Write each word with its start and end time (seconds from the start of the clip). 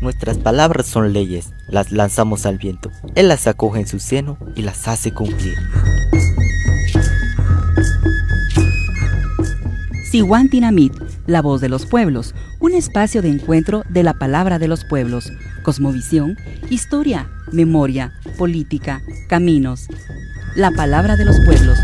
Nuestras 0.00 0.38
palabras 0.38 0.86
son 0.86 1.12
leyes, 1.12 1.52
las 1.68 1.92
lanzamos 1.92 2.46
al 2.46 2.56
viento. 2.56 2.90
Él 3.14 3.28
las 3.28 3.46
acoge 3.46 3.80
en 3.80 3.86
su 3.86 3.98
seno 3.98 4.38
y 4.54 4.62
las 4.62 4.88
hace 4.88 5.12
cumplir. 5.12 5.54
Siwantinamit, 10.10 10.94
la 11.26 11.42
voz 11.42 11.60
de 11.60 11.68
los 11.68 11.86
pueblos, 11.86 12.34
un 12.60 12.72
espacio 12.72 13.20
de 13.20 13.28
encuentro 13.28 13.82
de 13.90 14.02
la 14.02 14.14
palabra 14.14 14.58
de 14.58 14.68
los 14.68 14.84
pueblos, 14.84 15.30
cosmovisión, 15.62 16.38
historia, 16.70 17.28
memoria, 17.52 18.12
política, 18.38 19.02
caminos. 19.28 19.88
La 20.56 20.70
palabra 20.70 21.16
de 21.16 21.24
los 21.24 21.36
pueblos. 21.40 21.76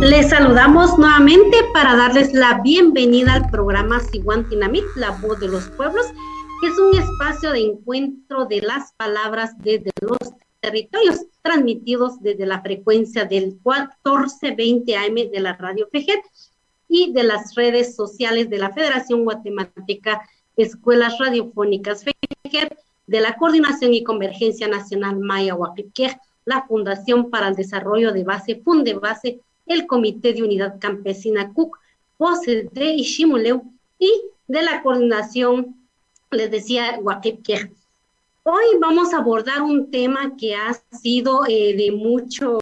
Les 0.00 0.28
saludamos 0.30 0.98
nuevamente 0.98 1.58
para 1.72 1.94
darles 1.94 2.32
la 2.32 2.60
bienvenida 2.62 3.34
al 3.34 3.48
programa 3.50 4.00
Siwantinamit, 4.00 4.84
la 4.96 5.10
voz 5.10 5.38
de 5.38 5.48
los 5.48 5.68
pueblos 5.70 6.06
que 6.60 6.66
es 6.66 6.78
un 6.78 6.98
espacio 6.98 7.52
de 7.52 7.60
encuentro 7.60 8.46
de 8.46 8.62
las 8.62 8.92
palabras 8.94 9.52
desde 9.58 9.92
los 10.00 10.18
territorios, 10.60 11.26
transmitidos 11.42 12.20
desde 12.20 12.46
la 12.46 12.62
frecuencia 12.62 13.24
del 13.24 13.58
1420 13.64 14.96
AM 14.96 15.14
de 15.30 15.40
la 15.40 15.52
radio 15.52 15.88
FEGET 15.92 16.20
y 16.88 17.12
de 17.12 17.22
las 17.22 17.54
redes 17.54 17.94
sociales 17.94 18.48
de 18.50 18.58
la 18.58 18.72
Federación 18.72 19.24
Guatemalteca 19.24 20.22
Escuelas 20.56 21.18
Radiofónicas 21.18 22.04
FEGET, 22.04 22.76
de 23.06 23.20
la 23.20 23.36
Coordinación 23.36 23.94
y 23.94 24.04
Convergencia 24.04 24.68
Nacional 24.68 25.18
Maya 25.18 25.54
Huapiquej, 25.54 26.16
la 26.44 26.66
Fundación 26.66 27.30
para 27.30 27.48
el 27.48 27.54
Desarrollo 27.54 28.12
de 28.12 28.24
Base, 28.24 28.60
Funde 28.64 28.94
Base, 28.94 29.40
el 29.66 29.86
Comité 29.86 30.32
de 30.32 30.42
Unidad 30.42 30.78
Campesina 30.80 31.52
CUC, 31.52 31.78
Voces 32.18 32.72
de 32.72 32.94
Ishimuleu 32.94 33.62
y 33.98 34.10
de 34.48 34.62
la 34.62 34.82
Coordinación 34.82 35.76
les 36.30 36.50
decía 36.50 36.98
que 37.22 37.70
hoy 38.42 38.64
vamos 38.80 39.14
a 39.14 39.18
abordar 39.18 39.62
un 39.62 39.90
tema 39.90 40.36
que 40.36 40.56
ha 40.56 40.74
sido 40.92 41.46
eh, 41.46 41.74
de 41.76 41.92
mucho 41.92 42.58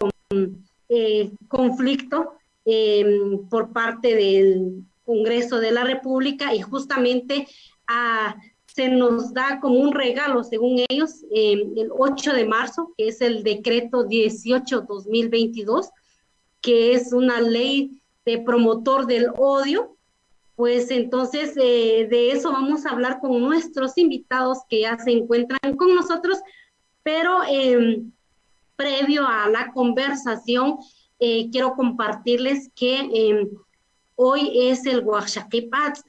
eh, 0.89 1.31
conflicto 1.47 2.36
em, 2.69 3.47
por 3.47 3.71
parte 3.71 4.13
del 4.13 4.83
Congreso 5.05 5.59
de 5.59 5.71
la 5.71 5.85
República 5.85 6.53
y 6.53 6.61
justamente 6.61 7.47
ah, 7.87 8.35
se 8.67 8.89
nos 8.89 9.33
da 9.33 9.59
como 9.59 9.79
un 9.79 9.93
regalo, 9.93 10.43
según 10.43 10.85
ellos, 10.89 11.23
em, 11.31 11.73
el 11.77 11.89
8 11.97 12.33
de 12.33 12.45
marzo, 12.45 12.93
que 12.97 13.07
es 13.07 13.21
el 13.21 13.41
decreto 13.41 14.03
18-2022, 14.03 15.89
que 16.61 16.93
es 16.93 17.13
una 17.13 17.41
ley 17.41 18.01
de 18.25 18.37
promotor 18.39 19.07
del 19.07 19.29
odio. 19.37 19.95
Pues 20.55 20.91
entonces 20.91 21.53
eh, 21.55 22.07
de 22.09 22.31
eso 22.31 22.51
vamos 22.51 22.85
a 22.85 22.89
hablar 22.89 23.19
con 23.19 23.41
nuestros 23.41 23.97
invitados 23.97 24.59
que 24.69 24.81
ya 24.81 24.97
se 24.99 25.11
encuentran 25.11 25.77
con 25.77 25.95
nosotros, 25.95 26.37
pero 27.01 27.43
em, 27.47 28.11
previo 28.75 29.25
a 29.25 29.49
la 29.49 29.71
conversación, 29.71 30.77
eh, 31.19 31.49
quiero 31.51 31.75
compartirles 31.75 32.69
que 32.75 32.99
em, 32.99 33.49
hoy 34.15 34.69
es 34.69 34.85
el 34.85 35.03
Oaxaquipaz. 35.03 36.03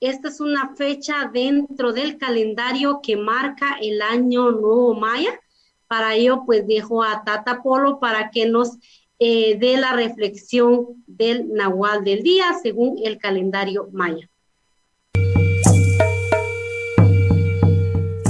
Esta 0.00 0.28
es 0.28 0.40
una 0.40 0.74
fecha 0.74 1.30
dentro 1.32 1.92
del 1.92 2.18
calendario 2.18 3.00
que 3.02 3.16
marca 3.16 3.76
el 3.80 4.02
año 4.02 4.50
nuevo 4.50 4.94
maya. 4.94 5.38
Para 5.86 6.14
ello, 6.14 6.42
pues 6.46 6.66
dejo 6.66 7.02
a 7.02 7.22
Tata 7.24 7.62
Polo 7.62 8.00
para 8.00 8.30
que 8.30 8.46
nos 8.46 8.78
eh, 9.18 9.56
de 9.58 9.76
la 9.76 9.92
reflexión 9.92 11.04
del 11.06 11.52
Nahual 11.52 12.02
del 12.02 12.24
día 12.24 12.46
según 12.60 12.98
el 13.04 13.18
calendario 13.18 13.88
maya. 13.92 14.28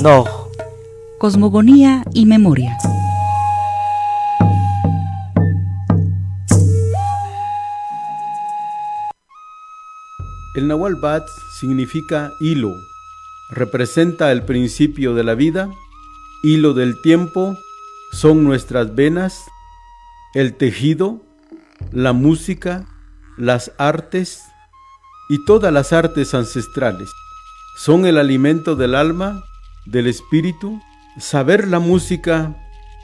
No. 0.03 0.25
Cosmogonía 1.19 2.05
y 2.13 2.27
memoria. 2.27 2.77
El 10.55 10.69
Nahual 10.69 10.97
Bat 10.97 11.27
significa 11.51 12.35
hilo, 12.39 12.75
representa 13.49 14.31
el 14.33 14.43
principio 14.43 15.15
de 15.15 15.25
la 15.25 15.35
vida, 15.35 15.71
hilo 16.43 16.75
del 16.75 17.01
tiempo, 17.01 17.57
son 18.13 18.45
nuestras 18.45 18.95
venas 18.95 19.47
el 20.35 20.55
tejido, 20.55 21.23
la 21.91 22.13
música, 22.13 22.87
las 23.39 23.73
artes 23.79 24.43
y 25.31 25.43
todas 25.47 25.73
las 25.73 25.95
artes 25.95 26.35
ancestrales. 26.35 27.11
Son 27.79 28.05
el 28.05 28.19
alimento 28.19 28.77
del 28.77 28.95
alma, 28.95 29.45
del 29.87 30.07
espíritu. 30.07 30.81
Saber 31.19 31.67
la 31.67 31.79
música, 31.79 32.55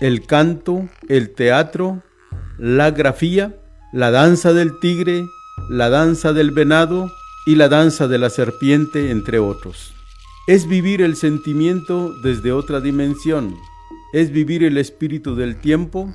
el 0.01 0.27
canto, 0.27 0.87
el 1.09 1.35
teatro, 1.35 2.03
la 2.59 2.91
grafía, 2.91 3.57
la 3.95 4.11
danza 4.11 4.53
del 4.53 4.79
tigre, 4.81 5.27
la 5.71 5.89
danza 5.89 6.35
del 6.35 6.51
venado 6.51 7.11
y 7.49 7.55
la 7.55 7.71
danza 7.71 8.09
de 8.09 8.19
la 8.19 8.29
serpiente, 8.29 9.11
entre 9.11 9.39
otros. 9.39 9.95
Es 10.47 10.69
vivir 10.69 11.01
el 11.01 11.17
sentimiento 11.17 12.13
desde 12.23 12.53
otra 12.53 12.83
dimensión, 12.83 13.57
es 14.13 14.31
vivir 14.33 14.65
el 14.65 14.77
espíritu 14.77 15.35
del 15.35 15.59
tiempo 15.59 16.13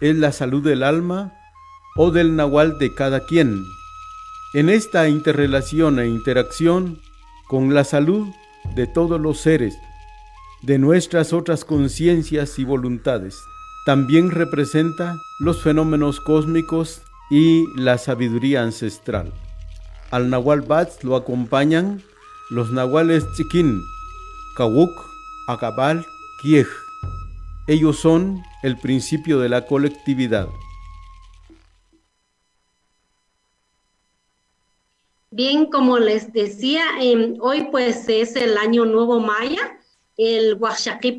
es 0.00 0.16
la 0.16 0.32
salud 0.32 0.64
del 0.64 0.82
alma 0.82 1.34
o 1.96 2.10
del 2.10 2.34
nahual 2.34 2.78
de 2.78 2.94
cada 2.94 3.26
quien. 3.26 3.62
En 4.54 4.70
esta 4.70 5.06
interrelación 5.06 5.98
e 5.98 6.08
interacción 6.08 6.98
con 7.46 7.74
la 7.74 7.84
salud 7.84 8.26
de 8.74 8.86
todos 8.86 9.20
los 9.20 9.40
seres, 9.40 9.74
de 10.62 10.78
nuestras 10.78 11.34
otras 11.34 11.66
conciencias 11.66 12.58
y 12.58 12.64
voluntades, 12.64 13.36
también 13.84 14.30
representa 14.30 15.14
los 15.40 15.62
fenómenos 15.62 16.20
cósmicos 16.20 17.02
y 17.30 17.66
la 17.76 17.98
sabiduría 17.98 18.62
ancestral. 18.62 19.30
Al 20.14 20.30
Nahual 20.30 20.60
Bats 20.60 21.02
lo 21.02 21.16
acompañan 21.16 22.00
los 22.48 22.70
Nahuales 22.70 23.24
Chiquín, 23.36 23.82
Kawuk, 24.56 24.92
Akabal, 25.48 26.06
Kiej. 26.40 26.68
Ellos 27.66 27.98
son 27.98 28.40
el 28.62 28.78
principio 28.78 29.40
de 29.40 29.48
la 29.48 29.66
colectividad. 29.66 30.46
Bien, 35.32 35.66
como 35.66 35.98
les 35.98 36.32
decía, 36.32 36.84
em, 37.00 37.34
hoy 37.40 37.66
pues 37.72 38.08
es 38.08 38.36
el 38.36 38.56
año 38.56 38.84
nuevo 38.84 39.18
maya. 39.18 39.80
El 40.16 40.60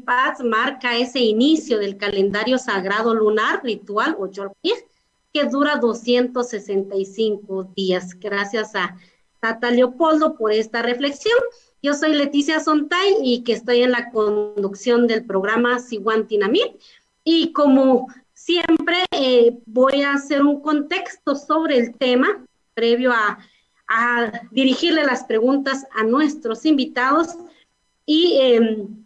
Paz 0.05 0.39
marca 0.41 0.95
ese 0.95 1.19
inicio 1.19 1.79
del 1.79 1.97
calendario 1.97 2.57
sagrado 2.57 3.13
lunar 3.13 3.61
ritual 3.61 4.15
o 4.17 4.31
que 5.35 5.43
dura 5.43 5.75
265 5.75 7.73
días. 7.75 8.17
Gracias 8.17 8.73
a 8.73 8.95
Tata 9.41 9.69
Leopoldo 9.69 10.37
por 10.37 10.53
esta 10.53 10.81
reflexión. 10.81 11.37
Yo 11.83 11.93
soy 11.93 12.13
Leticia 12.13 12.61
Sontay 12.61 13.17
y 13.21 13.43
que 13.43 13.51
estoy 13.51 13.83
en 13.83 13.91
la 13.91 14.11
conducción 14.11 15.07
del 15.07 15.25
programa 15.25 15.79
Siguantinamit. 15.79 16.79
Y 17.25 17.51
como 17.51 18.07
siempre, 18.31 19.03
eh, 19.11 19.57
voy 19.65 20.03
a 20.03 20.13
hacer 20.13 20.41
un 20.41 20.61
contexto 20.61 21.35
sobre 21.35 21.79
el 21.79 21.97
tema 21.97 22.45
previo 22.73 23.11
a, 23.11 23.37
dirigirle 24.51 25.03
las 25.03 25.25
preguntas 25.25 25.85
a 25.93 26.03
nuestros 26.03 26.65
invitados. 26.65 27.35
Y 28.05 28.37
em, 28.39 29.04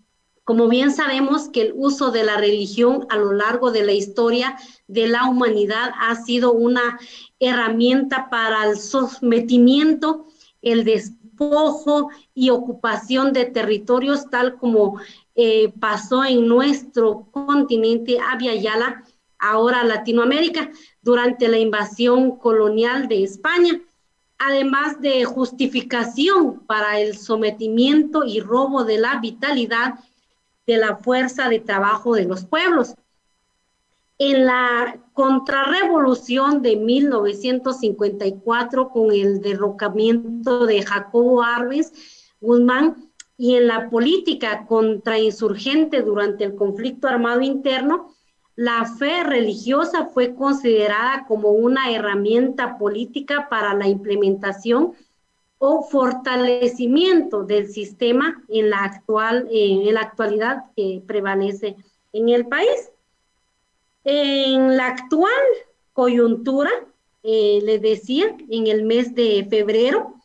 como 0.50 0.68
bien 0.68 0.92
sabemos 0.92 1.48
que 1.50 1.62
el 1.62 1.74
uso 1.76 2.10
de 2.10 2.24
la 2.24 2.38
religión 2.38 3.06
a 3.10 3.18
lo 3.18 3.34
largo 3.34 3.70
de 3.70 3.84
la 3.84 3.92
historia 3.92 4.58
de 4.88 5.08
la 5.08 5.30
humanidad 5.30 5.92
ha 6.00 6.16
sido 6.16 6.54
una 6.54 6.98
herramienta 7.40 8.32
para 8.32 8.68
el 8.68 8.80
sometimiento, 8.80 10.26
el 10.64 10.86
despojo 10.86 12.10
y 12.34 12.50
ocupación 12.50 13.32
de 13.32 13.46
territorios, 13.46 14.28
tal 14.32 14.58
como 14.58 15.00
eh, 15.36 15.72
pasó 15.80 16.26
en 16.26 16.48
nuestro 16.48 17.28
continente, 17.30 18.18
Abya 18.20 18.56
Yala, 18.56 19.04
ahora 19.38 19.84
Latinoamérica, 19.84 20.72
durante 21.04 21.48
la 21.48 21.60
invasión 21.60 22.38
colonial 22.40 23.08
de 23.08 23.22
España, 23.22 23.80
además 24.40 25.00
de 25.00 25.26
justificación 25.26 26.62
para 26.66 27.00
el 27.00 27.16
sometimiento 27.16 28.24
y 28.26 28.40
robo 28.40 28.84
de 28.84 28.98
la 28.98 29.20
vitalidad 29.20 30.00
de 30.70 30.78
la 30.78 30.96
fuerza 30.98 31.50
de 31.50 31.60
trabajo 31.60 32.14
de 32.14 32.26
los 32.26 32.46
pueblos. 32.46 32.94
En 34.20 34.46
la 34.46 35.00
contrarrevolución 35.14 36.62
de 36.62 36.76
1954, 36.76 38.90
con 38.90 39.12
el 39.12 39.42
derrocamiento 39.42 40.68
de 40.68 40.84
Jacobo 40.84 41.42
Arbenz, 41.42 41.92
Guzmán 42.40 43.10
y 43.36 43.56
en 43.56 43.66
la 43.66 43.90
política 43.90 44.68
contrainsurgente 44.68 46.04
durante 46.04 46.44
el 46.44 46.54
conflicto 46.54 47.08
armado 47.08 47.42
interno, 47.42 48.14
la 48.56 48.86
fe 48.86 49.24
religiosa 49.24 50.06
fue 50.06 50.36
considerada 50.36 51.26
como 51.28 51.50
una 51.50 51.92
herramienta 51.92 52.78
política 52.78 53.48
para 53.50 53.74
la 53.74 53.88
implementación 53.88 54.94
o 55.60 55.84
fortalecimiento 55.84 57.44
del 57.44 57.68
sistema 57.70 58.42
en 58.48 58.70
la 58.70 58.84
actual 58.86 59.48
en 59.52 59.94
la 59.94 60.02
actualidad 60.02 60.64
que 60.76 61.04
prevalece 61.06 61.76
en 62.14 62.30
el 62.30 62.48
país. 62.48 62.92
En 64.04 64.78
la 64.78 64.88
actual 64.88 65.30
coyuntura, 65.94 66.72
eh, 67.24 67.60
les 67.64 67.82
decía, 67.82 68.36
en 68.50 68.68
el 68.68 68.84
mes 68.84 69.14
de 69.14 69.46
febrero 69.50 70.16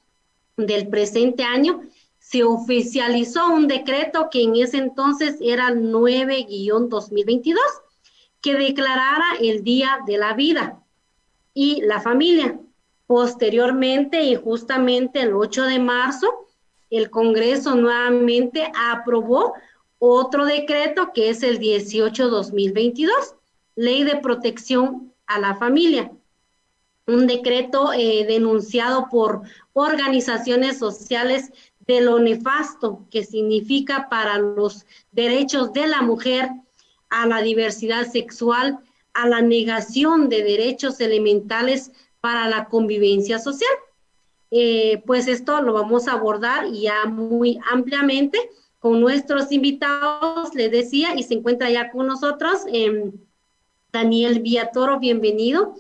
del 0.56 0.86
presente 0.88 1.42
año, 1.42 1.82
se 2.20 2.44
oficializó 2.44 3.48
un 3.48 3.66
decreto 3.66 4.28
que 4.30 4.42
en 4.42 4.56
ese 4.56 4.78
entonces 4.78 5.36
era 5.40 5.70
9-2022 5.70 7.58
que 8.40 8.54
declarara 8.54 9.24
el 9.40 9.64
Día 9.64 9.98
de 10.06 10.16
la 10.16 10.32
Vida 10.34 10.80
y 11.52 11.82
la 11.82 12.00
Familia. 12.00 12.58
Posteriormente 13.06 14.22
y 14.22 14.34
justamente 14.34 15.20
el 15.20 15.34
8 15.34 15.64
de 15.64 15.78
marzo, 15.78 16.46
el 16.90 17.10
Congreso 17.10 17.74
nuevamente 17.74 18.70
aprobó 18.74 19.54
otro 19.98 20.44
decreto 20.46 21.12
que 21.12 21.30
es 21.30 21.42
el 21.42 21.58
18-2022, 21.58 23.10
Ley 23.76 24.04
de 24.04 24.16
Protección 24.16 25.12
a 25.26 25.38
la 25.38 25.54
Familia. 25.54 26.12
Un 27.06 27.26
decreto 27.26 27.92
eh, 27.92 28.24
denunciado 28.26 29.08
por 29.10 29.42
organizaciones 29.72 30.78
sociales 30.78 31.52
de 31.86 32.00
lo 32.00 32.18
nefasto 32.18 33.06
que 33.10 33.24
significa 33.24 34.08
para 34.08 34.38
los 34.38 34.86
derechos 35.12 35.72
de 35.72 35.86
la 35.86 36.00
mujer 36.02 36.48
a 37.10 37.26
la 37.26 37.42
diversidad 37.42 38.06
sexual, 38.10 38.78
a 39.12 39.28
la 39.28 39.42
negación 39.42 40.28
de 40.28 40.42
derechos 40.42 41.00
elementales 41.00 41.92
para 42.24 42.48
la 42.48 42.64
convivencia 42.70 43.38
social. 43.38 43.68
Eh, 44.50 45.02
pues 45.04 45.28
esto 45.28 45.60
lo 45.60 45.74
vamos 45.74 46.08
a 46.08 46.12
abordar 46.12 46.72
ya 46.72 47.04
muy 47.04 47.58
ampliamente 47.70 48.38
con 48.78 49.02
nuestros 49.02 49.52
invitados, 49.52 50.54
les 50.54 50.70
decía, 50.70 51.14
y 51.14 51.22
se 51.24 51.34
encuentra 51.34 51.68
ya 51.68 51.90
con 51.90 52.06
nosotros 52.06 52.62
eh, 52.72 53.12
Daniel 53.92 54.40
Villatoro, 54.40 54.98
bienvenido. 54.98 55.74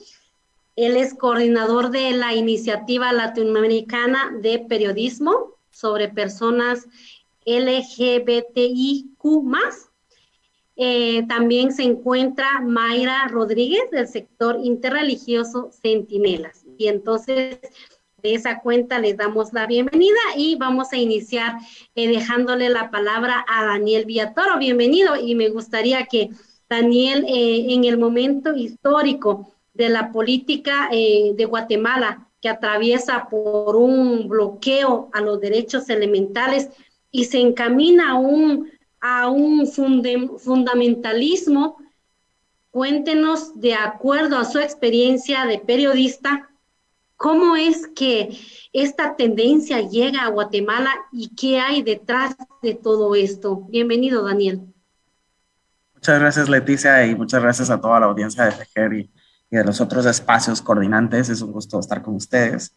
Él 0.76 0.98
es 0.98 1.14
coordinador 1.14 1.88
de 1.90 2.10
la 2.10 2.34
iniciativa 2.34 3.10
latinoamericana 3.14 4.30
de 4.38 4.58
periodismo 4.58 5.54
sobre 5.70 6.10
personas 6.10 6.86
LGBTIQ 7.46 9.22
eh, 10.76 11.24
también 11.28 11.72
se 11.72 11.84
encuentra 11.84 12.60
Mayra 12.60 13.28
Rodríguez 13.28 13.90
del 13.92 14.08
sector 14.08 14.58
interreligioso 14.62 15.70
Centinelas. 15.70 16.64
Y 16.78 16.88
entonces 16.88 17.58
de 18.22 18.34
esa 18.34 18.60
cuenta 18.60 18.98
les 18.98 19.16
damos 19.16 19.52
la 19.52 19.66
bienvenida 19.66 20.18
y 20.36 20.56
vamos 20.56 20.92
a 20.92 20.96
iniciar 20.96 21.58
eh, 21.94 22.08
dejándole 22.08 22.70
la 22.70 22.90
palabra 22.90 23.44
a 23.48 23.64
Daniel 23.66 24.04
Villatoro. 24.04 24.58
Bienvenido 24.58 25.14
y 25.14 25.34
me 25.36 25.48
gustaría 25.48 26.06
que 26.06 26.30
Daniel, 26.68 27.24
eh, 27.28 27.66
en 27.72 27.84
el 27.84 27.98
momento 27.98 28.56
histórico 28.56 29.52
de 29.74 29.90
la 29.90 30.10
política 30.10 30.88
de 30.90 31.44
Guatemala, 31.46 32.28
que 32.40 32.48
atraviesa 32.48 33.28
por 33.28 33.74
un 33.74 34.28
bloqueo 34.28 35.10
a 35.12 35.20
los 35.20 35.40
derechos 35.40 35.88
elementales 35.88 36.68
y 37.10 37.24
se 37.24 37.40
encamina 37.40 38.10
a 38.10 38.14
un 38.14 38.70
a 39.06 39.28
un 39.28 39.66
fundamentalismo. 39.66 41.76
Cuéntenos, 42.70 43.60
de 43.60 43.74
acuerdo 43.74 44.38
a 44.38 44.46
su 44.46 44.58
experiencia 44.58 45.44
de 45.44 45.58
periodista, 45.58 46.48
cómo 47.14 47.54
es 47.54 47.86
que 47.94 48.30
esta 48.72 49.14
tendencia 49.14 49.82
llega 49.82 50.22
a 50.22 50.30
Guatemala 50.30 50.90
y 51.12 51.28
qué 51.36 51.60
hay 51.60 51.82
detrás 51.82 52.34
de 52.62 52.74
todo 52.74 53.14
esto. 53.14 53.66
Bienvenido, 53.68 54.24
Daniel. 54.24 54.62
Muchas 55.92 56.18
gracias, 56.18 56.48
Leticia, 56.48 57.06
y 57.06 57.14
muchas 57.14 57.42
gracias 57.42 57.68
a 57.68 57.78
toda 57.78 58.00
la 58.00 58.06
audiencia 58.06 58.44
de 58.44 58.52
Tejer 58.52 58.94
y, 58.94 59.10
de 59.50 59.64
los 59.64 59.82
otros 59.82 60.06
espacios 60.06 60.62
coordinantes. 60.62 61.28
Es 61.28 61.42
un 61.42 61.52
gusto 61.52 61.78
estar 61.78 62.00
con 62.00 62.14
ustedes. 62.14 62.74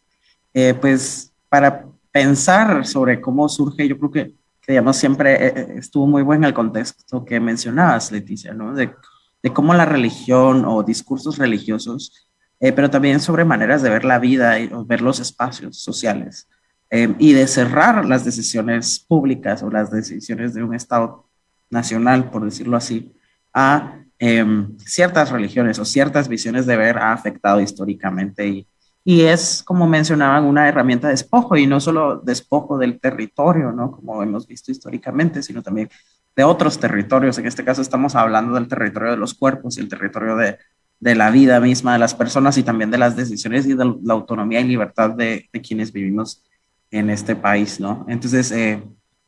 Eh, 0.52 0.74
pues 0.78 1.32
para 1.48 1.86
pensar 2.12 2.86
sobre 2.86 3.18
cómo 3.18 3.48
surge, 3.48 3.88
yo 3.88 3.98
creo 3.98 4.10
que 4.10 4.38
digamos, 4.68 4.98
siempre 4.98 5.46
eh, 5.46 5.52
eh, 5.56 5.74
estuvo 5.78 6.06
muy 6.06 6.22
bueno 6.22 6.46
el 6.46 6.52
contexto 6.52 7.24
que 7.24 7.40
mencionabas, 7.40 8.12
Leticia, 8.12 8.52
¿no? 8.52 8.74
De, 8.74 8.94
de 9.42 9.52
cómo 9.52 9.72
la 9.72 9.86
religión 9.86 10.64
o 10.66 10.82
discursos 10.82 11.38
religiosos, 11.38 12.28
eh, 12.60 12.72
pero 12.72 12.90
también 12.90 13.20
sobre 13.20 13.46
maneras 13.46 13.80
de 13.80 13.88
ver 13.88 14.04
la 14.04 14.18
vida 14.18 14.60
y 14.60 14.68
ver 14.84 15.00
los 15.00 15.20
espacios 15.20 15.78
sociales 15.78 16.48
y 16.90 17.34
de 17.34 17.46
cerrar 17.46 18.06
las 18.06 18.24
decisiones 18.24 18.98
públicas 18.98 19.62
o 19.62 19.68
las 19.68 19.90
decisiones 19.90 20.54
de 20.54 20.62
un 20.62 20.74
Estado 20.74 21.28
nacional, 21.68 22.30
por 22.30 22.46
decirlo 22.46 22.78
así, 22.78 23.14
a 23.52 23.98
em, 24.18 24.74
ciertas 24.78 25.30
religiones 25.30 25.78
o 25.78 25.84
ciertas 25.84 26.28
visiones 26.28 26.64
de 26.64 26.78
ver 26.78 26.96
ha 26.96 27.12
afectado 27.12 27.60
históricamente 27.60 28.48
y, 28.48 28.66
y 29.08 29.22
es, 29.22 29.62
como 29.62 29.86
mencionaban, 29.86 30.44
una 30.44 30.68
herramienta 30.68 31.06
de 31.06 31.14
despojo 31.14 31.56
y 31.56 31.66
no 31.66 31.80
solo 31.80 32.20
despojo 32.20 32.76
del 32.76 33.00
territorio, 33.00 33.72
¿no? 33.72 33.90
Como 33.90 34.22
hemos 34.22 34.46
visto 34.46 34.70
históricamente, 34.70 35.42
sino 35.42 35.62
también 35.62 35.88
de 36.36 36.44
otros 36.44 36.78
territorios. 36.78 37.38
En 37.38 37.46
este 37.46 37.64
caso 37.64 37.80
estamos 37.80 38.14
hablando 38.14 38.52
del 38.52 38.68
territorio 38.68 39.12
de 39.12 39.16
los 39.16 39.32
cuerpos 39.32 39.78
y 39.78 39.80
el 39.80 39.88
territorio 39.88 40.36
de, 40.36 40.58
de 41.00 41.14
la 41.14 41.30
vida 41.30 41.58
misma 41.58 41.94
de 41.94 42.00
las 42.00 42.14
personas 42.14 42.58
y 42.58 42.62
también 42.62 42.90
de 42.90 42.98
las 42.98 43.16
decisiones 43.16 43.64
y 43.64 43.72
de 43.72 43.94
la 44.02 44.12
autonomía 44.12 44.60
y 44.60 44.64
libertad 44.64 45.08
de, 45.08 45.48
de 45.50 45.60
quienes 45.62 45.90
vivimos 45.90 46.44
en 46.90 47.08
este 47.08 47.34
país, 47.34 47.80
¿no? 47.80 48.04
Entonces, 48.10 48.52
eh, 48.52 48.82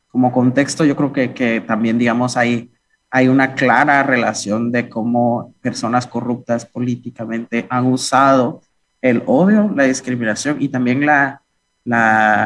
como 0.09 0.31
contexto, 0.31 0.85
yo 0.85 0.95
creo 0.95 1.11
que, 1.11 1.33
que 1.33 1.59
también, 1.59 1.97
digamos, 1.97 2.37
hay, 2.37 2.71
hay 3.09 3.29
una 3.29 3.55
clara 3.55 4.03
relación 4.03 4.71
de 4.71 4.89
cómo 4.89 5.55
personas 5.59 6.05
corruptas 6.05 6.67
políticamente 6.67 7.65
han 7.67 7.87
usado 7.87 8.61
el 9.01 9.23
odio, 9.25 9.71
la 9.75 9.83
discriminación 9.85 10.57
y 10.59 10.69
también 10.69 11.05
la, 11.05 11.41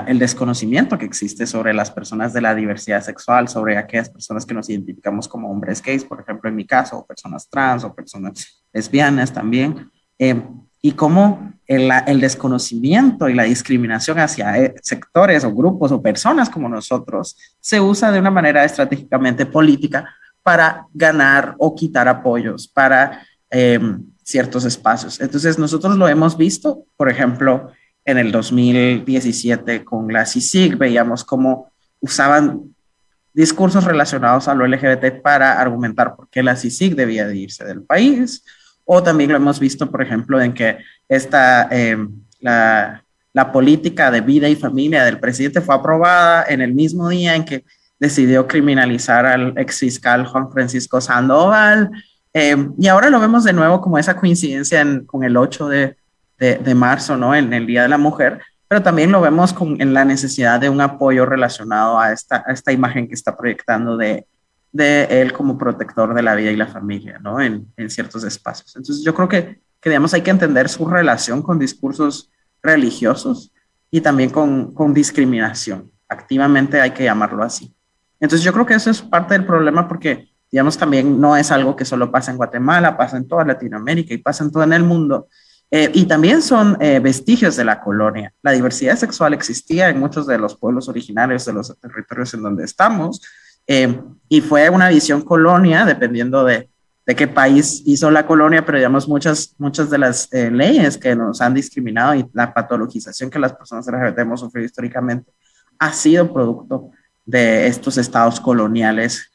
el 0.08 0.18
desconocimiento 0.18 0.98
que 0.98 1.06
existe 1.06 1.46
sobre 1.46 1.74
las 1.74 1.92
personas 1.92 2.34
de 2.34 2.42
la 2.42 2.56
diversidad 2.56 3.02
sexual, 3.02 3.48
sobre 3.50 3.78
aquellas 3.78 4.10
personas 4.10 4.46
que 4.46 4.54
nos 4.54 4.70
identificamos 4.70 5.28
como 5.28 5.52
hombres 5.52 5.82
gays, 5.82 6.06
por 6.06 6.22
ejemplo, 6.22 6.50
en 6.50 6.56
mi 6.56 6.66
caso, 6.66 7.00
o 7.00 7.06
personas 7.06 7.50
trans 7.50 7.84
o 7.84 7.94
personas 7.94 8.64
lesbianas 8.72 9.34
también, 9.34 9.92
eh, 10.18 10.42
y 10.82 10.92
cómo 10.94 11.52
el, 11.68 12.22
desconocimiento 12.22 13.28
y 13.28 13.34
la 13.34 13.44
discriminación 13.44 14.20
hacia 14.20 14.58
eh, 14.58 14.76
sectores 14.82 15.44
o 15.44 15.54
grupos 15.54 15.92
o 15.92 16.02
personas 16.02 16.50
como 16.50 16.70
nosotros 16.70 17.36
se 17.60 17.82
usa 17.82 18.12
de 18.12 18.20
una 18.20 18.30
manera 18.30 18.64
estratégicamente 18.64 19.48
política 19.48 20.08
para 20.44 20.86
ganar 20.94 21.56
o 21.58 21.76
quitar 21.76 22.08
apoyos, 22.08 22.68
para... 22.68 23.22
Eh, 23.50 23.80
ciertos 24.26 24.66
espacios. 24.66 25.22
Entonces, 25.22 25.60
nosotros 25.60 25.96
lo 25.98 26.08
hemos 26.08 26.36
visto, 26.36 26.86
por 26.98 27.10
ejemplo, 27.10 27.72
en 28.04 28.18
el 28.18 28.32
2017 28.32 29.86
con 29.86 30.12
la 30.12 30.26
CICIG, 30.26 30.78
veíamos 30.78 31.24
cómo 31.24 31.72
usaban 32.00 32.76
discursos 33.34 33.84
relacionados 33.84 34.48
a 34.48 34.56
lo 34.56 34.66
LGBT 34.66 35.22
para 35.22 35.60
argumentar 35.60 36.16
por 36.16 36.28
qué 36.30 36.42
la 36.42 36.56
CICIG 36.56 36.96
debía 36.96 37.28
de 37.28 37.36
irse 37.36 37.66
del 37.66 37.84
país. 37.84 38.44
O 38.84 39.02
también 39.04 39.32
lo 39.32 39.38
hemos 39.38 39.60
visto, 39.60 39.90
por 39.90 40.02
ejemplo, 40.02 40.42
en 40.42 40.54
que 40.54 40.78
esta, 41.08 41.68
em, 41.72 42.10
la, 42.40 43.04
la 43.34 43.52
política 43.52 44.10
de 44.10 44.22
vida 44.22 44.48
y 44.50 44.56
familia 44.56 45.04
del 45.04 45.20
presidente 45.20 45.62
fue 45.62 45.76
aprobada 45.76 46.46
en 46.48 46.62
el 46.62 46.74
mismo 46.74 47.10
día 47.10 47.36
en 47.36 47.46
que 47.46 47.66
decidió 48.00 48.48
criminalizar 48.48 49.26
al 49.26 49.54
ex 49.58 49.80
fiscal 49.80 50.26
Juan 50.26 50.52
Francisco 50.52 51.02
Sandoval, 51.02 51.92
eh, 52.38 52.68
y 52.78 52.88
ahora 52.90 53.10
lo 53.10 53.22
vemos 53.22 53.46
de 53.46 53.54
nuevo 53.54 53.80
como 53.80 53.98
esa 53.98 54.18
coincidencia 54.18 54.86
con 55.06 55.24
el 55.24 55.38
8 55.38 55.70
de, 55.70 55.96
de, 56.38 56.76
marzo, 56.76 57.16
¿no? 57.16 57.34
En 57.34 57.54
el 57.54 57.66
Día 57.66 57.84
de 57.84 57.88
la 57.88 57.98
Mujer, 57.98 58.42
pero 58.68 58.84
también 58.84 59.10
lo 59.10 59.22
vemos 59.22 59.54
con, 59.54 59.80
en 59.82 59.94
la 59.94 60.04
necesidad 60.04 60.60
de 60.60 60.68
un 60.68 60.82
apoyo 60.82 61.26
relacionado 61.26 61.98
a 61.98 62.12
esta, 62.12 62.44
esta 62.50 62.74
imagen 62.74 63.08
que 63.08 63.14
está 63.14 63.38
proyectando 63.38 63.96
de, 63.96 64.28
de 64.74 65.06
él 65.22 65.32
como 65.32 65.58
protector 65.58 66.14
de 66.14 66.22
la 66.24 66.36
vida 66.36 66.52
y 66.52 66.58
la 66.58 66.68
familia, 66.68 67.20
¿no? 67.20 67.40
En, 67.40 67.72
en 67.78 67.90
ciertos 67.90 68.26
espacios. 68.26 68.76
Entonces 68.76 69.02
yo 69.06 69.16
creo 69.16 69.30
que, 69.30 69.62
que, 69.80 69.90
digamos, 69.90 70.14
hay 70.14 70.22
que 70.22 70.32
entender 70.32 70.68
su 70.68 70.86
relación 70.86 71.42
con 71.42 71.58
discursos 71.58 72.30
religiosos 72.62 73.54
y 73.90 74.02
también 74.02 74.30
con, 74.30 74.74
con 74.74 74.94
discriminación. 74.94 75.90
Activamente 76.10 76.82
hay 76.82 76.92
que 76.92 77.06
llamarlo 77.06 77.44
así. 77.44 77.74
Entonces 78.20 78.44
yo 78.44 78.52
creo 78.52 78.66
que 78.66 78.74
eso 78.74 78.92
es 78.92 79.02
parte 79.02 79.36
del 79.36 79.46
problema 79.46 79.88
porque 79.88 80.35
digamos, 80.52 80.78
también 80.78 81.20
no 81.20 81.36
es 81.36 81.52
algo 81.52 81.76
que 81.76 81.86
solo 81.86 82.12
pasa 82.12 82.32
en 82.32 82.38
Guatemala, 82.38 82.98
pasa 82.98 83.18
en 83.18 83.28
toda 83.28 83.46
Latinoamérica 83.46 84.14
y 84.14 84.20
pasa 84.20 84.44
en 84.44 84.52
todo 84.52 84.64
en 84.64 84.74
el 84.74 84.84
mundo. 84.84 85.28
Eh, 85.72 85.92
y 85.94 86.06
también 86.06 86.42
son 86.42 86.78
eh, 86.80 87.00
vestigios 87.00 87.56
de 87.56 87.66
la 87.66 87.82
colonia. 87.82 88.32
La 88.42 88.52
diversidad 88.52 88.96
sexual 88.96 89.34
existía 89.34 89.90
en 89.90 90.00
muchos 90.00 90.28
de 90.28 90.38
los 90.38 90.56
pueblos 90.56 90.88
originarios 90.88 91.46
de 91.46 91.54
los 91.54 91.78
territorios 91.80 92.34
en 92.34 92.44
donde 92.44 92.64
estamos 92.64 93.22
eh, 93.68 94.00
y 94.30 94.42
fue 94.42 94.70
una 94.70 94.90
visión 94.90 95.24
colonia 95.24 95.84
dependiendo 95.84 96.46
de, 96.46 96.70
de, 97.06 97.16
qué 97.16 97.28
país 97.28 97.82
hizo 97.86 98.12
la 98.12 98.28
colonia, 98.28 98.64
pero 98.64 98.78
digamos 98.78 99.08
muchas, 99.08 99.56
muchas 99.58 99.90
de 99.90 99.98
las 99.98 100.30
leyes 100.32 100.98
que 100.98 101.16
nos 101.16 101.42
han 101.42 101.56
discriminado 101.56 102.14
y 102.14 102.26
la 102.32 102.54
patologización 102.54 103.32
que 103.32 103.40
las 103.40 103.54
personas 103.54 103.88
LGBT 103.88 104.20
hemos 104.20 104.40
sufrido 104.42 104.66
históricamente 104.66 105.34
ha 105.80 105.92
sido 105.92 106.32
producto 106.32 106.92
de 107.26 107.66
estos 107.66 107.98
estados 107.98 108.40
coloniales 108.40 109.32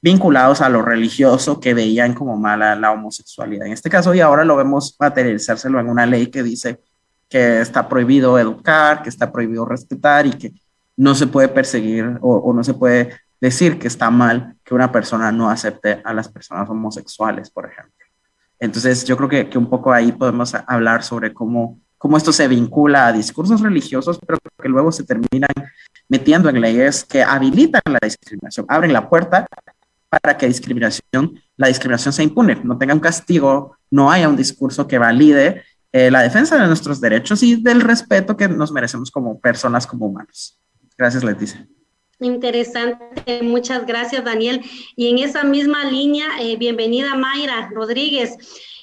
vinculados 0.00 0.60
a 0.60 0.68
lo 0.68 0.82
religioso 0.82 1.58
que 1.60 1.74
veían 1.74 2.14
como 2.14 2.36
mala 2.36 2.76
la 2.76 2.92
homosexualidad. 2.92 3.66
En 3.66 3.72
este 3.72 3.90
caso, 3.90 4.14
y 4.14 4.20
ahora 4.20 4.44
lo 4.44 4.56
vemos 4.56 4.96
materializárselo 5.00 5.80
en 5.80 5.88
una 5.88 6.06
ley 6.06 6.28
que 6.28 6.42
dice 6.42 6.80
que 7.28 7.60
está 7.60 7.88
prohibido 7.88 8.38
educar, 8.38 9.02
que 9.02 9.08
está 9.08 9.32
prohibido 9.32 9.64
respetar 9.64 10.26
y 10.26 10.32
que 10.32 10.52
no 10.96 11.14
se 11.14 11.26
puede 11.26 11.48
perseguir 11.48 12.18
o, 12.20 12.52
no 12.52 12.62
se 12.62 12.74
puede 12.74 13.18
decir 13.40 13.78
que 13.78 13.88
está 13.88 14.10
mal 14.10 14.56
que 14.64 14.74
una 14.74 14.92
persona 14.92 15.32
no 15.32 15.50
acepte 15.50 16.00
a 16.04 16.14
las 16.14 16.28
personas 16.28 16.68
homosexuales, 16.70 17.50
por 17.50 17.66
ejemplo. 17.66 17.92
Entonces, 18.58 19.04
yo 19.04 19.16
creo 19.16 19.28
que, 19.28 19.48
que 19.50 19.58
un 19.58 19.68
poco 19.68 19.92
ahí 19.92 20.12
podemos 20.12 20.54
hablar 20.54 21.02
sobre 21.02 21.34
cómo, 21.34 21.78
cómo 21.98 22.16
esto 22.16 22.32
se 22.32 22.48
vincula 22.48 23.08
a 23.08 23.12
discursos 23.12 23.60
religiosos, 23.60 24.18
pero 24.24 24.38
que 24.62 24.68
luego 24.68 24.90
se 24.92 25.04
terminan 25.04 25.50
metiendo 26.08 26.48
en 26.48 26.60
leyes 26.60 27.04
que 27.04 27.22
habilitan 27.22 27.82
la 27.84 27.98
discriminación, 28.02 28.64
abren 28.68 28.92
la 28.92 29.08
puerta 29.08 29.46
para 30.20 30.36
que 30.36 30.46
la 30.46 31.68
discriminación 31.68 32.12
se 32.12 32.22
impune, 32.22 32.60
no 32.64 32.78
tenga 32.78 32.94
un 32.94 33.00
castigo, 33.00 33.76
no 33.90 34.10
haya 34.10 34.28
un 34.28 34.36
discurso 34.36 34.86
que 34.86 34.98
valide 34.98 35.62
eh, 35.92 36.10
la 36.10 36.22
defensa 36.22 36.58
de 36.60 36.66
nuestros 36.66 37.00
derechos 37.00 37.42
y 37.42 37.56
del 37.56 37.80
respeto 37.80 38.36
que 38.36 38.48
nos 38.48 38.72
merecemos 38.72 39.10
como 39.10 39.40
personas, 39.40 39.86
como 39.86 40.06
humanos. 40.06 40.58
Gracias, 40.98 41.24
Leticia. 41.24 41.66
Interesante, 42.20 43.42
muchas 43.42 43.86
gracias, 43.86 44.24
Daniel. 44.24 44.62
Y 44.94 45.08
en 45.10 45.18
esa 45.18 45.44
misma 45.44 45.84
línea, 45.84 46.26
eh, 46.40 46.56
bienvenida 46.56 47.14
Mayra 47.14 47.70
Rodríguez. 47.72 48.36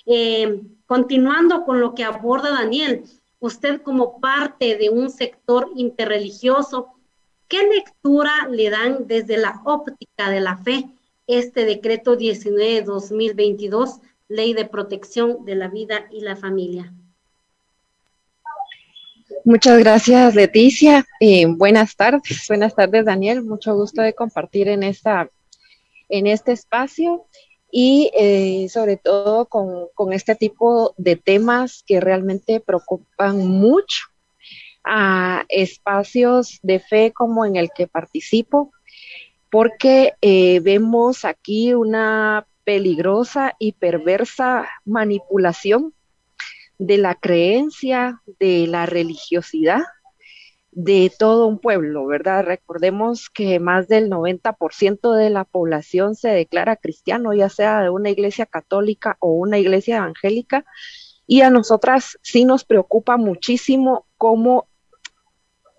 Eh, 0.05 0.61
continuando 0.85 1.65
con 1.65 1.79
lo 1.79 1.95
que 1.95 2.03
aborda 2.03 2.51
Daniel, 2.51 3.03
usted 3.39 3.81
como 3.81 4.19
parte 4.19 4.77
de 4.77 4.89
un 4.89 5.09
sector 5.09 5.69
interreligioso, 5.75 6.93
¿qué 7.47 7.67
lectura 7.67 8.47
le 8.49 8.69
dan 8.69 9.07
desde 9.07 9.37
la 9.37 9.61
óptica 9.65 10.29
de 10.29 10.39
la 10.39 10.57
fe 10.57 10.85
este 11.27 11.65
decreto 11.65 12.17
19-2022, 12.17 14.01
Ley 14.27 14.53
de 14.53 14.65
Protección 14.65 15.45
de 15.45 15.55
la 15.55 15.67
Vida 15.67 16.05
y 16.11 16.21
la 16.21 16.35
Familia. 16.35 16.93
Muchas 19.45 19.79
gracias, 19.79 20.35
Leticia. 20.35 21.05
Eh, 21.19 21.45
buenas 21.47 21.95
tardes, 21.97 22.45
buenas 22.47 22.75
tardes, 22.75 23.05
Daniel. 23.05 23.43
Mucho 23.43 23.75
gusto 23.75 24.01
de 24.01 24.13
compartir 24.13 24.69
en, 24.69 24.83
esta, 24.83 25.29
en 26.07 26.27
este 26.27 26.53
espacio 26.53 27.25
y 27.69 28.09
eh, 28.17 28.69
sobre 28.69 28.97
todo 28.97 29.45
con, 29.45 29.87
con, 29.95 30.13
este 30.13 30.35
tipo 30.35 30.93
de 30.95 31.17
temas 31.17 31.83
que 31.85 31.99
realmente 31.99 32.61
preocupan 32.61 33.37
mucho 33.37 34.05
a 34.85 35.43
espacios 35.49 36.59
de 36.61 36.79
fe 36.79 37.11
como 37.11 37.45
en 37.45 37.55
el 37.55 37.69
que 37.75 37.87
participo, 37.87 38.71
porque 39.53 40.13
eh, 40.21 40.61
vemos 40.61 41.25
aquí 41.25 41.75
una 41.75 42.47
peligrosa 42.63 43.53
y 43.59 43.73
perversa 43.73 44.67
manipulación 44.83 45.93
de 46.79 46.97
la 46.97 47.13
creencia, 47.13 48.19
de 48.39 48.65
la 48.65 48.87
religiosidad 48.87 49.83
de 50.71 51.11
todo 51.19 51.45
un 51.45 51.59
pueblo, 51.59 52.07
¿verdad? 52.07 52.45
Recordemos 52.45 53.29
que 53.29 53.59
más 53.59 53.87
del 53.87 54.09
90% 54.09 55.15
de 55.15 55.29
la 55.29 55.43
población 55.43 56.15
se 56.15 56.29
declara 56.29 56.75
cristiano, 56.77 57.31
ya 57.35 57.47
sea 57.47 57.83
de 57.83 57.91
una 57.91 58.09
iglesia 58.09 58.47
católica 58.47 59.17
o 59.19 59.33
una 59.33 59.59
iglesia 59.59 59.97
evangélica, 59.97 60.65
y 61.27 61.41
a 61.41 61.51
nosotras 61.51 62.17
sí 62.23 62.43
nos 62.43 62.65
preocupa 62.65 63.17
muchísimo 63.17 64.07
cómo 64.17 64.67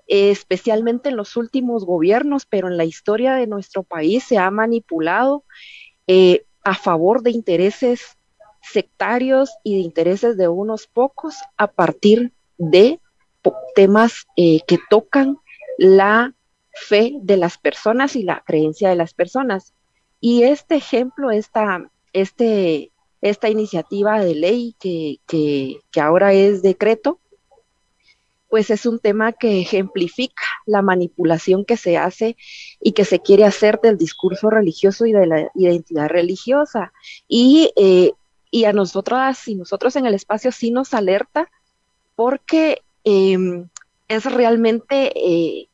especialmente 0.07 1.09
en 1.09 1.17
los 1.17 1.37
últimos 1.37 1.85
gobiernos, 1.85 2.47
pero 2.47 2.69
en 2.69 2.77
la 2.77 2.85
historia 2.85 3.35
de 3.35 3.47
nuestro 3.47 3.83
país 3.83 4.25
se 4.25 4.39
ha 4.39 4.51
manipulado 4.51 5.45
eh, 6.07 6.45
a 6.63 6.75
favor 6.75 7.23
de 7.23 7.31
intereses 7.31 8.17
sectarios 8.63 9.51
y 9.63 9.77
de 9.77 9.81
intereses 9.81 10.37
de 10.37 10.49
unos 10.49 10.87
pocos 10.87 11.37
a 11.57 11.67
partir 11.67 12.33
de 12.59 13.01
temas 13.75 14.27
eh, 14.37 14.61
que 14.67 14.79
tocan 14.89 15.39
la 15.77 16.35
fe 16.73 17.13
de 17.21 17.37
las 17.37 17.59
personas 17.59 18.17
y 18.17 18.23
la 18.23 18.43
creencia 18.47 18.89
de 18.89 18.97
las 18.97 19.15
personas. 19.15 19.75
Y 20.21 20.45
este 20.45 20.77
ejemplo, 20.77 21.31
esta, 21.31 21.91
este, 22.13 22.91
esta 23.21 23.49
iniciativa 23.49 24.21
de 24.21 24.35
ley 24.35 24.75
que, 24.79 25.19
que, 25.27 25.81
que 25.91 26.01
ahora 26.01 26.33
es 26.33 26.63
decreto, 26.63 27.21
pues 28.55 28.71
es 28.71 28.87
un 28.87 29.01
tema 29.01 29.33
que 29.33 29.61
ejemplifica 29.61 30.45
la 30.65 30.81
manipulación 30.81 31.65
que 31.65 31.77
se 31.77 31.99
hace 31.99 32.37
y 32.81 32.93
que 32.93 33.05
se 33.05 33.19
quiere 33.19 33.45
hacer 33.45 33.81
del 33.83 33.99
discurso 33.99 34.49
religioso 34.49 35.07
y 35.07 35.13
de 35.13 35.27
la 35.27 35.51
identidad 35.57 36.07
religiosa. 36.09 36.93
Y, 37.27 37.73
eh, 37.75 38.13
a 38.65 38.73
nosotras 38.73 39.49
y 39.49 39.57
nosotros 39.57 39.97
en 39.97 40.07
el 40.07 40.15
espacio 40.15 40.53
sí 40.53 40.71
nos 40.71 40.95
alerta 40.95 41.51
porque 42.15 42.83
em, 43.03 43.69
es 44.07 44.25
realmente 44.25 45.11
eh, 45.17 45.67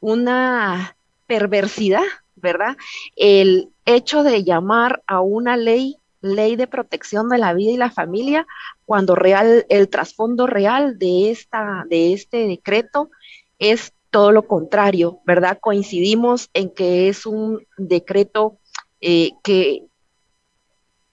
una 0.00 0.96
perversidad, 1.26 2.00
¿verdad? 2.36 2.78
El 3.14 3.68
hecho 3.84 4.22
de 4.22 4.42
llamar 4.42 5.02
a 5.06 5.20
una 5.20 5.58
ley 5.58 5.98
ley 6.22 6.56
de 6.56 6.66
protección 6.66 7.28
de 7.28 7.38
la 7.38 7.52
vida 7.52 7.72
y 7.72 7.76
la 7.76 7.90
familia, 7.90 8.46
cuando 8.86 9.14
real, 9.14 9.66
el 9.68 9.88
trasfondo 9.88 10.46
real 10.46 10.98
de, 10.98 11.30
esta, 11.30 11.84
de 11.88 12.14
este 12.14 12.46
decreto 12.46 13.10
es 13.58 13.92
todo 14.10 14.32
lo 14.32 14.46
contrario, 14.46 15.20
¿verdad? 15.26 15.58
Coincidimos 15.60 16.50
en 16.54 16.70
que 16.70 17.08
es 17.08 17.26
un 17.26 17.66
decreto 17.76 18.58
eh, 19.00 19.32
que 19.42 19.86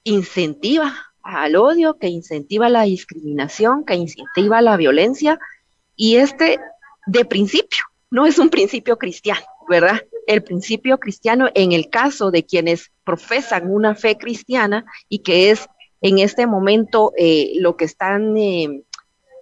incentiva 0.03 0.93
al 1.21 1.55
odio, 1.55 1.97
que 1.97 2.07
incentiva 2.07 2.69
la 2.69 2.83
discriminación, 2.83 3.85
que 3.85 3.95
incentiva 3.95 4.61
la 4.61 4.77
violencia, 4.77 5.39
y 5.95 6.15
este 6.15 6.59
de 7.07 7.25
principio 7.25 7.83
no 8.11 8.25
es 8.25 8.39
un 8.39 8.49
principio 8.49 8.97
cristiano, 8.97 9.45
¿verdad? 9.67 10.01
El 10.29 10.43
principio 10.43 10.99
cristiano 10.99 11.49
en 11.55 11.71
el 11.71 11.89
caso 11.89 12.29
de 12.29 12.45
quienes 12.45 12.91
profesan 13.03 13.71
una 13.71 13.95
fe 13.95 14.15
cristiana 14.15 14.85
y 15.09 15.23
que 15.23 15.49
es 15.49 15.67
en 16.01 16.19
este 16.19 16.45
momento 16.45 17.13
eh, 17.17 17.53
lo 17.55 17.75
que 17.77 17.85
están, 17.85 18.37
eh, 18.37 18.83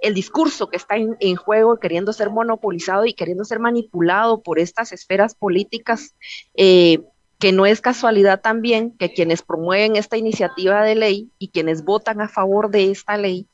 el 0.02 0.14
discurso 0.14 0.70
que 0.70 0.78
está 0.78 0.96
en, 0.96 1.36
juego, 1.36 1.78
queriendo 1.78 2.14
ser 2.14 2.30
monopolizado 2.30 3.06
y 3.06 3.14
queriendo 3.14 3.44
ser 3.44 3.60
manipulado 3.60 4.42
por 4.42 4.60
estas 4.60 4.94
esferas 4.94 5.36
políticas, 5.36 6.16
eh, 6.56 7.00
que 7.38 7.52
no 7.52 7.66
es 7.66 7.82
casualidad 7.82 8.40
también 8.40 8.92
que 8.98 9.12
quienes 9.12 9.42
promueven 9.42 9.98
esta 9.98 10.16
iniciativa 10.16 10.86
de 10.86 10.96
ley 10.96 11.30
y 11.38 11.50
quienes 11.50 11.84
votan 11.84 12.22
a 12.22 12.30
favor 12.30 12.72
de 12.72 12.92
esta 12.92 13.18
ley 13.18 13.46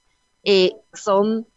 son 0.94 1.48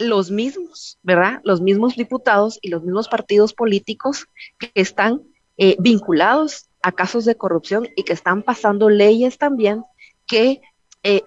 los 0.00 0.30
mismos, 0.30 0.98
¿verdad? 1.02 1.40
Los 1.44 1.60
mismos 1.60 1.94
diputados 1.94 2.58
y 2.62 2.70
los 2.70 2.82
mismos 2.82 3.08
partidos 3.08 3.52
políticos 3.52 4.26
que 4.58 4.70
están 4.74 5.22
eh, 5.58 5.76
vinculados 5.78 6.68
a 6.82 6.92
casos 6.92 7.26
de 7.26 7.36
corrupción 7.36 7.86
y 7.94 8.02
que 8.04 8.14
están 8.14 8.42
pasando 8.42 8.88
leyes 8.88 9.36
también 9.36 9.84
que 10.26 10.62
eh, 11.02 11.22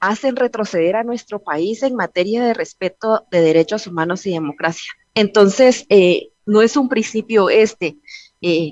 hacen 0.00 0.34
retroceder 0.36 0.96
a 0.96 1.04
nuestro 1.04 1.38
país 1.38 1.82
en 1.82 1.94
materia 1.94 2.42
de 2.42 2.54
respeto 2.54 3.24
de 3.30 3.40
derechos 3.40 3.86
humanos 3.86 4.26
y 4.26 4.32
democracia. 4.32 4.92
Entonces, 5.14 5.86
eh, 5.88 6.30
no 6.46 6.62
es 6.62 6.76
un 6.76 6.88
principio 6.88 7.50
este 7.50 7.96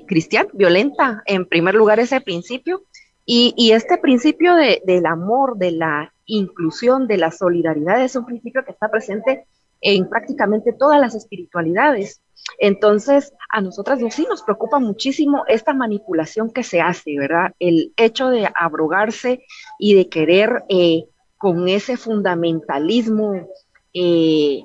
cristiano, 0.07 0.49
violenta 0.51 1.21
en 1.27 1.45
primer 1.45 1.75
lugar 1.75 1.99
ese 1.99 2.19
principio, 2.21 2.83
y, 3.31 3.73
este 3.73 3.99
principio 3.99 4.55
del 4.55 5.05
amor, 5.05 5.59
de 5.59 5.69
la 5.69 6.11
inclusión, 6.25 7.05
de 7.05 7.17
la 7.17 7.29
solidaridad, 7.29 8.03
es 8.03 8.15
un 8.15 8.25
principio 8.25 8.65
que 8.65 8.71
está 8.71 8.89
presente 8.89 9.45
en 9.81 10.09
prácticamente 10.09 10.73
todas 10.73 10.99
las 10.99 11.13
espiritualidades. 11.13 12.23
Entonces, 12.57 13.31
a 13.51 13.61
nosotras 13.61 13.99
sí 14.09 14.25
nos 14.27 14.41
preocupa 14.41 14.79
muchísimo 14.79 15.43
esta 15.47 15.75
manipulación 15.75 16.49
que 16.49 16.63
se 16.63 16.81
hace, 16.81 17.19
¿verdad? 17.19 17.53
El 17.59 17.93
hecho 17.97 18.29
de 18.29 18.49
abrogarse 18.55 19.43
y 19.77 19.93
de 19.93 20.09
querer 20.09 20.63
eh, 20.67 21.05
con 21.37 21.69
ese 21.69 21.97
fundamentalismo 21.97 23.47
eh, 23.93 24.63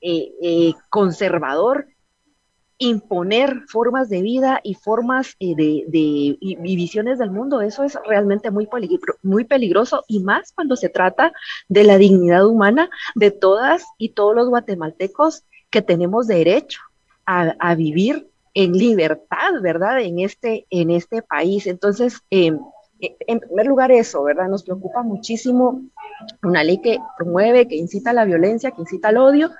eh, 0.00 0.72
conservador 0.88 1.86
imponer 2.78 3.62
formas 3.68 4.08
de 4.08 4.20
vida 4.20 4.60
y 4.62 4.74
formas 4.74 5.34
eh, 5.40 5.54
de, 5.56 5.86
y, 6.40 6.76
visiones 6.76 7.18
del 7.18 7.30
mundo, 7.30 7.60
eso 7.60 7.84
es 7.84 7.98
realmente 8.06 8.50
muy, 8.50 8.68
muy 9.22 9.44
peligroso 9.44 10.04
y 10.08 10.20
más 10.20 10.52
cuando 10.52 10.76
se 10.76 10.88
trata 10.88 11.32
de 11.68 11.84
la 11.84 11.96
dignidad 11.96 12.46
humana 12.46 12.90
de 13.14 13.30
todas 13.30 13.84
y 13.98 14.10
todos 14.10 14.34
los 14.34 14.48
guatemaltecos 14.48 15.44
que 15.70 15.82
tenemos 15.82 16.26
derecho 16.26 16.80
a, 17.24 17.74
vivir 17.74 18.28
en 18.54 18.72
libertad, 18.72 19.60
¿verdad? 19.60 20.00
En 20.00 20.20
este, 20.20 20.64
en 20.70 20.90
este 20.90 21.22
país. 21.22 21.66
Entonces, 21.66 22.20
em, 22.30 22.60
eh, 23.00 23.16
en 23.26 23.40
primer 23.40 23.66
lugar 23.66 23.90
eso, 23.90 24.22
¿verdad? 24.22 24.48
Nos 24.48 24.62
preocupa 24.62 25.02
muchísimo 25.02 25.82
una 26.42 26.62
ley 26.62 26.78
que 26.78 26.98
promueve, 27.18 27.66
que 27.66 27.74
incita 27.74 28.10
a 28.10 28.14
la 28.14 28.24
violencia, 28.24 28.70
que 28.70 28.82
incita 28.82 29.08
al 29.08 29.16
odio 29.16 29.50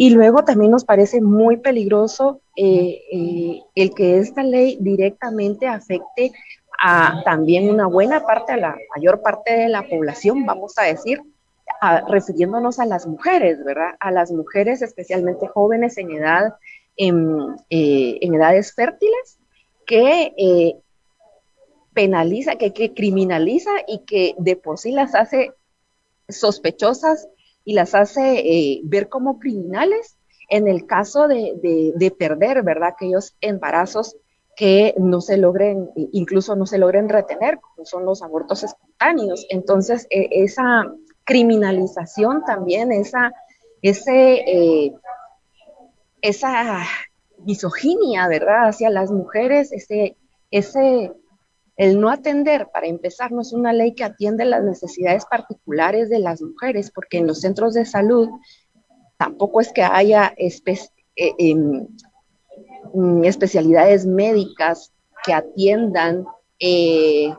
y 0.00 0.10
luego 0.10 0.44
también 0.44 0.70
nos 0.70 0.84
parece 0.84 1.20
muy 1.20 1.56
peligroso 1.56 2.40
eh, 2.54 3.02
eh, 3.10 3.62
el 3.74 3.92
que 3.96 4.18
esta 4.18 4.44
ley 4.44 4.78
directamente 4.80 5.66
afecte 5.66 6.30
a 6.80 7.20
también 7.24 7.68
una 7.68 7.88
buena 7.88 8.24
parte, 8.24 8.52
a 8.52 8.58
la 8.58 8.76
mayor 8.94 9.22
parte 9.22 9.54
de 9.54 9.68
la 9.68 9.82
población, 9.88 10.46
vamos 10.46 10.78
a 10.78 10.84
decir, 10.84 11.20
refiriéndonos 12.06 12.78
a 12.78 12.86
las 12.86 13.08
mujeres, 13.08 13.64
¿verdad? 13.64 13.96
A 13.98 14.12
las 14.12 14.30
mujeres 14.30 14.82
especialmente 14.82 15.48
jóvenes 15.48 15.98
en 15.98 16.12
edad, 16.12 16.54
en, 16.96 17.56
eh, 17.68 18.20
edades 18.22 18.72
fértiles, 18.76 19.40
que 19.84 20.76
penaliza, 21.92 22.54
que, 22.54 22.72
que 22.72 22.94
criminaliza 22.94 23.72
y 23.88 24.04
que 24.04 24.36
de 24.38 24.54
por 24.54 24.78
sí 24.78 24.92
las 24.92 25.16
hace 25.16 25.54
sospechosas 26.28 27.26
y 27.68 27.74
las 27.74 27.94
hace 27.94 28.38
eh, 28.38 28.80
ver 28.84 29.10
como 29.10 29.38
criminales 29.38 30.16
en 30.48 30.68
el 30.68 30.86
caso 30.86 31.28
de, 31.28 32.14
perder, 32.18 32.62
¿verdad? 32.62 32.94
Aquellos 32.94 33.36
embarazos 33.42 34.16
que 34.56 34.94
no 34.96 35.20
se 35.20 35.36
logren, 35.36 35.90
incluso 36.12 36.56
no 36.56 36.64
se 36.64 36.78
logren 36.78 37.10
retener, 37.10 37.60
como 37.60 37.84
son 37.84 38.06
los 38.06 38.22
abortos 38.22 38.64
espontáneos. 38.64 39.44
Entonces, 39.50 40.06
e, 40.08 40.30
esa 40.30 40.90
criminalización 41.24 42.42
también, 42.46 42.90
esa, 42.90 43.34
ese, 43.82 44.36
eh, 44.46 44.94
esa 46.22 46.86
misoginia, 47.44 48.28
¿verdad? 48.28 48.68
Hacia 48.68 48.88
las 48.88 49.10
mujeres, 49.10 49.72
ese, 49.72 50.16
ese 50.50 51.12
el 51.78 52.00
no 52.00 52.10
atender, 52.10 52.68
para 52.72 52.88
empezar, 52.88 53.30
no 53.30 53.40
es 53.40 53.52
una 53.52 53.72
ley 53.72 53.94
que 53.94 54.02
atiende 54.02 54.44
las 54.44 54.64
necesidades 54.64 55.24
particulares 55.26 56.10
de 56.10 56.18
las 56.18 56.42
mujeres, 56.42 56.90
porque 56.90 57.18
en 57.18 57.28
los 57.28 57.40
centros 57.40 57.72
de 57.72 57.86
salud 57.86 58.28
tampoco 59.16 59.60
es 59.60 59.72
que 59.72 59.82
haya 59.82 60.34
eh, 60.36 60.52
em, 61.38 61.86
mm, 62.92 63.24
especialidades 63.24 64.06
médicas 64.06 64.92
que 65.24 65.32
atiendan 65.32 66.26
eh, 66.58 67.32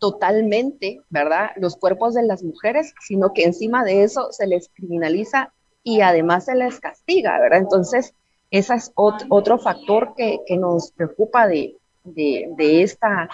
totalmente, 0.00 1.00
¿verdad?, 1.08 1.50
los 1.56 1.76
cuerpos 1.76 2.14
de 2.14 2.24
las 2.24 2.42
mujeres, 2.42 2.92
sino 3.06 3.32
que 3.32 3.44
encima 3.44 3.84
de 3.84 4.02
eso 4.02 4.32
se 4.32 4.48
les 4.48 4.68
criminaliza 4.68 5.52
y 5.84 6.00
además 6.00 6.46
se 6.46 6.56
les 6.56 6.80
castiga, 6.80 7.38
¿verdad? 7.38 7.60
Entonces, 7.60 8.14
ese 8.50 8.74
es 8.74 8.92
otro 8.96 9.58
factor 9.58 10.14
que, 10.16 10.40
nos 10.58 10.90
preocupa 10.90 11.46
de, 11.46 11.76
de, 12.04 12.82
esta 12.82 13.28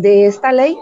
de 0.00 0.26
esta 0.26 0.52
ley. 0.52 0.76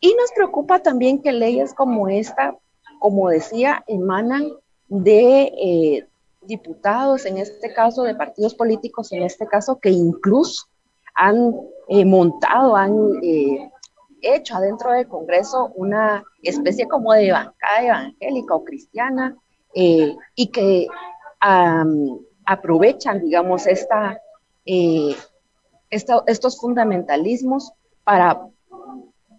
Y 0.00 0.14
nos 0.14 0.32
preocupa 0.32 0.80
también 0.80 1.22
que 1.22 1.32
leyes 1.32 1.72
como 1.74 2.08
esta, 2.08 2.56
como 2.98 3.30
decía, 3.30 3.82
emanan 3.86 4.48
de 4.88 5.42
eh, 5.42 6.06
diputados, 6.42 7.24
en 7.26 7.38
este 7.38 7.72
caso, 7.72 8.02
de 8.02 8.14
partidos 8.14 8.54
políticos, 8.54 9.12
en 9.12 9.22
este 9.22 9.46
caso, 9.46 9.78
que 9.78 9.90
incluso 9.90 10.66
han 11.14 11.54
eh, 11.88 12.04
montado, 12.04 12.76
han 12.76 12.94
eh, 13.22 13.70
hecho 14.20 14.56
adentro 14.56 14.92
del 14.92 15.08
Congreso 15.08 15.72
una 15.74 16.22
especie 16.42 16.86
como 16.86 17.14
de 17.14 17.32
bancada 17.32 17.82
evangélica 17.82 18.54
o 18.54 18.64
cristiana 18.64 19.36
y 19.72 20.48
que 20.48 20.86
aprovechan, 22.44 23.20
digamos, 23.20 23.66
esta, 23.66 24.20
estos 24.66 26.60
fundamentalismos 26.60 27.72
para 28.10 28.44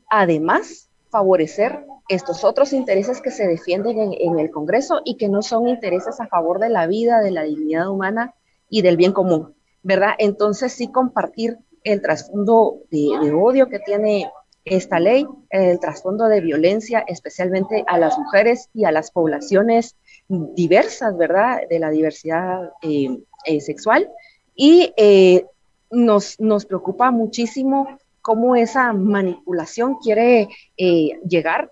además 0.10 0.90
favorecer 1.10 1.84
estos 2.08 2.46
otros 2.46 2.72
intereses 2.72 3.20
que 3.20 3.30
se 3.30 3.46
defienden 3.46 4.14
en, 4.18 4.40
el 4.40 4.50
Congreso 4.50 5.02
y 5.04 5.18
que 5.18 5.28
no 5.28 5.42
son 5.42 5.68
intereses 5.68 6.22
a 6.22 6.28
favor 6.28 6.58
de 6.58 6.70
la 6.70 6.88
vida, 6.88 7.20
de 7.20 7.32
la 7.32 7.44
dignidad 7.44 7.90
humana 7.90 8.34
y 8.70 8.82
del 8.82 8.96
bien 8.96 9.12
común, 9.12 9.54
¿verdad? 9.84 10.12
Entonces 10.20 10.72
sí 10.72 10.88
compartir 10.90 11.58
el 11.84 12.02
trasfondo 12.02 12.78
de, 12.90 13.34
odio 13.34 13.68
que 13.68 13.80
tiene 13.80 14.32
esta 14.64 15.02
ley, 15.02 15.28
el 15.50 15.78
trasfondo 15.82 16.30
de 16.30 16.40
violencia, 16.40 17.04
especialmente 17.06 17.84
a 17.88 17.98
las 17.98 18.18
mujeres 18.18 18.70
y 18.74 18.86
a 18.86 18.94
las 18.94 19.12
poblaciones 19.12 19.98
diversas, 20.30 21.18
¿verdad? 21.18 21.60
De 21.70 21.78
la 21.78 21.90
diversidad 21.90 22.72
eh, 22.84 23.20
eh, 23.44 23.60
sexual. 23.60 24.10
Y 24.56 24.94
eh, 24.96 25.46
nos, 25.90 26.40
nos 26.40 26.66
preocupa 26.66 27.12
muchísimo 27.12 27.98
cómo 28.22 28.56
esa 28.56 28.94
manipulación 28.94 29.96
quiere 29.96 30.50
eh, 30.78 31.20
llegar 31.28 31.72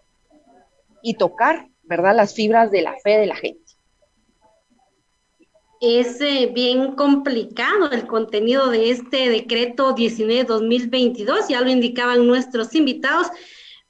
y 1.02 1.16
tocar, 1.16 1.68
¿verdad?, 1.84 2.16
las 2.16 2.34
fibras 2.34 2.72
de 2.72 2.82
la 2.82 2.96
fe 3.04 3.18
de 3.18 3.28
la 3.28 3.36
gente. 3.36 3.62
Es 5.82 6.20
eh, 6.20 6.52
bien 6.54 6.96
complicado 6.96 7.90
el 7.92 8.06
contenido 8.06 8.70
de 8.70 8.90
este 8.90 9.30
decreto 9.30 9.96
19-2022, 9.96 11.48
ya 11.48 11.62
lo 11.62 11.70
indicaban 11.70 12.28
nuestros 12.28 12.76
invitados, 12.76 13.28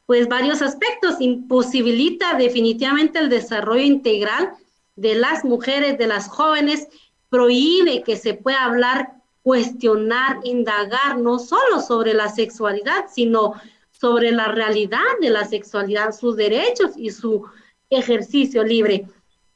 pues 0.05 0.27
varios 0.27 0.61
aspectos. 0.61 1.19
Imposibilita 1.19 2.35
definitivamente 2.35 3.17
el 3.17 3.29
desarrollo 3.29 3.83
integral 3.83 4.51
de 4.95 5.15
las 5.15 5.43
mujeres, 5.43 5.97
de 5.97 6.07
las 6.07 6.27
jóvenes, 6.27 6.87
prohíbe 7.29 8.03
que 8.03 8.17
se 8.17 8.35
pueda 8.35 8.65
hablar 8.65 9.18
cuestionar, 9.41 10.39
indagar 10.43 11.17
no 11.17 11.39
solo 11.39 11.81
sobre 11.81 12.13
la 12.13 12.29
sexualidad, 12.29 13.05
sino 13.11 13.53
sobre 13.91 14.31
la 14.31 14.49
realidad 14.49 14.99
de 15.21 15.29
la 15.29 15.45
sexualidad, 15.45 16.11
sus 16.11 16.35
derechos 16.35 16.91
y 16.95 17.09
su 17.09 17.45
ejercicio 17.89 18.63
libre. 18.63 19.07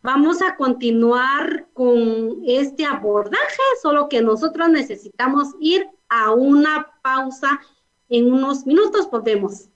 Vamos 0.02 0.42
a 0.42 0.58
continuar 0.58 1.68
con 1.74 2.42
este 2.46 2.86
abordaje, 2.86 3.62
solo 3.82 4.10
que 4.10 4.22
nosotros 4.22 4.70
necesitamos 4.70 5.50
ir 5.62 5.88
a 6.10 6.32
una 6.32 6.88
pausa 7.02 7.62
en 8.10 8.34
unos 8.34 8.66
minutos. 8.66 9.10
Volvemos. 9.10 9.70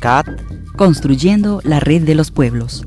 CAT. 0.00 0.26
Construyendo 0.76 1.60
la 1.62 1.78
red 1.78 2.02
de 2.02 2.16
los 2.16 2.32
pueblos. 2.32 2.84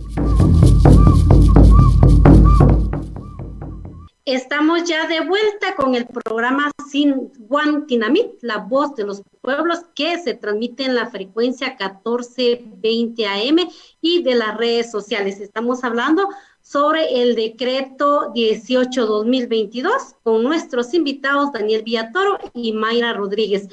Estamos 4.26 4.86
ya 4.86 5.08
de 5.08 5.20
vuelta 5.20 5.76
con 5.76 5.94
el 5.94 6.08
programa 6.08 6.72
Sin 6.90 7.32
Guantinamit, 7.38 8.42
la 8.42 8.58
voz 8.58 8.96
de 8.96 9.04
los 9.04 9.22
pueblos, 9.40 9.82
que 9.94 10.18
se 10.18 10.34
transmite 10.34 10.86
en 10.86 10.96
la 10.96 11.12
frecuencia 11.12 11.78
1420 11.80 13.28
AM 13.28 13.70
y 14.02 14.24
de 14.24 14.34
las 14.34 14.58
redes 14.58 14.90
sociales. 14.90 15.40
Estamos 15.40 15.84
hablando 15.84 16.28
sobre 16.64 17.22
el 17.22 17.36
decreto 17.36 18.34
18-2022 18.34 20.16
con 20.24 20.42
nuestros 20.42 20.96
invitados 20.96 21.52
Daniel 21.52 21.84
Villatoro 21.84 22.40
y 22.56 22.74
Mayra 22.74 23.14
Rodríguez. 23.14 23.68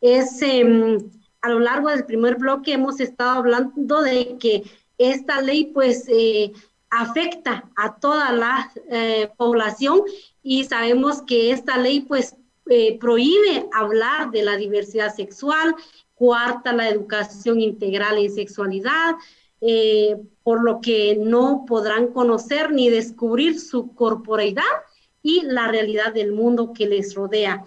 Es 0.00 0.42
em, 0.42 0.98
a 1.42 1.48
lo 1.48 1.60
largo 1.60 1.90
del 1.90 2.04
primer 2.06 2.38
bloque 2.38 2.72
hemos 2.72 2.98
estado 2.98 3.38
hablando 3.38 4.02
de 4.02 4.36
que 4.40 4.64
esta 4.98 5.40
ley, 5.40 5.66
pues, 5.66 6.06
eh, 6.08 6.52
afecta 6.92 7.70
a 7.74 7.96
toda 7.98 8.32
la 8.32 8.70
eh, 8.90 9.30
población 9.38 10.02
y 10.42 10.64
sabemos 10.64 11.22
que 11.22 11.50
esta 11.50 11.78
ley 11.78 12.00
pues 12.00 12.36
eh, 12.68 12.98
prohíbe 12.98 13.66
hablar 13.72 14.30
de 14.30 14.42
la 14.42 14.56
diversidad 14.56 15.12
sexual, 15.12 15.74
cuarta 16.14 16.74
la 16.74 16.90
educación 16.90 17.62
integral 17.62 18.18
en 18.18 18.30
sexualidad, 18.30 19.14
eh, 19.62 20.18
por 20.42 20.62
lo 20.62 20.82
que 20.82 21.16
no 21.16 21.64
podrán 21.66 22.08
conocer 22.08 22.72
ni 22.72 22.90
descubrir 22.90 23.58
su 23.58 23.94
corporeidad 23.94 24.62
y 25.22 25.40
la 25.46 25.68
realidad 25.68 26.12
del 26.12 26.32
mundo 26.32 26.74
que 26.74 26.86
les 26.86 27.14
rodea. 27.14 27.64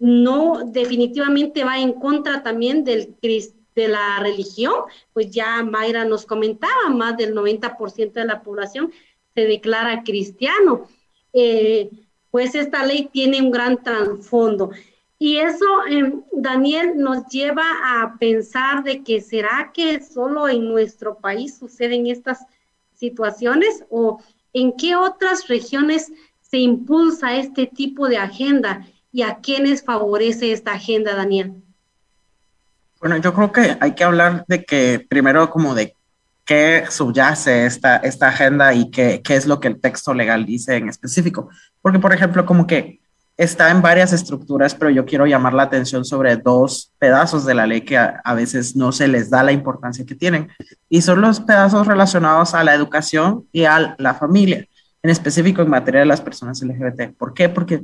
no 0.00 0.64
definitivamente 0.64 1.62
va 1.62 1.78
en 1.78 1.92
contra 1.92 2.42
también 2.42 2.82
del 2.82 3.14
cristianismo 3.20 3.59
de 3.74 3.88
la 3.88 4.18
religión, 4.20 4.74
pues 5.12 5.30
ya 5.30 5.62
Mayra 5.62 6.04
nos 6.04 6.26
comentaba, 6.26 6.88
más 6.90 7.16
del 7.16 7.34
90% 7.34 8.12
de 8.12 8.24
la 8.24 8.42
población 8.42 8.92
se 9.34 9.42
declara 9.42 10.02
cristiano. 10.02 10.88
Eh, 11.32 11.90
pues 12.30 12.54
esta 12.54 12.84
ley 12.84 13.08
tiene 13.12 13.40
un 13.40 13.50
gran 13.50 13.82
trasfondo. 13.82 14.70
Y 15.18 15.36
eso, 15.36 15.66
em, 15.88 16.22
Daniel, 16.32 16.96
nos 16.96 17.26
lleva 17.26 17.64
a 17.84 18.16
pensar 18.18 18.82
de 18.84 19.02
que 19.02 19.20
será 19.20 19.70
que 19.74 20.00
solo 20.02 20.48
en 20.48 20.66
nuestro 20.68 21.18
país 21.18 21.58
suceden 21.58 22.06
estas 22.06 22.46
situaciones 22.94 23.84
o 23.90 24.22
en 24.52 24.72
qué 24.76 24.96
otras 24.96 25.48
regiones 25.48 26.10
se 26.40 26.58
impulsa 26.58 27.36
este 27.36 27.66
tipo 27.66 28.08
de 28.08 28.16
agenda 28.16 28.86
y 29.12 29.22
a 29.22 29.36
quiénes 29.36 29.84
favorece 29.84 30.52
esta 30.52 30.72
agenda, 30.72 31.14
Daniel. 31.14 31.62
Bueno, 33.00 33.16
yo 33.16 33.32
creo 33.32 33.50
que 33.50 33.78
hay 33.80 33.94
que 33.94 34.04
hablar 34.04 34.44
de 34.46 34.62
que 34.64 35.04
primero 35.08 35.48
como 35.48 35.74
de 35.74 35.94
qué 36.44 36.84
subyace 36.90 37.64
esta, 37.64 37.96
esta 37.96 38.28
agenda 38.28 38.74
y 38.74 38.90
qué, 38.90 39.22
qué 39.24 39.36
es 39.36 39.46
lo 39.46 39.58
que 39.58 39.68
el 39.68 39.80
texto 39.80 40.12
legal 40.12 40.44
dice 40.44 40.76
en 40.76 40.88
específico. 40.88 41.48
Porque, 41.80 41.98
por 41.98 42.12
ejemplo, 42.12 42.44
como 42.44 42.66
que 42.66 43.00
está 43.38 43.70
en 43.70 43.80
varias 43.80 44.12
estructuras, 44.12 44.74
pero 44.74 44.90
yo 44.90 45.06
quiero 45.06 45.24
llamar 45.24 45.54
la 45.54 45.62
atención 45.62 46.04
sobre 46.04 46.36
dos 46.36 46.92
pedazos 46.98 47.46
de 47.46 47.54
la 47.54 47.66
ley 47.66 47.80
que 47.80 47.96
a, 47.96 48.20
a, 48.22 48.34
veces 48.34 48.76
no 48.76 48.92
se 48.92 49.08
les 49.08 49.30
da 49.30 49.42
la 49.42 49.52
importancia 49.52 50.04
que 50.04 50.14
tienen. 50.14 50.50
Y 50.90 51.00
son 51.00 51.22
los 51.22 51.40
pedazos 51.40 51.86
relacionados 51.86 52.52
a 52.52 52.64
la 52.64 52.74
educación 52.74 53.46
y 53.50 53.64
a 53.64 53.94
la 53.96 54.12
familia, 54.12 54.66
en 55.02 55.10
específico 55.10 55.62
en 55.62 55.70
materia 55.70 56.00
de 56.00 56.06
las 56.06 56.20
personas 56.20 56.60
LGBT. 56.60 57.16
¿Por 57.16 57.32
qué? 57.32 57.48
Porque, 57.48 57.82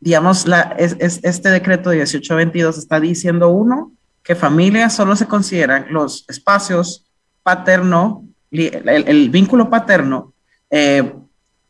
digamos, 0.00 0.48
la, 0.48 0.74
es, 0.78 0.96
es, 0.98 1.20
este 1.22 1.50
decreto 1.50 1.90
1822 1.90 2.76
está 2.76 2.98
diciendo, 2.98 3.50
uno, 3.50 3.92
que 4.22 4.34
familia 4.34 4.88
solo 4.90 5.16
se 5.16 5.26
consideran 5.26 5.86
los 5.90 6.24
espacios 6.28 7.06
paterno, 7.42 8.24
el, 8.50 9.30
vínculo 9.30 9.68
paterno, 9.68 10.32
eh, 10.70 11.12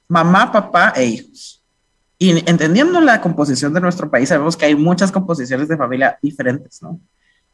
mamá, 0.08 0.52
papá 0.52 0.92
e 0.96 1.04
hijos. 1.06 1.62
Y 2.18 2.48
entendiendo 2.48 3.00
la 3.00 3.20
composición 3.20 3.72
de 3.72 3.80
nuestro 3.80 4.10
país, 4.10 4.28
sabemos 4.28 4.56
que 4.56 4.66
hay 4.66 4.74
muchas 4.76 5.10
composiciones 5.10 5.68
de 5.68 5.76
familia 5.76 6.18
diferentes, 6.22 6.82
¿no? 6.82 7.00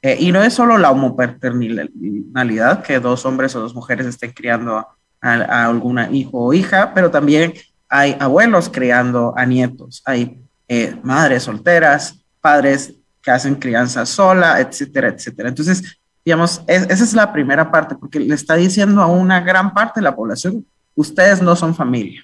Eh, 0.03 0.17
y 0.21 0.31
no 0.31 0.43
es 0.43 0.55
solo 0.55 0.79
la 0.79 0.91
homopaternalidad, 0.91 2.83
que 2.83 3.01
dos 3.01 3.25
hombres 3.25 3.57
o 3.57 3.61
dos 3.61 3.75
mujeres 3.75 4.07
estén 4.07 4.33
criando 4.33 4.77
a, 4.77 4.95
a, 5.21 5.67
alguna 5.67 6.11
hijo 6.11 6.39
o 6.39 6.53
hija, 6.53 6.93
pero 6.95 7.11
también 7.11 7.55
hay 7.89 8.17
abuelos 8.21 8.69
criando 8.69 9.35
a 9.37 9.45
nietos, 9.47 10.03
hay 10.05 10.41
eh, 10.69 10.95
madres 11.03 11.45
solteras, 11.45 12.23
padres 12.41 12.95
que 13.23 13.31
hacen 13.31 13.55
crianza 13.57 14.07
sola, 14.07 14.61
etcétera, 14.61 15.09
etcétera. 15.09 15.49
Entonces, 15.49 15.99
digamos, 16.25 16.63
esa 16.67 17.05
es 17.05 17.15
la 17.15 17.33
primera 17.33 17.71
parte, 17.71 17.95
porque 17.95 18.21
le 18.21 18.35
está 18.35 18.55
diciendo 18.55 19.01
a 19.01 19.07
una 19.07 19.41
gran 19.41 19.73
parte 19.73 20.01
de 20.01 20.05
la 20.05 20.15
población, 20.15 20.67
ustedes 20.95 21.41
no 21.41 21.57
son 21.57 21.75
familia. 21.75 22.23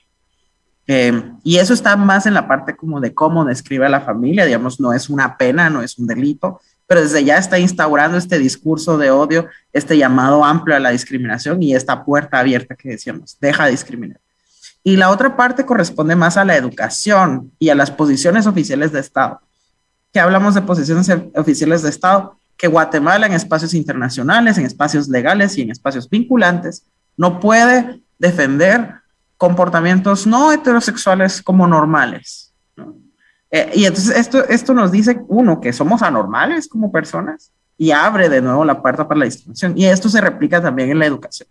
Eh, 0.87 1.33
y 1.42 1.57
eso 1.57 1.72
está 1.72 1.96
más 1.96 2.26
en 2.26 2.35
la 2.35 2.46
parte 2.46 2.76
como 2.76 3.00
de 3.00 3.14
cómo 3.14 3.44
describe 3.44 3.87
a 3.87 3.88
la 3.88 4.02
familia, 4.02 4.44
digamos, 4.44 4.78
no 4.78 4.92
es 4.92 5.09
una 5.09 5.38
pena, 5.38 5.70
no 5.70 5.80
es 5.83 5.96
un 5.96 6.07
delito, 6.07 6.61
pero 6.87 7.00
desde 7.00 7.24
ya 7.24 7.38
está 7.38 7.59
instaurando 7.59 8.18
este 8.18 8.38
discurso 8.38 8.98
de 8.98 9.11
odio, 9.11 9.48
este 9.72 9.96
llamado 9.96 10.44
amplio 10.44 10.76
a 10.76 10.80
la 10.80 10.90
discriminación 10.90 11.62
y 11.62 11.74
esta 11.74 12.04
puerta 12.04 12.38
abierta 12.40 12.74
que 12.74 12.90
decíamos, 12.90 13.38
deja 13.40 13.64
de 13.64 13.70
discriminar. 13.70 14.20
Y 14.83 14.98
la 14.98 15.09
otra 15.09 15.35
parte 15.35 15.64
corresponde 15.64 16.14
más 16.14 16.37
a 16.37 16.44
la 16.44 16.57
educación 16.57 17.50
y 17.59 17.70
a 17.70 17.74
las 17.74 17.90
posiciones 17.90 18.46
oficiales 18.46 18.92
de 18.92 19.00
Estado 19.00 19.40
que 20.14 20.20
hablamos 20.20 20.55
de 20.55 20.62
posiciones 20.62 21.11
oficiales 21.35 21.83
de 21.83 21.90
Estado, 21.90 22.38
que 22.57 22.68
Guatemala 22.68 23.27
en 23.27 23.33
espacios 23.33 23.74
internacionales, 23.74 24.57
en 24.57 24.64
espacios 24.64 25.09
legales 25.09 25.59
y 25.59 25.62
en 25.62 25.72
espacios 25.72 26.09
vinculantes 26.09 26.87
no 27.16 27.40
puede 27.40 28.00
defender 28.16 28.94
comportamientos 29.37 30.24
no 30.24 30.53
heterosexuales 30.53 31.42
como 31.42 31.66
normales. 31.66 32.53
Eh, 33.50 33.72
y 33.74 33.85
entonces 33.87 34.16
esto, 34.16 34.48
esto 34.48 34.72
nos 34.72 34.92
dice, 34.92 35.20
uno, 35.27 35.61
que 35.61 35.72
somos 35.72 36.00
anormales 36.00 36.68
como 36.68 36.92
personas 36.92 37.50
y 37.77 37.90
abre 37.90 38.29
de 38.29 38.40
nuevo 38.40 38.64
la 38.64 38.81
puerta 38.81 39.09
para 39.09 39.18
la 39.18 39.24
discriminación. 39.24 39.77
Y 39.77 39.87
esto 39.87 40.09
se 40.09 40.20
replica 40.20 40.62
también 40.62 40.90
en 40.90 41.00
la 41.00 41.07
educación. 41.07 41.48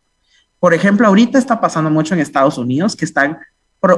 Por 0.58 0.73
ejemplo, 0.73 1.06
ahorita 1.06 1.38
está 1.38 1.60
pasando 1.60 1.89
mucho 1.89 2.13
en 2.13 2.21
Estados 2.21 2.58
Unidos 2.58 2.95
que 2.95 3.04
están 3.04 3.39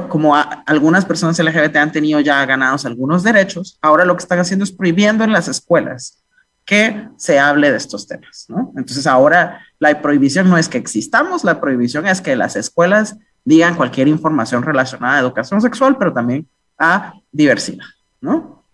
como 0.08 0.34
algunas 0.34 1.04
personas 1.04 1.38
LGBT 1.38 1.76
han 1.76 1.92
tenido 1.92 2.18
ya 2.18 2.44
ganados 2.44 2.84
algunos 2.84 3.22
derechos, 3.22 3.78
ahora 3.80 4.04
lo 4.04 4.16
que 4.16 4.22
están 4.22 4.40
haciendo 4.40 4.64
es 4.64 4.72
prohibiendo 4.72 5.22
en 5.22 5.32
las 5.32 5.46
escuelas 5.46 6.24
que 6.64 7.08
se 7.16 7.38
hable 7.38 7.70
de 7.70 7.76
estos 7.76 8.08
temas, 8.08 8.46
¿no? 8.48 8.72
Entonces 8.76 9.06
ahora 9.06 9.60
la 9.78 10.02
prohibición 10.02 10.50
no 10.50 10.58
es 10.58 10.68
que 10.68 10.78
existamos, 10.78 11.44
la 11.44 11.60
prohibición 11.60 12.04
es 12.08 12.20
que 12.20 12.34
las 12.34 12.56
escuelas 12.56 13.16
digan 13.44 13.76
cualquier 13.76 14.08
información 14.08 14.64
relacionada 14.64 15.18
a 15.18 15.20
educación 15.20 15.60
sexual, 15.60 15.96
pero 15.96 16.12
también 16.12 16.48
a 16.76 17.14
diversidad, 17.30 17.86
¿no? 18.20 18.64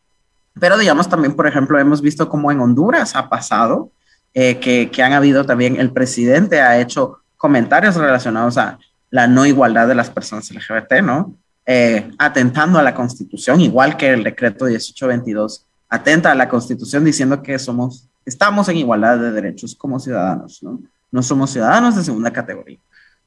Pero 0.59 0.79
digamos 0.79 1.11
también, 1.11 1.35
por 1.35 1.47
ejemplo, 1.47 1.79
hemos 1.79 2.01
visto 2.01 2.31
como 2.31 2.51
en 2.51 2.61
Honduras 2.61 3.15
ha 3.15 3.29
pasado 3.29 3.91
eh, 4.33 4.59
que, 4.61 4.91
que 4.91 5.03
han 5.03 5.13
habido 5.13 5.45
también, 5.45 5.79
el 5.79 5.93
presidente 5.93 6.63
ha 6.63 6.81
hecho 6.81 7.19
comentarios 7.37 7.97
relacionados 7.97 8.57
a 8.57 8.79
la 9.13 9.27
no 9.27 9.45
igualdad 9.45 9.87
de 9.87 9.95
las 9.95 10.11
personas 10.11 10.51
LGBT, 10.51 11.03
¿no? 11.03 11.37
Eh, 11.67 12.11
atentando 12.19 12.79
a 12.79 12.83
la 12.83 12.95
Constitución, 12.95 13.61
igual 13.61 13.97
que 13.99 14.09
el 14.11 14.25
decreto 14.25 14.65
1822 14.65 15.67
atenta 15.91 16.33
a 16.33 16.35
la 16.35 16.49
Constitución 16.49 17.05
diciendo 17.05 17.43
que 17.43 17.59
somos, 17.59 18.09
estamos 18.25 18.71
en 18.71 18.79
igualdad 18.79 19.19
de 19.19 19.31
derechos 19.31 19.75
como 19.77 20.01
ciudadanos, 20.01 20.63
¿no? 20.63 20.81
No 21.11 21.23
somos 21.23 21.51
ciudadanos 21.51 21.95
de 21.95 22.03
segunda 22.03 22.33
categoría. 22.33 22.79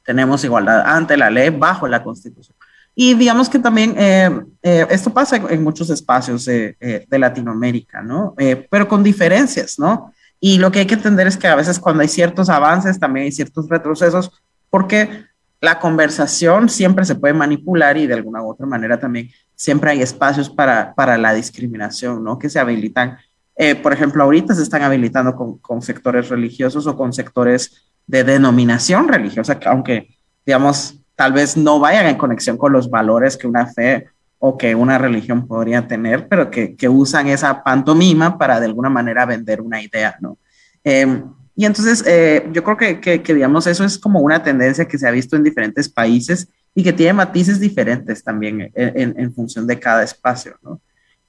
Tenemos 0.03 0.43
igualdad 0.43 0.81
ante 0.85 1.15
la 1.15 1.29
ley 1.29 1.51
bajo 1.51 1.87
la 1.87 2.03
Constitución. 2.03 2.55
Y 2.95 3.13
digamos 3.13 3.47
que 3.47 3.59
también 3.59 3.93
eh, 3.95 4.41
eh, 4.63 4.87
esto 4.89 5.13
pasa 5.13 5.35
en, 5.35 5.63
muchos 5.63 5.91
espacios 5.91 6.45
de 6.45 7.07
Latinoamérica, 7.11 8.01
¿no? 8.01 8.33
pero 8.71 8.87
con 8.87 9.03
diferencias, 9.03 9.77
¿no? 9.77 10.11
Y 10.39 10.57
lo 10.57 10.71
que 10.71 10.79
hay 10.79 10.87
que 10.87 10.95
entender 10.95 11.27
es 11.27 11.37
que 11.37 11.47
a 11.47 11.55
veces 11.55 11.79
cuando 11.79 12.01
hay 12.01 12.07
ciertos 12.07 12.49
avances, 12.49 12.99
también 12.99 13.25
hay 13.25 13.31
ciertos 13.31 13.69
retrocesos, 13.69 14.31
porque 14.71 15.25
la 15.61 15.79
conversación 15.79 16.69
siempre 16.69 17.05
se 17.05 17.15
puede 17.15 17.33
manipular 17.33 17.97
y 17.97 18.07
de 18.07 18.13
alguna 18.13 18.41
u 18.41 18.49
otra 18.49 18.65
manera 18.65 18.99
también 18.99 19.29
siempre 19.55 19.91
hay 19.91 20.01
espacios 20.01 20.49
para, 20.49 20.93
para 20.93 21.17
la 21.17 21.33
discriminación, 21.33 22.23
¿no? 22.23 22.37
Que 22.37 22.49
se 22.49 22.59
habilitan. 22.59 23.17
Eh, 23.55 23.75
por 23.75 23.93
ejemplo, 23.93 24.23
ahorita 24.23 24.53
se 24.53 24.63
están 24.63 24.83
habilitando 24.83 25.35
con, 25.35 25.57
con, 25.59 25.81
sectores 25.81 26.29
religiosos 26.29 26.87
o 26.87 26.95
con 26.95 27.13
sectores 27.13 27.85
de 28.05 28.23
denominación 28.23 29.07
religiosa, 29.07 29.57
que 29.59 29.69
aunque, 29.69 30.17
digamos, 30.45 30.99
tal 31.15 31.33
vez 31.33 31.55
no 31.55 31.79
vayan 31.79 32.07
en 32.07 32.17
conexión 32.17 32.57
con 32.57 32.73
los 32.73 32.89
valores 32.89 33.37
que 33.37 33.47
una 33.47 33.65
fe 33.65 34.07
o 34.39 34.57
que 34.57 34.75
una 34.75 34.97
religión 34.97 35.47
podría 35.47 35.87
tener, 35.87 36.27
pero 36.27 36.51
que, 36.51 36.75
que 36.75 36.89
usan 36.89 37.27
esa 37.27 37.63
pantomima 37.63 38.37
para 38.37 38.59
de 38.59 38.65
alguna 38.65 38.89
manera 38.89 39.25
vender 39.25 39.61
una 39.61 39.81
idea, 39.81 40.17
¿no? 40.19 40.37
Eh, 40.83 41.23
y 41.55 41.65
entonces 41.65 42.03
eh, 42.05 42.47
yo 42.51 42.63
creo 42.63 42.77
que, 42.77 43.21
que, 43.21 43.33
digamos, 43.33 43.65
eso 43.65 43.85
es 43.85 43.97
como 43.97 44.19
una 44.19 44.43
tendencia 44.43 44.87
que 44.87 44.97
se 44.97 45.07
ha 45.07 45.11
visto 45.11 45.35
en 45.35 45.43
diferentes 45.43 45.87
países 45.87 46.49
y 46.73 46.83
que 46.83 46.91
tiene 46.91 47.13
matices 47.13 47.59
diferentes 47.59 48.21
también 48.23 48.71
en, 48.75 49.15
en, 49.17 49.33
función 49.33 49.65
de 49.65 49.79
cada 49.79 50.03
espacio, 50.03 50.57
¿no? 50.61 50.81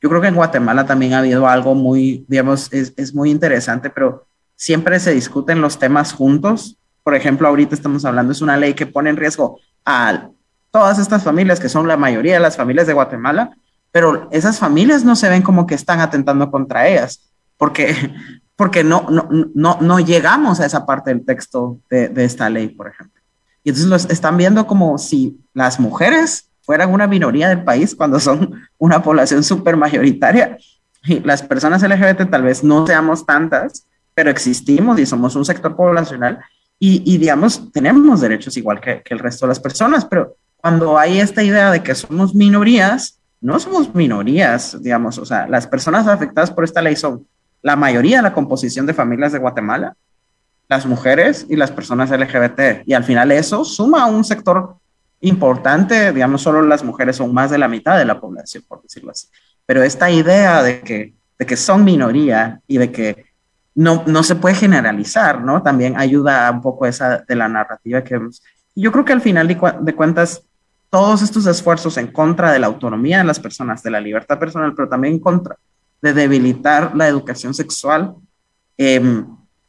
Yo 0.03 0.09
creo 0.09 0.21
que 0.21 0.29
en 0.29 0.35
Guatemala 0.35 0.85
también 0.85 1.15
ha 1.15 1.21
habido 1.21 1.47
algo 1.47 1.75
muy, 1.75 2.25
digamos, 2.29 2.73
es, 2.73 2.93
es 2.97 3.15
muy 3.15 3.31
interesante, 3.31 3.89
pero 3.89 4.27
siempre 4.57 4.99
se 4.99 5.15
discuten 5.15 5.61
los 5.61 5.79
temas 5.79 6.13
juntos. 6.13 6.77
Por 7.03 7.15
ejemplo, 7.15 7.47
ahorita 7.47 7.75
estamos 7.75 8.05
hablando, 8.05 8.33
es 8.33 8.43
una 8.43 8.57
ley 8.57 8.75
que 8.75 8.87
pone 8.87 9.11
en 9.11 9.17
riesgo 9.17 9.61
a 9.85 10.29
todas 10.71 10.99
estas 10.99 11.23
familias, 11.23 11.61
que 11.61 11.69
son 11.69 11.87
la 11.87 11.97
mayoría 11.97 12.35
de 12.35 12.41
las 12.41 12.57
familias 12.57 12.87
de 12.87 12.93
Guatemala, 12.93 13.57
pero 13.93 14.29
esas 14.33 14.59
familias 14.59 15.05
no 15.05 15.17
se 15.17 15.29
ven 15.29 15.43
como 15.43 15.67
que 15.67 15.75
están 15.75 16.01
atentando 16.01 16.51
contra 16.51 16.89
ellas, 16.89 17.23
porque 17.57 17.95
porque 18.57 18.83
no, 18.83 19.07
no, 19.11 19.29
no, 19.55 19.79
no 19.81 20.01
llegamos 20.01 20.61
a 20.61 20.67
esa 20.67 20.87
parte 20.87 21.11
del 21.11 21.25
texto 21.25 21.79
de, 21.91 22.09
de, 22.09 22.25
esta 22.25 22.49
ley, 22.51 22.69
por 22.69 22.89
ejemplo. 22.89 23.23
Y 23.63 23.71
entonces 23.71 23.91
los 23.91 24.11
están 24.11 24.37
viendo 24.37 24.67
como 24.67 24.97
si 24.99 25.39
las 25.53 25.79
mujeres 25.79 26.49
fueran 26.63 26.93
una 26.93 27.07
minoría 27.07 27.49
del 27.49 27.65
país 27.65 27.95
cuando 27.95 28.19
son 28.19 28.63
una 28.79 29.03
población 29.03 29.45
súper 29.45 29.77
mayoritaria. 29.77 30.59
Y 31.05 31.21
las 31.21 31.43
personas 31.43 31.83
LGBT 31.83 32.31
tal 32.31 32.43
vez 32.43 32.65
no 32.65 32.87
seamos 32.87 33.25
tantas, 33.27 33.87
pero 34.15 34.31
existimos 34.31 34.99
y 34.99 35.07
somos 35.07 35.37
un 35.37 35.45
sector 35.45 35.77
poblacional 35.77 36.41
y, 36.79 37.03
y 37.11 37.19
digamos, 37.19 37.73
tenemos 37.73 38.21
derechos 38.21 38.57
igual 38.57 38.81
que, 38.81 39.03
que 39.03 39.15
el 39.15 39.21
resto 39.21 39.47
de 39.47 39.49
las 39.51 39.61
personas, 39.61 40.05
pero 40.05 40.37
cuando 40.57 40.99
hay 40.99 41.21
esta 41.21 41.43
idea 41.43 41.71
de 41.71 41.83
que 41.83 41.95
somos 41.95 42.35
minorías, 42.35 43.19
no 43.41 43.59
somos 43.61 43.95
minorías, 43.95 44.83
digamos, 44.83 45.19
o 45.19 45.25
sea, 45.25 45.47
las 45.47 45.67
personas 45.67 46.07
afectadas 46.07 46.51
por 46.51 46.65
esta 46.65 46.83
ley 46.83 46.97
son 46.97 47.27
la 47.67 47.75
mayoría 47.75 48.19
de 48.19 48.23
la 48.23 48.33
composición 48.33 48.87
de 48.87 48.95
familias 48.95 49.33
de 49.33 49.41
Guatemala, 49.41 49.97
las 50.69 50.87
mujeres 50.87 51.47
y 51.51 51.57
las 51.57 51.73
personas 51.73 52.13
LGBT. 52.13 52.87
Y 52.87 52.93
al 52.93 53.03
final 53.03 53.33
eso 53.33 53.65
suma 53.65 54.05
a 54.05 54.07
un 54.07 54.23
sector 54.23 54.77
importante, 55.21 56.13
digamos, 56.13 56.43
solo 56.43 56.63
las 56.63 56.85
mujeres 56.85 57.17
son 57.17 57.35
más 57.35 57.51
de 57.51 57.59
la 57.59 57.67
mitad 57.67 57.99
de 57.99 58.05
la 58.05 58.21
población, 58.21 58.63
por 58.69 58.83
decirlo 58.83 59.11
así. 59.11 59.27
Pero 59.67 59.83
esta 59.83 60.09
idea 60.09 60.63
de 60.63 60.81
que, 60.81 61.15
de 61.37 61.45
que 61.45 61.57
son 61.57 61.83
minoría 61.83 62.61
y 62.69 62.79
de 62.79 62.93
que 62.93 63.25
no, 63.75 64.05
no 64.07 64.23
se 64.23 64.37
puede 64.37 64.55
generalizar, 64.55 65.43
¿no? 65.43 65.61
También 65.61 65.99
ayuda 65.99 66.49
un 66.53 66.63
poco 66.63 66.87
esa 66.87 67.25
de 67.27 67.35
la 67.35 67.49
narrativa 67.49 68.05
que 68.05 68.17
vemos. 68.17 68.45
Yo 68.77 68.93
creo 68.93 69.05
que 69.05 69.13
al 69.13 69.23
final 69.23 69.49
de, 69.49 69.93
cuentas, 69.97 70.41
todos 70.89 71.21
estos 71.21 71.47
esfuerzos 71.47 71.97
en 71.97 72.13
contra 72.13 72.53
de 72.53 72.61
la 72.61 72.69
autonomía 72.69 73.19
de 73.19 73.25
las 73.25 73.41
personas, 73.41 73.83
de 73.83 73.91
la 73.91 74.01
libertad 74.01 74.39
personal, 74.39 74.73
pero 74.73 74.89
también 74.89 75.19
contra 75.19 75.57
de 76.03 76.13
debilitar 76.13 76.95
la 76.95 77.09
educación 77.09 77.55
sexual, 77.55 78.15
em, 78.77 79.27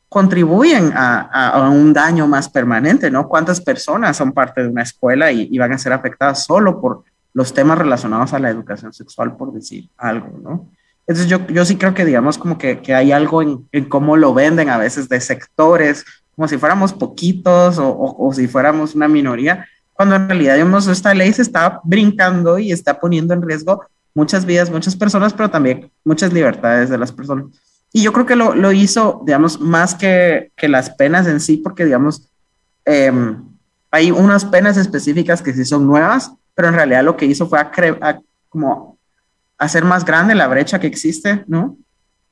contribuyen 0.10 0.92
a, 0.96 1.70
un 1.70 1.94
daño 1.94 2.28
más 2.28 2.50
permanente, 2.50 3.12
¿no? 3.12 3.28
¿Cuántas 3.28 3.60
personas 3.60 4.16
son 4.16 4.32
parte 4.32 4.64
de 4.64 4.70
una 4.70 4.84
escuela 4.84 5.32
y, 5.32 5.58
van 5.58 5.74
a 5.74 5.78
ser 5.78 5.94
afectadas 5.94 6.46
solo 6.46 6.80
por 6.80 7.04
los 7.34 7.54
temas 7.54 7.78
relacionados 7.78 8.34
a 8.34 8.40
la 8.40 8.50
educación 8.50 8.94
sexual, 8.94 9.36
por 9.36 9.52
decir 9.54 9.90
algo, 9.98 10.40
¿no? 10.42 10.70
Entonces 11.06 11.30
yo, 11.30 11.46
yo 11.48 11.64
sí 11.64 11.78
creo 11.78 11.94
que 11.94 12.04
digamos 12.04 12.38
como 12.38 12.58
que, 12.58 12.82
que 12.82 12.94
hay 12.94 13.12
algo 13.12 13.42
en, 13.42 13.86
cómo 13.88 14.18
lo 14.18 14.34
venden 14.34 14.70
a 14.70 14.78
veces 14.78 15.08
de 15.08 15.22
sectores, 15.22 16.06
como 16.36 16.48
si 16.48 16.58
fuéramos 16.58 16.94
poquitos 16.94 17.78
o, 17.78 17.96
o, 17.98 18.34
si 18.34 18.48
fuéramos 18.48 18.94
una 18.94 19.08
minoría, 19.08 19.66
cuando 19.94 20.16
en 20.16 20.28
realidad 20.28 20.56
digamos, 20.56 20.88
esta 20.88 21.14
ley 21.14 21.32
se 21.34 21.42
está 21.42 21.80
brincando 21.84 22.60
y 22.60 22.72
está 22.72 23.00
poniendo 23.00 23.34
en 23.34 23.42
riesgo 23.42 23.84
muchas 24.18 24.48
vidas, 24.48 24.72
muchas 24.72 24.96
personas, 24.96 25.32
pero 25.32 25.52
también 25.52 25.92
muchas 26.04 26.34
libertades 26.34 26.90
de 26.90 26.98
las 26.98 27.12
personas. 27.12 27.46
Y 27.94 28.02
yo 28.02 28.12
creo 28.12 28.26
que 28.26 28.36
lo, 28.36 28.56
lo 28.56 28.72
hizo, 28.72 29.22
digamos, 29.24 29.62
más 29.62 29.94
que, 29.94 30.52
que, 30.58 30.68
las 30.68 30.90
penas 30.90 31.28
en 31.28 31.40
sí, 31.40 31.58
porque, 31.58 31.86
digamos, 31.86 32.28
em, 32.84 33.44
hay 33.92 34.10
unas 34.10 34.44
penas 34.44 34.76
específicas 34.76 35.44
que 35.44 35.54
sí 35.54 35.64
son 35.66 35.86
nuevas, 35.86 36.32
pero 36.56 36.70
en 36.70 36.74
realidad 36.74 37.04
lo 37.04 37.16
que 37.16 37.28
hizo 37.28 37.48
fue 37.48 37.60
como 38.50 38.98
hacer 39.60 39.86
más 39.86 40.04
grande 40.04 40.34
la 40.34 40.48
brecha 40.48 40.80
que 40.80 40.88
existe, 40.88 41.44
¿no? 41.48 41.78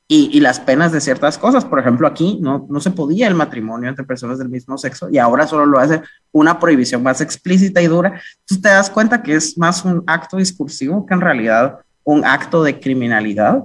Y, 0.08 0.30
y, 0.32 0.40
las 0.40 0.60
penas 0.60 0.92
de 0.92 1.02
ciertas 1.02 1.36
cosas. 1.40 1.66
Por 1.66 1.80
ejemplo, 1.80 2.08
aquí 2.08 2.38
no, 2.40 2.68
no 2.70 2.80
se 2.80 2.92
podía 2.92 3.28
el 3.28 3.34
matrimonio 3.34 3.90
entre 3.90 4.06
personas 4.06 4.38
del 4.38 4.50
mismo 4.50 4.78
sexo 4.78 5.10
y 5.10 5.18
ahora 5.18 5.48
solo 5.48 5.66
lo 5.66 5.80
hace 5.80 6.00
una 6.32 6.60
prohibición 6.60 7.02
más 7.02 7.22
explícita 7.22 7.82
y 7.82 7.88
dura. 7.88 8.10
Entonces 8.42 8.62
te 8.62 8.70
das 8.70 8.92
cuenta 8.92 9.24
que 9.24 9.34
es 9.34 9.58
más 9.58 9.84
un 9.84 10.04
acto 10.06 10.38
discursivo 10.38 11.08
que 11.08 11.16
en 11.16 11.22
realidad 11.22 11.80
un 12.04 12.24
acto 12.24 12.64
de 12.64 12.80
criminalidad 12.80 13.64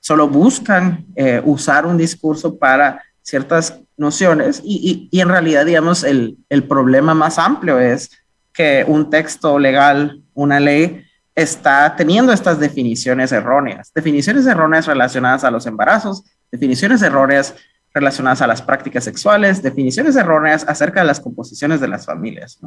solo 0.00 0.28
buscan 0.28 1.06
eh, 1.14 1.40
usar 1.44 1.86
un 1.86 1.96
discurso 1.96 2.58
para 2.58 3.02
ciertas 3.22 3.80
nociones 3.96 4.60
y, 4.64 5.08
y, 5.10 5.20
en 5.20 5.28
realidad, 5.28 5.66
digamos, 5.66 6.04
el, 6.04 6.36
el, 6.48 6.62
problema 6.64 7.12
más 7.14 7.38
amplio 7.38 7.80
es 7.80 8.10
que 8.52 8.84
un 8.86 9.10
texto 9.10 9.58
legal, 9.58 10.22
una 10.34 10.60
ley, 10.60 11.05
está 11.36 11.94
teniendo 11.94 12.32
estas 12.32 12.58
definiciones 12.58 13.30
erróneas, 13.30 13.92
definiciones 13.94 14.46
erróneas 14.46 14.86
relacionadas 14.86 15.44
a 15.44 15.52
los 15.52 15.66
embarazos, 15.66 16.24
definiciones 16.50 17.02
erróneas 17.02 17.54
relacionadas 17.94 18.42
a 18.42 18.48
las 18.48 18.60
prácticas 18.60 19.04
sexuales, 19.04 19.62
definiciones 19.62 20.16
erróneas 20.16 20.64
acerca 20.66 21.00
de 21.00 21.06
las 21.06 21.20
composiciones 21.20 21.80
de 21.80 21.88
las 21.88 22.06
familias. 22.06 22.58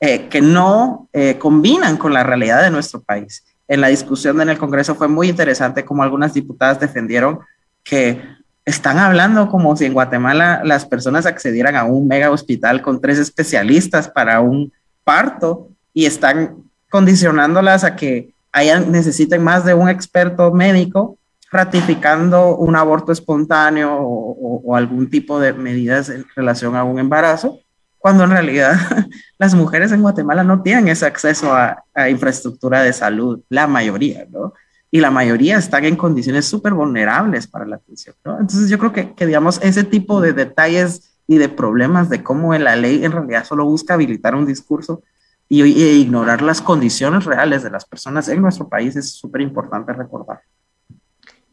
Eh, 0.00 0.28
que 0.28 0.40
no 0.40 1.08
eh, 1.12 1.36
combinan 1.38 1.96
con 1.98 2.12
la 2.12 2.22
realidad 2.22 2.62
de 2.62 2.70
nuestro 2.70 3.02
país 3.02 3.44
en 3.68 3.80
la 3.80 3.88
discusión 3.88 4.40
en 4.40 4.50
el 4.50 4.58
Congreso 4.58 4.94
fue 4.94 5.08
muy 5.08 5.28
interesante 5.28 5.84
como 5.84 6.02
algunas 6.02 6.34
diputadas 6.34 6.80
defendieron 6.80 7.40
que 7.82 8.20
están 8.64 8.98
hablando 8.98 9.48
como 9.48 9.76
si 9.76 9.84
en 9.84 9.94
Guatemala 9.94 10.62
las 10.64 10.86
personas 10.86 11.26
accedieran 11.26 11.76
a 11.76 11.84
un 11.84 12.06
mega 12.06 12.30
hospital 12.30 12.82
con 12.82 13.00
tres 13.00 13.18
especialistas 13.18 14.08
para 14.08 14.40
un 14.40 14.72
parto 15.04 15.68
y 15.92 16.06
están 16.06 16.63
condicionándolas 16.94 17.82
a 17.82 17.96
que 17.96 18.32
hayan, 18.52 18.92
necesiten 18.92 19.42
más 19.42 19.64
de 19.64 19.74
un 19.74 19.88
experto 19.88 20.52
médico 20.52 21.18
ratificando 21.50 22.54
un 22.54 22.76
aborto 22.76 23.10
espontáneo 23.10 23.96
o, 23.98 24.62
o 24.64 24.76
algún 24.76 25.10
tipo 25.10 25.40
de 25.40 25.54
medidas 25.54 26.08
en 26.08 26.24
relación 26.36 26.76
a 26.76 26.84
un 26.84 27.00
embarazo 27.00 27.58
cuando 27.98 28.22
en 28.22 28.30
realidad 28.30 28.76
las 29.38 29.56
mujeres 29.56 29.90
en 29.90 30.02
Guatemala 30.02 30.44
no 30.44 30.62
tienen 30.62 30.86
ese 30.86 31.04
acceso 31.04 31.52
a, 31.52 31.82
infraestructura 32.08 32.84
de 32.84 32.92
salud, 32.92 33.40
la 33.48 33.66
mayoría, 33.66 34.24
¿no? 34.30 34.52
Y 34.88 35.00
la 35.00 35.10
mayoría 35.10 35.58
están 35.58 35.84
en 35.84 35.96
condiciones 35.96 36.44
súper 36.44 36.74
vulnerables 36.74 37.48
para 37.48 37.66
la 37.66 37.74
atención, 37.74 38.14
¿no? 38.24 38.38
Entonces 38.38 38.70
yo 38.70 38.78
creo 38.78 38.92
que, 38.92 39.14
que, 39.14 39.26
digamos, 39.26 39.58
ese 39.64 39.82
tipo 39.82 40.20
de 40.20 40.32
detalles 40.32 41.16
y 41.26 41.38
de 41.38 41.48
problemas 41.48 42.08
de 42.08 42.22
cómo 42.22 42.54
la 42.54 42.76
ley 42.76 43.04
en 43.04 43.10
realidad 43.10 43.44
solo 43.44 43.64
busca 43.64 43.94
habilitar 43.94 44.36
un 44.36 44.46
discurso 44.46 45.02
y, 45.48 45.62
ignorar 45.62 46.42
las 46.42 46.60
condiciones 46.60 47.24
reales 47.24 47.62
de 47.62 47.70
las 47.70 47.84
personas 47.84 48.28
en 48.28 48.40
nuestro 48.40 48.68
país 48.68 48.96
es 48.96 49.12
súper 49.12 49.40
importante 49.42 49.92
recordar. 49.92 50.40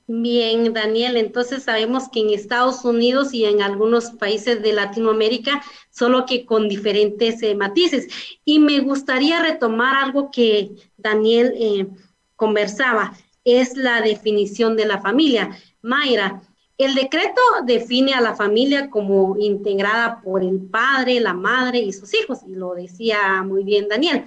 Bien, 0.08 0.74
Daniel, 0.74 1.16
entonces 1.16 1.64
sabemos 1.64 2.10
que 2.10 2.20
en 2.20 2.32
Estados 2.32 2.84
Unidos 2.84 3.34
y 3.34 3.46
en 3.46 3.62
algunos 3.62 4.12
países 4.12 4.62
de 4.62 4.74
Latinoamérica, 4.74 5.62
solo 5.90 6.26
que 6.26 6.46
con 6.46 6.68
diferentes 6.68 7.42
eh, 7.44 7.56
matices. 7.56 8.08
Y 8.44 8.60
me 8.60 8.80
gustaría 8.82 9.42
retomar 9.42 10.04
algo 10.04 10.30
que 10.30 10.72
Daniel 10.98 11.54
eh, 11.56 11.88
conversaba, 12.36 13.14
es 13.46 13.78
la 13.78 14.02
definición 14.02 14.76
de 14.76 14.86
la 14.86 15.00
familia. 15.00 15.58
Mayra, 15.82 16.42
el 16.84 16.96
decreto 16.96 17.42
define 17.66 18.14
a 18.14 18.22
la 18.22 18.36
familia 18.36 18.90
como 18.90 19.38
integrada 19.38 20.22
por 20.22 20.44
el 20.44 20.62
padre, 20.62 21.20
la 21.20 21.34
madre 21.34 21.80
y 21.80 21.94
sus 21.94 22.14
hijos, 22.14 22.40
y 22.48 22.56
lo 22.56 22.74
decía 22.74 23.44
muy 23.44 23.64
bien 23.64 23.88
Daniel. 23.88 24.26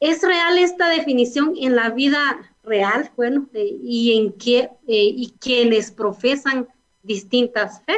¿Es 0.00 0.22
real 0.22 0.58
esta 0.58 0.88
definición 0.88 1.54
en 1.56 1.74
la 1.74 1.90
vida 1.90 2.38
real, 2.68 3.10
bueno, 3.16 3.48
eh, 3.54 3.76
y 3.82 4.16
en 4.16 4.32
qué, 4.34 4.58
eh, 4.58 4.70
y 4.86 5.34
quienes 5.40 5.90
profesan 5.90 6.68
distintas 7.02 7.82
fe. 7.84 7.96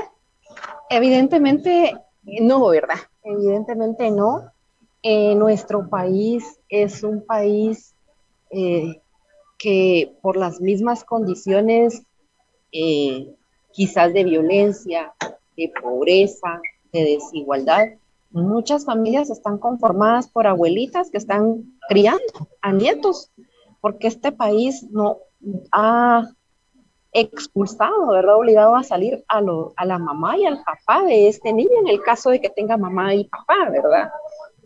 Evidentemente 0.88 1.94
no, 2.22 2.68
¿verdad? 2.68 2.98
Evidentemente 3.24 4.10
no. 4.10 4.50
Eh, 5.02 5.34
nuestro 5.34 5.88
país 5.88 6.58
es 6.68 7.02
un 7.02 7.24
país 7.24 7.94
que 9.58 10.16
por 10.22 10.36
las 10.36 10.60
mismas 10.60 11.04
condiciones, 11.04 12.02
quizás 13.72 14.12
de 14.12 14.24
violencia, 14.24 15.12
de 15.56 15.72
pobreza, 15.80 16.60
de 16.92 17.04
desigualdad, 17.04 17.88
muchas 18.30 18.84
familias 18.84 19.30
están 19.30 19.58
conformadas 19.58 20.28
por 20.28 20.46
abuelitas 20.46 21.10
que 21.10 21.18
están 21.18 21.64
criando 21.88 22.48
a 22.62 22.72
nietos 22.72 23.30
porque 23.80 24.06
este 24.08 24.32
país 24.32 24.86
no 24.90 25.18
ha 25.72 26.28
expulsado, 27.12 28.08
¿verdad? 28.08 28.36
Obligado 28.36 28.76
a 28.76 28.84
salir 28.84 29.24
a, 29.26 29.40
lo, 29.40 29.72
a 29.76 29.84
la 29.84 29.98
mamá 29.98 30.36
y 30.38 30.44
al 30.44 30.62
papá 30.62 31.02
de 31.04 31.28
este 31.28 31.52
niño 31.52 31.80
en 31.80 31.88
el 31.88 32.00
caso 32.02 32.30
de 32.30 32.40
que 32.40 32.50
tenga 32.50 32.76
mamá 32.76 33.14
y 33.14 33.24
papá, 33.24 33.68
¿verdad? 33.70 34.10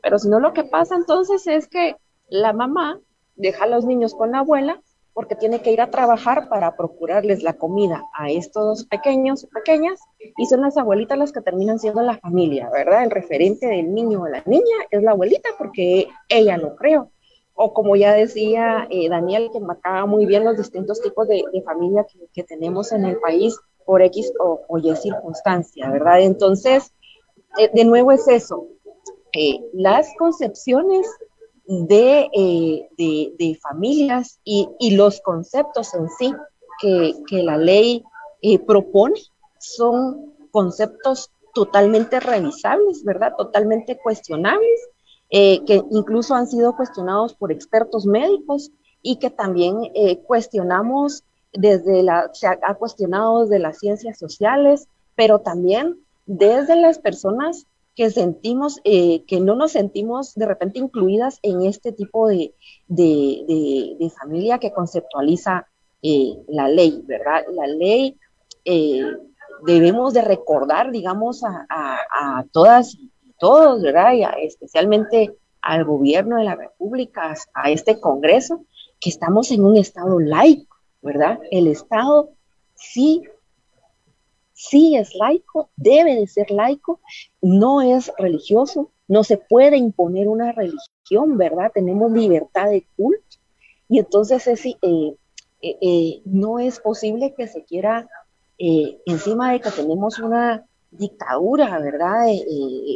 Pero 0.03 0.19
si 0.19 0.29
no, 0.29 0.41
lo 0.41 0.53
que 0.53 0.65
pasa 0.65 0.97
entonces 0.97 1.47
es 1.47 1.69
que 1.69 1.97
la 2.29 2.53
mamá 2.53 3.01
deja 3.37 3.65
a 3.65 3.69
los 3.69 3.87
niños 3.87 4.15
con 4.15 4.33
la 4.33 4.41
abuela 4.41 4.83
porque 5.15 5.37
tiene 5.37 5.63
que 5.63 5.73
ir 5.73 5.81
a 5.81 5.91
trabajar 5.91 6.49
para 6.49 6.77
procurarles 6.77 7.43
la 7.43 7.55
comida 7.55 8.03
a 8.13 8.31
estos 8.31 8.85
pequeños 8.85 9.47
pequeñas, 9.55 10.01
y 10.37 10.47
son 10.47 10.61
las 10.61 10.77
abuelitas 10.77 11.17
las 11.17 11.33
que 11.33 11.41
terminan 11.41 11.79
siendo 11.79 12.03
la 12.03 12.19
familia, 12.19 12.69
¿verdad? 12.71 13.05
El 13.05 13.11
referente 13.11 13.67
del 13.67 13.95
niño 13.95 14.23
o 14.23 14.29
la 14.29 14.43
niña 14.45 14.77
es 14.91 15.03
la 15.03 15.13
abuelita 15.13 15.51
porque 15.57 16.09
ella 16.29 16.59
lo 16.59 16.75
creó 16.77 17.11
o 17.55 17.73
como 17.73 17.97
ya 17.97 18.13
decía 18.13 18.87
eh, 18.91 19.09
Daniel, 19.09 19.51
que 19.53 19.61
marcaba 19.61 20.07
muy 20.07 20.27
bien 20.27 20.45
los 20.45 20.57
distintos 20.57 21.01
tipos 21.01 21.29
de, 21.29 21.45
familia 21.65 22.05
que, 22.33 22.43
tenemos 22.43 22.93
en 22.93 23.05
el 23.05 23.19
país 23.19 23.57
por 23.87 24.03
X 24.03 24.33
o, 24.41 24.79
Y 24.79 24.97
circunstancia, 24.97 25.89
¿verdad? 25.91 26.21
Entonces, 26.21 26.93
eh, 27.59 27.71
de 27.73 27.85
nuevo 27.85 28.11
es 28.11 28.27
eso, 28.29 28.67
eh, 29.33 29.61
las 29.73 30.13
concepciones 30.19 31.07
de, 31.67 32.89
de, 32.99 33.59
familias 33.63 34.39
y, 34.45 34.69
y, 34.79 34.97
los 34.97 35.21
conceptos 35.21 35.95
en 35.95 36.09
sí 36.19 36.35
que, 36.81 37.15
que 37.27 37.43
la 37.43 37.57
ley 37.57 38.05
propone 38.67 39.15
son 39.59 40.35
conceptos 40.51 41.31
totalmente 41.55 42.21
revisables, 42.21 43.05
¿verdad? 43.05 43.35
Totalmente 43.37 43.99
cuestionables 43.99 44.81
eh, 45.37 45.65
que 45.65 45.83
incluso 45.91 46.35
han 46.35 46.47
sido 46.47 46.77
cuestionados 46.77 47.35
por 47.35 47.51
expertos 47.51 48.07
médicos 48.07 48.71
y 49.03 49.17
que 49.17 49.31
también 49.31 49.91
eh, 49.95 50.19
cuestionamos 50.19 51.25
desde 51.53 52.05
la, 52.05 52.31
se 52.33 52.47
ha, 52.47 52.75
cuestionado 52.75 53.43
desde 53.43 53.59
las 53.59 53.79
ciencias 53.79 54.17
sociales, 54.17 54.87
pero 55.17 55.41
también 55.41 55.97
desde 56.27 56.77
las 56.77 57.01
personas 57.01 57.67
que 57.95 58.11
sentimos, 58.11 58.81
eh, 58.85 59.25
que 59.25 59.41
no 59.41 59.55
nos 59.55 59.73
sentimos 59.73 60.35
de 60.35 60.47
repente 60.47 60.79
incluidas 60.79 61.39
en 61.43 61.63
este 61.63 61.93
tipo 61.93 62.29
de, 62.29 62.55
de, 62.89 63.97
de, 63.99 64.11
familia 64.11 64.59
que 64.59 64.73
conceptualiza 64.73 65.69
la 66.49 66.69
ley, 66.69 67.03
¿verdad? 67.07 67.45
La 67.53 67.67
ley 67.67 68.19
debemos 69.65 70.13
de 70.13 70.23
recordar, 70.23 70.91
digamos, 70.91 71.43
a, 71.45 71.67
a, 71.69 72.39
a 72.39 72.45
todas 72.53 72.99
todos, 73.39 73.83
¿verdad? 73.83 74.13
Y 74.15 74.47
especialmente 74.47 75.37
al 75.61 75.85
gobierno 75.85 76.37
de 76.37 76.45
la 76.45 76.55
República, 76.55 77.35
a 77.55 77.71
este 77.71 78.01
Congreso, 78.01 78.65
que 79.01 79.11
estamos 79.11 79.51
en 79.51 79.65
un 79.65 79.77
Estado 79.77 80.21
laico, 80.21 80.77
¿verdad? 81.03 81.39
El 81.51 81.67
Estado 81.67 82.31
sí, 82.75 83.23
sí 84.55 84.97
es 84.97 85.15
laico, 85.15 85.69
debe 85.77 86.15
de 86.15 86.27
ser 86.27 86.51
laico, 86.51 87.01
no 87.43 87.83
es 87.83 88.11
religioso, 88.17 88.91
no 89.07 89.23
se 89.25 89.37
puede 89.37 89.77
imponer 89.77 90.29
una 90.29 90.53
religión, 90.53 91.37
¿verdad? 91.37 91.71
Tenemos 91.75 92.11
libertad 92.13 92.71
de 92.71 92.87
culto 92.97 93.37
y 93.89 93.99
entonces 93.99 94.47
es, 94.47 94.65
eh, 94.67 94.77
eh, 94.83 95.17
eh, 95.81 96.23
no 96.25 96.59
es 96.59 96.81
posible 96.81 97.35
que 97.37 97.47
se 97.47 97.65
quiera, 97.65 98.09
encima 98.57 99.53
de 99.53 99.61
que 99.61 99.71
tenemos 99.73 100.21
una 100.21 100.65
dictadura, 100.93 101.79
¿verdad? 101.81 102.29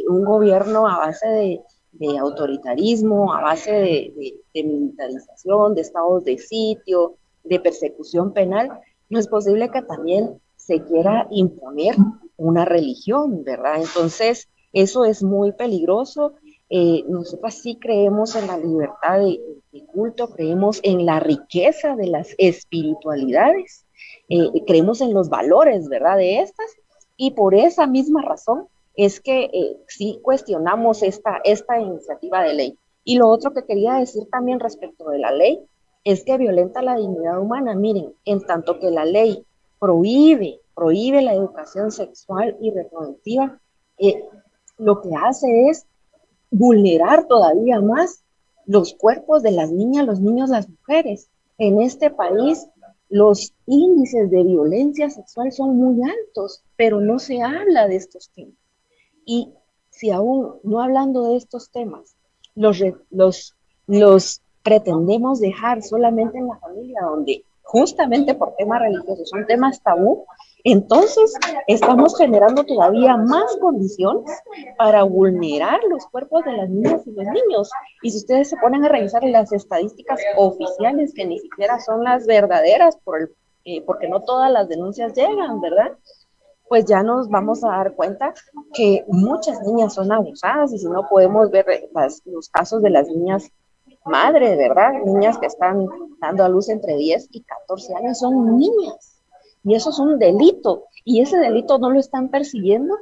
un 0.07 0.23
gobierno 0.23 0.87
a 0.87 0.99
base 0.99 1.61
de, 1.91 2.17
autoritarismo, 2.17 3.33
a 3.33 3.41
base 3.41 3.71
de, 3.73 4.63
militarización, 4.63 5.75
de 5.75 5.81
estados 5.81 6.23
de 6.23 6.37
sitio, 6.37 7.15
de 7.43 7.59
persecución 7.59 8.31
penal, 8.31 8.79
no 9.09 9.19
es 9.19 9.27
posible 9.27 9.69
que 9.69 9.81
también 9.81 10.39
se 10.69 10.83
quiera 10.83 11.25
imponer 11.31 11.95
una 12.37 12.63
religión, 12.63 13.43
¿verdad? 13.43 13.77
Entonces, 13.81 14.47
eso 14.71 15.03
es 15.03 15.23
muy 15.23 15.51
peligroso. 15.51 16.33
Eh, 16.69 17.03
nosotros 17.07 17.55
sí 17.55 17.79
creemos 17.81 18.35
en 18.35 18.45
la 18.45 18.59
libertad 18.59 19.17
de, 19.17 19.39
culto, 19.87 20.29
creemos 20.29 20.79
en 20.83 21.07
la 21.07 21.19
riqueza 21.19 21.95
de 21.95 22.05
las 22.05 22.35
espiritualidades, 22.37 23.83
eh, 24.29 24.63
creemos 24.67 25.01
en 25.01 25.11
los 25.11 25.29
valores, 25.29 25.89
¿verdad? 25.89 26.17
De 26.17 26.41
estas, 26.41 26.67
y 27.17 27.31
por 27.31 27.55
esa 27.55 27.87
misma 27.87 28.21
razón 28.21 28.67
es 28.95 29.19
que 29.19 29.45
eh, 29.45 29.77
sí 29.87 30.19
cuestionamos 30.21 31.01
esta, 31.01 31.41
esta 31.43 31.79
iniciativa 31.79 32.43
de 32.43 32.53
ley. 32.53 32.77
Y 33.03 33.17
lo 33.17 33.27
otro 33.27 33.55
que 33.55 33.65
quería 33.65 33.95
decir 33.95 34.27
también 34.29 34.59
respecto 34.59 35.09
de 35.09 35.17
la 35.17 35.31
ley 35.31 35.59
es 36.03 36.23
que 36.23 36.37
violenta 36.37 36.83
la 36.83 36.95
dignidad 36.95 37.39
humana. 37.39 37.73
Miren, 37.73 38.13
en 38.25 38.41
tanto 38.41 38.79
que 38.79 38.91
la 38.91 39.05
ley 39.05 39.43
prohíbe, 39.79 40.58
prohíbe 40.79 41.21
la 41.21 41.33
educación 41.33 41.91
sexual 41.91 42.55
y 42.61 42.71
reproductiva, 42.71 43.59
eh, 43.97 44.23
lo 44.77 45.01
que 45.01 45.09
hace 45.21 45.67
es 45.67 45.85
vulnerar 46.49 47.27
todavía 47.27 47.81
más 47.81 48.23
los 48.65 48.93
cuerpos 48.93 49.43
de 49.43 49.51
las 49.51 49.71
niñas, 49.71 50.05
los 50.05 50.21
niños, 50.21 50.49
las 50.49 50.69
mujeres. 50.69 51.29
En 51.57 51.81
este 51.81 52.09
país 52.09 52.65
los 53.09 53.53
índices 53.65 54.31
de 54.31 54.43
violencia 54.43 55.09
sexual 55.09 55.51
son 55.51 55.75
muy 55.75 56.01
altos, 56.09 56.63
pero 56.77 57.01
no 57.01 57.19
se 57.19 57.41
habla 57.41 57.87
de 57.87 57.97
estos 57.97 58.29
temas. 58.29 58.55
Y 59.25 59.51
si 59.89 60.11
aún 60.11 60.59
no 60.63 60.81
hablando 60.81 61.29
de 61.29 61.35
estos 61.35 61.71
temas, 61.71 62.15
los, 62.55 62.81
pretendemos 64.63 65.41
dejar 65.41 65.83
solamente 65.83 66.37
en 66.37 66.47
la 66.47 66.57
familia, 66.59 67.01
donde 67.01 67.43
justamente 67.63 68.33
por 68.33 68.55
temas 68.55 68.79
religiosos 68.79 69.27
son 69.29 69.45
temas 69.45 69.81
tabú, 69.81 70.25
entonces 70.63 71.33
estamos 71.67 72.17
generando 72.17 72.63
todavía 72.63 73.15
más 73.17 73.57
condiciones 73.57 74.29
para 74.77 75.03
vulnerar 75.03 75.79
los 75.89 76.05
cuerpos 76.07 76.43
de 76.43 76.53
las 76.53 76.69
niñas 76.69 77.05
y 77.05 77.11
los 77.11 77.25
niños. 77.25 77.69
Y 78.01 78.11
si 78.11 78.17
ustedes 78.17 78.49
se 78.49 78.57
ponen 78.57 78.85
a 78.85 78.89
revisar 78.89 79.23
las 79.23 79.51
estadísticas 79.51 80.19
oficiales, 80.37 81.13
que 81.13 81.25
ni 81.25 81.39
siquiera 81.39 81.79
son 81.79 82.03
las 82.03 82.25
verdaderas, 82.25 82.97
eh, 83.65 83.83
porque 83.85 84.09
no 84.09 84.21
todas 84.21 84.51
las 84.51 84.67
denuncias 84.67 85.13
llegan, 85.13 85.61
¿verdad? 85.61 85.93
Pues 86.67 86.85
ya 86.85 87.03
nos 87.03 87.29
vamos 87.29 87.63
a 87.63 87.69
dar 87.69 87.93
cuenta 87.95 88.33
que 88.73 89.03
muchas 89.07 89.61
niñas 89.61 89.93
son 89.93 90.11
abusadas 90.11 90.71
y 90.73 90.77
si 90.77 90.85
no 90.87 91.07
podemos 91.09 91.49
ver 91.49 91.65
los 92.25 92.49
casos 92.49 92.81
de 92.83 92.89
las 92.89 93.07
niñas 93.07 93.51
madre, 94.05 94.55
¿verdad? 94.55 94.91
Niñas 95.05 95.37
que 95.37 95.47
están 95.47 95.85
dando 96.19 96.43
a 96.43 96.49
luz 96.49 96.69
entre 96.69 96.95
10 96.95 97.29
y 97.31 97.43
14 97.43 97.95
años 97.95 98.19
son 98.19 98.57
niñas. 98.57 99.18
Y 99.63 99.75
eso 99.75 99.89
es 99.89 99.99
un 99.99 100.19
delito. 100.19 100.85
Y 101.03 101.21
ese 101.21 101.37
delito 101.37 101.77
no 101.77 101.89
lo 101.89 101.99
están 101.99 102.29
persiguiendo 102.29 102.95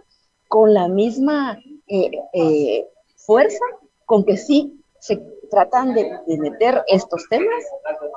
con 0.47 0.73
la 0.73 0.87
misma 0.87 1.59
eh, 1.87 2.11
eh, 2.33 2.87
fuerza 3.15 3.63
con 4.05 4.23
que 4.23 4.37
sí 4.37 4.81
se 4.99 5.17
tratan 5.49 5.93
de, 5.93 6.19
meter 6.39 6.83
estos 6.87 7.27
temas, 7.29 7.63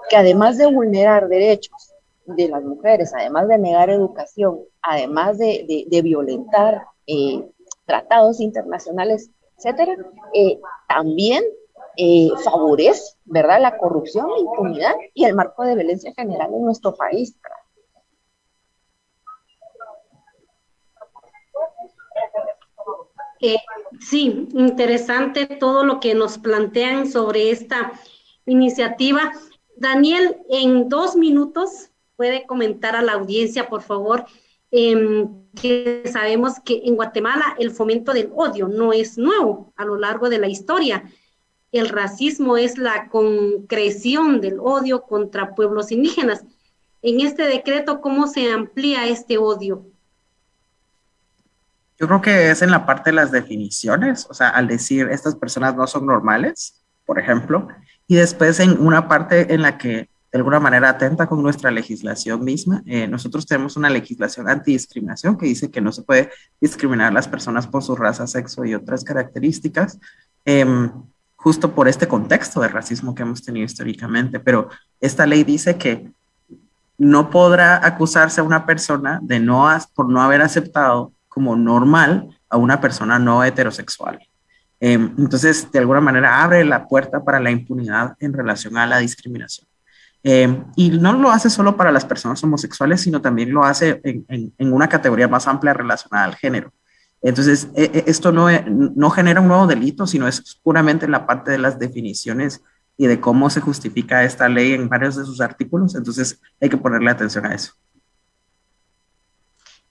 que 0.09 0.17
además 0.17 0.59
de 0.59 0.67
vulnerar 0.67 1.29
derechos 1.29 1.93
de 2.27 2.49
las 2.49 2.63
mujeres, 2.63 3.13
además 3.15 3.49
de 3.49 3.59
negar 3.59 3.91
educación, 3.91 4.61
además 4.83 5.39
de, 5.39 5.87
violentar 6.03 6.83
eh, 7.07 7.45
tratados 7.87 8.41
internacionales, 8.41 9.31
etcétera, 9.57 9.97
también 10.89 11.45
eh, 11.97 12.31
favorece, 12.45 13.17
¿verdad?, 13.25 13.61
la 13.61 13.77
corrupción, 13.77 14.31
la 14.31 14.39
impunidad 14.39 14.95
y 15.13 15.25
el 15.25 15.35
marco 15.35 15.65
de 15.65 15.75
violencia 15.75 16.13
general 16.15 16.55
en 16.55 16.65
nuestro 16.65 16.95
país. 16.95 17.37
Sí, 24.01 24.49
interesante 24.55 25.47
todo 25.47 25.85
lo 25.85 25.99
que 25.99 26.15
nos 26.15 26.39
plantean 26.39 27.11
sobre 27.11 27.51
esta 27.51 27.93
iniciativa. 28.47 29.33
Daniel, 29.77 30.37
en 30.49 30.89
dos 30.89 31.17
minutos, 31.17 31.91
puede 32.17 32.47
comentar 32.47 32.97
a 32.97 33.03
la 33.03 33.13
audiencia, 33.13 33.69
por 33.69 33.83
favor, 33.83 34.27
em, 34.71 35.29
que 35.61 36.05
sabemos 36.13 36.61
que 36.65 36.83
en 36.85 36.97
Guatemala 36.97 37.57
el 37.59 37.71
fomento 37.71 38.13
del 38.13 38.31
odio 38.35 38.69
no 38.69 38.93
es 38.93 39.19
nuevo 39.19 39.73
a 39.77 39.85
lo 39.85 39.97
largo 39.97 40.29
de 40.29 40.39
la 40.39 40.49
historia 40.49 41.05
el 41.73 41.89
racismo 41.89 42.57
es 42.57 42.79
la 42.79 43.09
concreción 43.09 44.41
del 44.41 44.59
odio 44.59 45.03
contra 45.03 45.55
pueblos 45.55 45.93
indígenas. 45.93 46.45
En 47.03 47.21
este 47.21 47.45
decreto, 47.45 48.01
¿cómo 48.01 48.27
se 48.27 48.51
amplía 48.51 49.07
este 49.07 49.39
odio? 49.39 49.87
Yo 52.01 52.07
creo 52.07 52.23
que 52.23 52.51
es 52.51 52.63
en 52.63 52.71
la 52.71 52.87
parte 52.87 53.11
de 53.11 53.17
las 53.17 53.31
definiciones, 53.31 54.27
o 54.31 54.33
sea, 54.33 54.49
al 54.49 54.67
decir 54.67 55.09
estas 55.11 55.35
personas 55.35 55.77
no 55.77 55.87
son 55.87 56.07
normales, 56.07 56.83
por 57.05 57.19
ejemplo, 57.19 57.69
y 58.07 58.15
después 58.15 58.59
en 58.59 58.81
una 58.81 59.07
parte 59.07 59.53
en 59.53 59.61
la 59.61 59.77
que 59.77 60.09
de 60.33 60.39
alguna 60.39 60.61
manera 60.61 60.89
atenta 60.89 61.27
con 61.27 61.43
nuestra 61.43 61.71
legislación 61.71 62.43
misma. 62.43 62.83
Eh, 62.87 63.07
nosotros 63.07 63.45
tenemos 63.47 63.77
una 63.77 63.91
legislación 63.91 64.49
antidiscriminación 64.49 65.37
que 65.37 65.47
dice 65.47 65.71
que 65.71 65.81
no 65.81 65.93
se 65.93 66.03
puede 66.03 66.31
discriminar 66.61 67.09
a 67.09 67.15
las 67.15 67.29
personas 67.29 67.67
por 67.67 67.83
su 67.83 67.97
raza, 67.97 68.27
sexo 68.27 68.65
y 68.65 68.75
otras 68.75 69.05
características. 69.05 69.99
Em, 70.45 70.91
justo 71.37 71.75
por 71.75 71.89
este 71.89 72.07
contexto 72.07 72.61
de 72.61 72.69
racismo 72.69 73.15
que 73.15 73.23
hemos 73.23 73.43
tenido 73.43 73.67
históricamente, 73.67 74.41
pero 74.41 74.69
esta 75.01 75.27
ley 75.27 75.43
dice 75.43 75.77
que 75.77 76.11
no 76.97 77.29
podrá 77.29 77.85
acusarse 77.85 78.41
a 78.41 78.45
una 78.45 78.65
persona 78.65 79.19
de 79.23 79.41
no 79.41 79.69
por 79.95 80.09
no 80.09 80.23
haber 80.23 80.43
aceptado 80.43 81.13
como 81.41 81.57
normal 81.57 82.29
a 82.51 82.59
una 82.59 82.83
persona 82.83 83.19
no 83.19 83.43
heterosexual. 83.43 84.19
Em, 84.79 85.15
entonces, 85.17 85.73
de 85.73 85.79
alguna 85.79 86.03
manera, 86.03 86.43
abre 86.43 86.63
la 86.67 86.87
puerta 86.87 87.25
para 87.25 87.41
la 87.41 87.51
impunidad 87.51 88.15
en 88.21 88.35
relación 88.35 88.77
a 88.77 88.87
la 88.87 88.99
discriminación. 88.99 89.67
Em, 90.23 90.65
y 90.77 90.91
no 90.91 91.15
lo 91.15 91.31
hace 91.31 91.49
solo 91.49 91.79
para 91.79 91.91
las 91.91 92.05
personas 92.05 92.45
homosexuales, 92.45 93.01
sino 93.01 93.23
también 93.23 93.55
lo 93.55 93.65
hace 93.65 94.03
en 94.05 94.73
una 94.73 94.87
categoría 94.87 95.29
más 95.29 95.49
amplia 95.49 95.73
relacionada 95.73 96.27
al 96.27 96.35
género. 96.35 96.75
Entonces, 97.23 97.69
e, 97.75 97.85
e, 97.85 98.05
esto 98.07 98.33
no, 98.33 98.51
e, 98.51 98.63
no 98.69 99.09
genera 99.09 99.41
un 99.41 99.49
nuevo 99.49 99.67
delito, 99.67 100.07
sino 100.07 100.29
es 100.29 100.61
puramente 100.63 101.09
la 101.09 101.27
parte 101.27 101.53
de 101.53 101.59
las 101.59 101.79
definiciones 101.79 102.61
y 102.99 103.07
de 103.07 103.19
cómo 103.19 103.49
se 103.49 103.63
justifica 103.63 104.25
esta 104.25 104.47
ley 104.47 104.75
en 104.75 104.91
varios 104.91 105.17
de 105.17 105.25
sus 105.25 105.41
artículos. 105.41 105.95
Entonces, 105.95 106.39
hay 106.61 106.69
que 106.69 106.77
ponerle 106.77 107.11
atención 107.11 107.47
a 107.47 107.55
eso. 107.55 107.73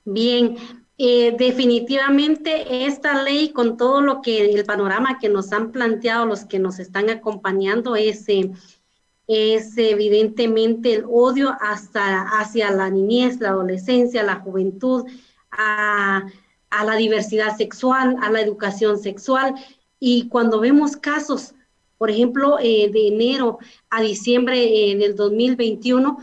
Bien, 0.06 0.56
eh, 1.02 1.34
definitivamente 1.38 2.86
esta 2.86 3.24
ley 3.24 3.54
con 3.54 3.78
todo 3.78 4.02
lo 4.02 4.22
que 4.22 4.52
el 4.52 4.66
panorama 4.66 5.18
que 5.18 5.30
nos 5.30 5.54
han 5.54 5.72
planteado 5.72 6.26
los 6.26 6.44
que 6.44 6.60
nos 6.60 6.78
están 6.78 7.10
acompañando 7.10 7.96
es, 7.96 8.28
eh, 8.28 8.52
es 9.26 9.78
evidentemente 9.78 10.96
el 10.96 11.06
odio 11.10 11.56
hasta 11.62 12.24
hacia 12.40 12.70
la 12.72 12.90
niñez, 12.90 13.40
la 13.40 13.52
adolescencia, 13.52 14.24
la 14.24 14.42
juventud, 14.42 15.06
a 15.52 16.26
la 16.70 16.96
diversidad 16.98 17.56
sexual, 17.56 18.18
a 18.22 18.30
la 18.30 18.42
educación 18.42 19.00
sexual. 19.00 19.56
Y 20.02 20.28
cuando 20.28 20.60
vemos 20.60 20.98
casos, 20.98 21.56
por 21.98 22.10
ejemplo, 22.10 22.58
eh, 22.60 22.90
de 22.92 23.08
enero 23.08 23.60
a 23.90 24.02
diciembre 24.02 24.58
del 24.98 25.16
2021, 25.16 26.18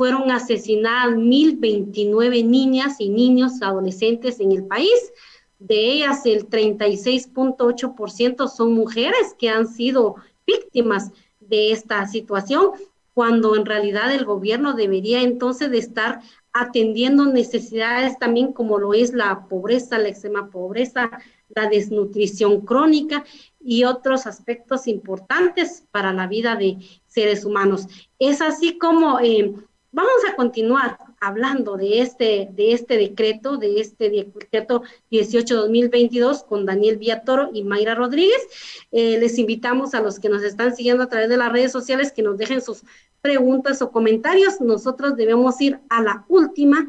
fueron 0.00 0.30
asesinadas 0.30 1.14
1.029 1.14 2.42
niñas 2.42 2.96
y 3.00 3.10
niños 3.10 3.60
adolescentes 3.60 4.40
en 4.40 4.52
el 4.52 4.64
país. 4.64 5.12
De 5.58 5.92
ellas, 5.92 6.24
el 6.24 6.48
36.8% 6.48 8.48
son 8.48 8.72
mujeres 8.72 9.36
que 9.38 9.50
han 9.50 9.68
sido 9.68 10.14
víctimas 10.46 11.10
de 11.38 11.72
esta 11.72 12.06
situación, 12.06 12.70
cuando 13.12 13.54
en 13.56 13.66
realidad 13.66 14.10
el 14.10 14.24
gobierno 14.24 14.72
debería 14.72 15.20
entonces 15.20 15.70
de 15.70 15.76
estar 15.76 16.22
atendiendo 16.54 17.26
necesidades 17.26 18.18
también 18.18 18.54
como 18.54 18.78
lo 18.78 18.94
es 18.94 19.12
la 19.12 19.48
pobreza, 19.48 19.98
la 19.98 20.08
extrema 20.08 20.48
pobreza, 20.48 21.10
la 21.54 21.68
desnutrición 21.68 22.62
crónica 22.62 23.22
y 23.60 23.84
otros 23.84 24.26
aspectos 24.26 24.86
importantes 24.86 25.84
para 25.90 26.14
la 26.14 26.26
vida 26.26 26.56
de 26.56 26.78
seres 27.06 27.44
humanos. 27.44 27.86
Es 28.18 28.40
así 28.40 28.78
como 28.78 29.20
eh, 29.20 29.52
vamos 29.92 30.10
a 30.28 30.36
continuar 30.36 30.98
hablando 31.20 31.76
de 31.76 32.00
este, 32.00 32.48
de 32.52 32.72
este 32.72 32.96
decreto, 32.96 33.56
de 33.56 33.80
este 33.80 34.10
decreto 34.10 34.82
18-2022 35.10 36.46
con 36.46 36.66
Daniel 36.66 36.96
Villatoro 36.96 37.50
y 37.52 37.64
Mayra 37.64 37.94
Rodríguez. 37.94 38.40
Eh, 38.92 39.18
les 39.18 39.38
invitamos 39.38 39.94
a 39.94 40.00
los 40.00 40.18
que 40.18 40.28
nos 40.28 40.42
están 40.42 40.74
siguiendo 40.74 41.04
a 41.04 41.08
través 41.08 41.28
de 41.28 41.36
las 41.36 41.52
redes 41.52 41.72
sociales 41.72 42.12
que 42.12 42.22
nos 42.22 42.38
dejen 42.38 42.62
sus 42.62 42.82
preguntas 43.20 43.82
o 43.82 43.90
comentarios. 43.90 44.60
Nosotros 44.60 45.16
debemos 45.16 45.60
ir 45.60 45.78
a 45.88 46.02
la 46.02 46.24
última 46.28 46.88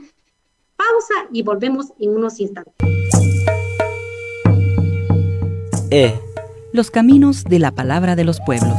pausa 0.76 1.30
y 1.32 1.43
volvemos 1.43 1.88
en 1.99 2.12
unos 2.12 2.39
instantes. 2.39 2.74
E. 5.89 6.18
Los 6.72 6.89
caminos 6.89 7.43
de 7.43 7.60
la 7.60 7.72
palabra 7.72 8.16
de 8.16 8.24
los 8.24 8.39
pueblos. 8.45 8.78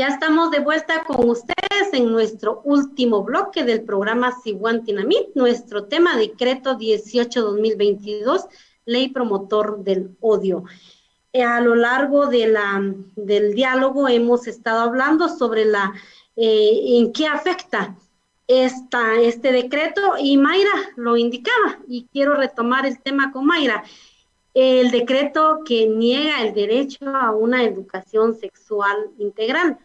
Ya 0.00 0.08
estamos 0.08 0.50
de 0.50 0.60
vuelta 0.60 1.04
con 1.04 1.28
ustedes 1.28 1.92
en 1.92 2.10
nuestro 2.10 2.62
último 2.64 3.22
bloque 3.22 3.64
del 3.64 3.82
programa 3.82 4.34
Siguantinamit, 4.42 5.34
nuestro 5.34 5.84
tema 5.88 6.16
decreto 6.16 6.78
18-2022, 6.78 8.48
ley 8.86 9.08
promotor 9.08 9.84
del 9.84 10.16
odio. 10.20 10.64
Eh, 11.34 11.42
a 11.42 11.60
lo 11.60 11.74
largo 11.74 12.28
de 12.28 12.46
la, 12.46 12.80
del 13.14 13.54
diálogo 13.54 14.08
hemos 14.08 14.46
estado 14.46 14.80
hablando 14.80 15.28
sobre 15.28 15.66
la, 15.66 15.92
eh, 16.34 16.80
en 16.96 17.12
qué 17.12 17.26
afecta 17.26 17.94
esta, 18.46 19.16
este 19.16 19.52
decreto 19.52 20.14
y 20.18 20.38
Mayra 20.38 20.92
lo 20.96 21.18
indicaba 21.18 21.78
y 21.86 22.06
quiero 22.10 22.36
retomar 22.36 22.86
el 22.86 23.02
tema 23.02 23.32
con 23.32 23.44
Mayra 23.44 23.84
el 24.54 24.90
decreto 24.90 25.60
que 25.64 25.86
niega 25.86 26.42
el 26.42 26.54
derecho 26.54 27.04
a 27.06 27.32
una 27.32 27.62
educación 27.64 28.34
sexual 28.34 28.96
integral. 29.18 29.78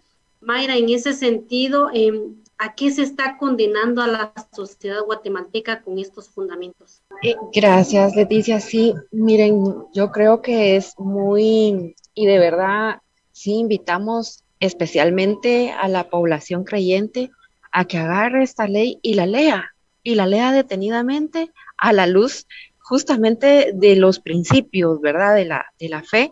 Mayra, 0.46 0.78
en 0.78 0.90
ese 0.90 1.14
sentido, 1.14 1.90
em, 1.94 2.36
¿a 2.58 2.76
qué 2.76 2.92
se 2.92 3.02
está 3.02 3.38
condenando 3.38 4.02
a 4.02 4.08
la 4.08 4.34
sociedad 4.56 5.02
guatemalteca 5.04 5.82
con 5.82 6.00
estos 6.00 6.30
fundamentos? 6.30 7.02
Eh, 7.24 7.36
gracias, 7.54 8.16
Leticia. 8.16 8.60
Sí, 8.60 8.94
miren, 9.12 9.64
yo 9.94 10.12
creo 10.12 10.42
que 10.42 10.76
es 10.76 10.94
muy, 10.98 11.96
y 12.14 12.26
de 12.26 12.40
verdad, 12.40 13.02
sí 13.32 13.56
invitamos 13.56 14.44
especialmente 14.60 15.72
a 15.72 15.88
la 15.88 16.10
población 16.10 16.64
creyente 16.64 17.32
a 17.72 17.86
que 17.86 17.98
agarre 17.98 18.44
esta 18.44 18.68
ley 18.68 19.00
y 19.02 19.16
la 19.16 19.26
lea, 19.26 19.72
y 20.04 20.16
la 20.16 20.28
lea 20.28 20.52
detenidamente 20.52 21.52
a 21.78 21.92
la 21.92 22.08
luz 22.08 22.48
justamente 22.78 23.72
de 23.74 23.96
los 23.96 24.20
principios, 24.20 25.02
¿verdad? 25.02 25.36
De 25.36 25.46
la, 25.46 25.66
de 25.80 25.90
la 25.90 26.04
fe, 26.04 26.32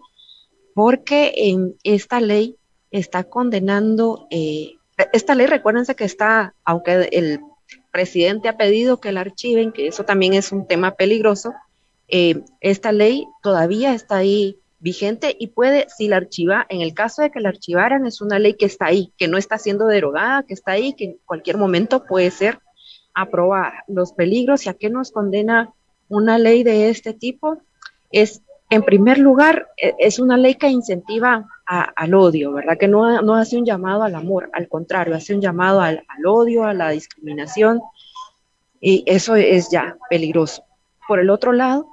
porque 0.75 1.33
en 1.35 1.75
esta 1.83 2.21
ley 2.21 2.55
está 2.99 3.23
condenando, 3.25 4.27
eh, 4.29 4.75
esta 5.11 5.35
ley, 5.35 5.47
recuérdense 5.47 5.95
que 5.95 6.05
está, 6.05 6.53
aunque 6.63 7.09
el 7.11 7.41
presidente 7.91 8.47
ha 8.47 8.57
pedido 8.57 8.99
que 8.99 9.11
la 9.11 9.21
archiven, 9.21 9.71
que 9.71 9.87
eso 9.87 10.05
también 10.05 10.33
es 10.33 10.51
un 10.51 10.67
tema 10.67 10.91
peligroso, 10.91 11.53
eh, 12.07 12.43
esta 12.61 12.91
ley 12.91 13.25
todavía 13.41 13.93
está 13.93 14.17
ahí 14.17 14.57
vigente 14.79 15.35
y 15.39 15.47
puede, 15.47 15.87
si 15.89 16.07
la 16.07 16.17
archiva, 16.17 16.65
en 16.69 16.81
el 16.81 16.93
caso 16.93 17.21
de 17.21 17.31
que 17.31 17.39
la 17.39 17.49
archivaran, 17.49 18.05
es 18.05 18.21
una 18.21 18.37
ley 18.37 18.55
que 18.55 18.65
está 18.65 18.85
ahí, 18.85 19.11
que 19.17 19.27
no 19.27 19.37
está 19.37 19.57
siendo 19.57 19.87
derogada, 19.87 20.43
que 20.43 20.53
está 20.53 20.73
ahí, 20.73 20.93
que 20.93 21.05
en 21.05 21.17
cualquier 21.25 21.57
momento 21.57 22.03
puede 22.05 22.29
ser 22.31 22.59
aprobada. 23.13 23.83
Los 23.87 24.13
peligros 24.13 24.65
y 24.65 24.69
a 24.69 24.73
qué 24.73 24.89
nos 24.89 25.11
condena 25.11 25.73
una 26.09 26.37
ley 26.37 26.63
de 26.63 26.89
este 26.89 27.13
tipo 27.13 27.57
es, 28.11 28.41
en 28.69 28.83
primer 28.83 29.17
lugar, 29.17 29.69
e, 29.77 29.95
es 29.99 30.19
una 30.19 30.37
ley 30.37 30.55
que 30.55 30.67
incentiva 30.67 31.47
al 31.65 32.13
odio, 32.13 32.51
¿verdad? 32.51 32.77
Que 32.77 32.87
no, 32.87 33.21
no, 33.21 33.35
hace 33.35 33.57
un 33.57 33.65
llamado 33.65 34.03
al 34.03 34.15
amor, 34.15 34.49
al 34.53 34.67
contrario, 34.67 35.15
hace 35.15 35.33
un 35.33 35.41
llamado 35.41 35.81
al, 35.81 36.03
al 36.07 36.25
odio, 36.25 36.65
a 36.65 36.73
la 36.73 36.89
discriminación, 36.89 37.81
y 38.81 39.03
eso 39.05 39.35
es 39.35 39.69
ya 39.71 39.97
peligroso. 40.09 40.63
Por 41.07 41.19
el 41.19 41.29
otro 41.29 41.53
lado, 41.53 41.87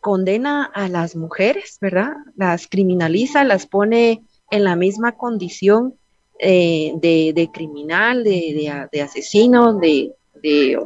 condena 0.00 0.64
a 0.64 0.88
las 0.88 1.16
mujeres, 1.16 1.78
¿verdad? 1.80 2.12
Las 2.36 2.68
criminaliza, 2.68 3.44
las 3.44 3.66
pone 3.66 4.22
en 4.50 4.64
la 4.64 4.76
misma 4.76 5.12
condición 5.12 5.94
eh, 6.38 6.92
de, 6.96 7.32
de, 7.34 7.50
criminal, 7.50 8.24
de, 8.24 8.88
de 8.90 9.02
asesino, 9.02 9.74
de, 9.74 10.14
de, 10.42 10.78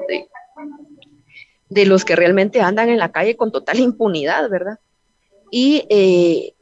de 1.69 1.87
los 1.87 2.05
que 2.05 2.17
realmente 2.17 2.61
andan 2.61 2.89
en 2.89 2.99
la 2.99 3.13
calle 3.13 3.37
con 3.37 3.53
total 3.53 3.79
impunidad, 3.81 4.49
¿verdad? 4.49 4.79
Y, 5.51 5.87
eh, 5.91 6.55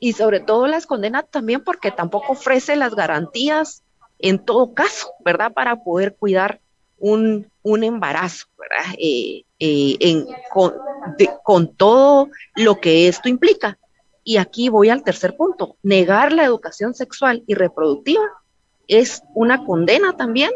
y 0.00 0.12
sobre 0.12 0.40
todo 0.40 0.66
las 0.66 0.86
condena 0.86 1.22
también 1.22 1.62
porque 1.62 1.90
tampoco 1.90 2.32
ofrece 2.32 2.76
las 2.76 2.94
garantías 2.94 3.82
en 4.18 4.44
todo 4.44 4.74
caso, 4.74 5.12
¿verdad? 5.24 5.52
Para 5.52 5.82
poder 5.82 6.16
cuidar 6.16 6.60
un, 6.98 7.50
un 7.62 7.84
embarazo, 7.84 8.46
¿verdad? 8.58 8.94
Eh, 8.98 9.44
eh, 9.58 9.96
en, 10.00 10.26
con, 10.52 10.74
con 11.44 11.74
todo 11.74 12.28
lo 12.56 12.80
que 12.80 13.08
esto 13.08 13.28
implica. 13.28 13.78
Y 14.24 14.36
aquí 14.36 14.68
voy 14.68 14.90
al 14.90 15.04
tercer 15.04 15.36
punto. 15.36 15.76
Negar 15.82 16.32
la 16.32 16.44
educación 16.44 16.94
sexual 16.94 17.44
y 17.46 17.54
reproductiva 17.54 18.24
es 18.88 19.22
una 19.34 19.64
condena 19.64 20.16
también 20.16 20.50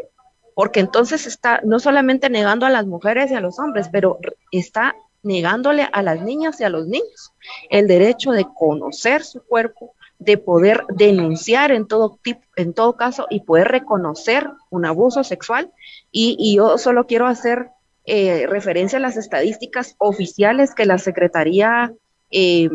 porque 0.55 0.79
entonces 0.79 1.25
está 1.25 1.61
no 1.63 1.79
solamente 1.79 2.29
negando 2.29 2.65
a 2.65 2.69
las 2.69 2.85
mujeres 2.85 3.31
y 3.31 3.35
a 3.35 3.39
los 3.39 3.59
hombres, 3.59 3.89
pero 3.91 4.19
está 4.51 4.95
negándole 5.23 5.87
a 5.91 6.01
las 6.03 6.21
niñas 6.21 6.59
y 6.59 6.63
a 6.63 6.69
los 6.69 6.87
niños 6.87 7.33
el 7.69 7.87
derecho 7.87 8.31
de 8.31 8.45
conocer 8.55 9.23
su 9.23 9.41
cuerpo, 9.41 9.93
de 10.19 10.37
poder 10.37 10.83
denunciar 10.89 11.71
en 11.71 11.87
todo 11.87 12.19
tipo, 12.21 12.41
en 12.55 12.73
todo 12.73 12.95
caso 12.95 13.27
y 13.29 13.41
poder 13.41 13.69
reconocer 13.69 14.47
un 14.69 14.85
abuso 14.85 15.23
sexual. 15.23 15.71
Y, 16.11 16.55
yo 16.55 16.77
solo 16.77 17.07
quiero 17.07 17.25
hacer 17.25 17.69
eh, 18.05 18.45
referencia 18.47 18.97
a 18.97 19.01
las 19.01 19.17
estadísticas 19.17 19.95
oficiales 19.97 20.75
que 20.75 20.85
la 20.85 20.97
Secretaría 20.97 21.93
eh, 22.31 22.69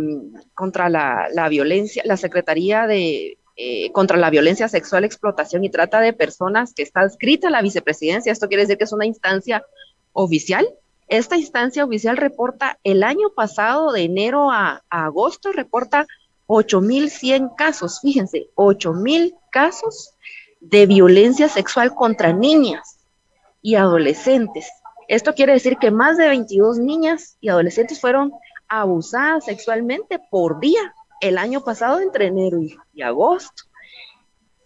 contra 0.55 0.89
la, 0.89 1.29
la, 1.33 1.49
violencia, 1.49 2.03
la 2.05 2.17
Secretaría 2.17 2.87
de 2.87 3.39
eh, 3.61 3.91
contra 3.91 4.17
la 4.17 4.31
violencia 4.31 4.69
sexual, 4.69 5.03
explotación 5.03 5.65
y 5.65 5.69
trata 5.69 6.01
de 6.01 6.13
personas 6.13 6.73
que 6.75 6.85
está 6.85 7.05
escrita 7.05 7.49
en 7.49 7.55
la 7.55 7.61
vicepresidencia. 7.61 8.31
Esto 8.31 8.47
quiere 8.47 8.63
decir 8.63 8.79
que 8.79 8.85
es 8.85 8.93
una 8.93 9.05
instancia 9.05 9.65
oficial. 10.13 10.65
Esta 11.09 11.37
instancia 11.37 11.85
oficial 11.85 12.17
reporta 12.17 12.79
el 12.85 13.03
año 13.03 13.31
pasado, 13.35 13.93
de 13.93 14.03
enero 14.03 14.51
a, 14.51 14.83
agosto, 14.91 15.53
reporta 15.53 16.07
8.100 16.47 17.55
casos, 17.57 18.01
fíjense, 18.01 18.49
8.000 18.55 19.35
casos 19.51 20.15
de 20.61 20.87
violencia 20.87 21.49
sexual 21.49 21.95
contra 21.95 22.33
niñas 22.33 22.99
y 23.63 23.75
adolescentes. 23.75 24.69
Esto 25.09 25.35
quiere 25.35 25.55
decir 25.55 25.79
que 25.79 25.91
más 25.91 26.19
de 26.19 26.29
22 26.29 26.79
niñas 26.79 27.37
y 27.41 27.49
adolescentes 27.49 28.01
fueron 28.01 28.33
abusadas 28.69 29.47
sexualmente 29.47 30.21
por 30.31 30.61
día 30.61 30.95
el 31.21 31.39
año 31.39 31.63
pasado 31.63 32.01
entre 32.01 32.27
enero 32.27 32.59
y, 32.61 33.03
agosto, 33.03 33.65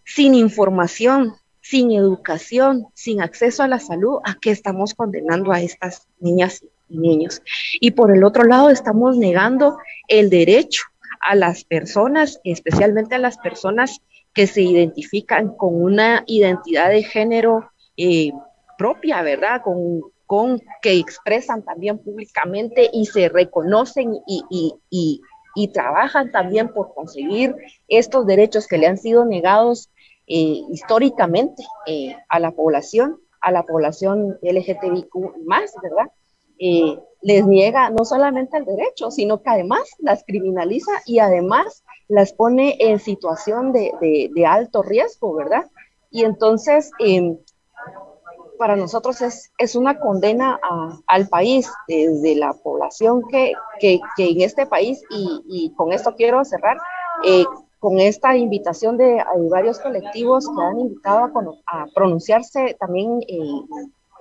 sin 0.04 0.34
información, 0.34 1.34
sin 1.62 1.92
educación, 1.92 2.86
sin 2.92 3.22
acceso 3.22 3.62
a 3.62 3.68
la 3.68 3.78
salud, 3.78 4.18
¿a 4.24 4.34
qué 4.40 4.50
estamos 4.50 4.94
condenando 4.94 5.52
a 5.52 5.60
estas 5.60 6.08
niñas 6.20 6.64
y 6.88 6.98
niños? 6.98 7.40
Y 7.80 7.92
por 7.92 8.14
el 8.14 8.24
otro 8.24 8.44
lado, 8.44 8.68
estamos 8.68 9.16
negando 9.16 9.78
el 10.08 10.28
derecho 10.28 10.82
a 11.20 11.36
las 11.36 11.64
personas, 11.64 12.40
especialmente 12.44 13.14
a 13.14 13.18
las 13.18 13.38
personas 13.38 14.00
que 14.34 14.46
se 14.46 14.62
identifican 14.62 15.54
con 15.56 15.80
una 15.80 16.24
identidad 16.26 16.90
de 16.90 17.04
género 17.04 17.70
eh, 17.96 18.32
propia, 18.76 19.22
¿verdad? 19.22 19.62
Con, 19.62 20.00
con, 20.26 20.60
que 20.80 20.94
expresan 20.94 21.62
también 21.62 21.98
públicamente 21.98 22.90
y 22.92 23.06
se 23.06 23.28
reconocen 23.28 24.14
y, 24.26 24.74
y, 24.90 25.20
y 25.54 25.68
trabajan 25.68 26.32
también 26.32 26.68
por 26.68 26.92
conseguir 26.94 27.54
estos 27.86 28.26
derechos 28.26 28.66
que 28.66 28.78
le 28.78 28.86
han 28.86 28.98
sido 28.98 29.24
negados 29.24 29.90
eh, 30.26 30.62
históricamente 30.70 31.64
eh, 31.86 32.16
a 32.28 32.38
la 32.38 32.52
población, 32.52 33.20
a 33.40 33.50
la 33.50 33.64
población 33.64 34.38
LGTBIQ 34.40 35.44
más, 35.44 35.74
¿verdad? 35.82 36.12
Eh, 36.58 36.96
les 37.22 37.44
niega 37.44 37.90
no 37.90 38.04
solamente 38.04 38.56
el 38.56 38.64
derecho, 38.64 39.10
sino 39.10 39.42
que 39.42 39.50
además 39.50 39.82
las 39.98 40.22
criminaliza 40.24 40.92
y 41.06 41.18
además 41.18 41.82
las 42.06 42.32
pone 42.32 42.76
en 42.78 43.00
situación 43.00 43.72
de, 43.72 44.30
alto 44.46 44.82
riesgo, 44.82 45.34
¿verdad? 45.34 45.68
Y 46.10 46.24
entonces, 46.24 46.92
em, 47.00 47.36
para 48.58 48.76
nosotros 48.76 49.22
es, 49.22 49.50
es 49.58 49.74
una 49.74 49.98
condena 49.98 50.60
al 51.08 51.28
país, 51.28 51.68
desde 51.88 52.36
la 52.36 52.52
población 52.52 53.22
que, 53.28 53.54
que, 53.80 54.00
en 54.18 54.40
este 54.40 54.66
país, 54.66 55.02
y, 55.10 55.72
con 55.76 55.92
esto 55.92 56.14
quiero 56.14 56.44
cerrar, 56.44 56.76
con 57.82 57.98
esta 57.98 58.36
invitación 58.36 58.96
de 58.96 59.24
varios 59.50 59.80
colectivos 59.80 60.48
que 60.48 60.62
han 60.62 60.78
invitado 60.78 61.32
a, 61.66 61.86
pronunciarse 61.92 62.76
también 62.78 63.18
en 63.26 63.66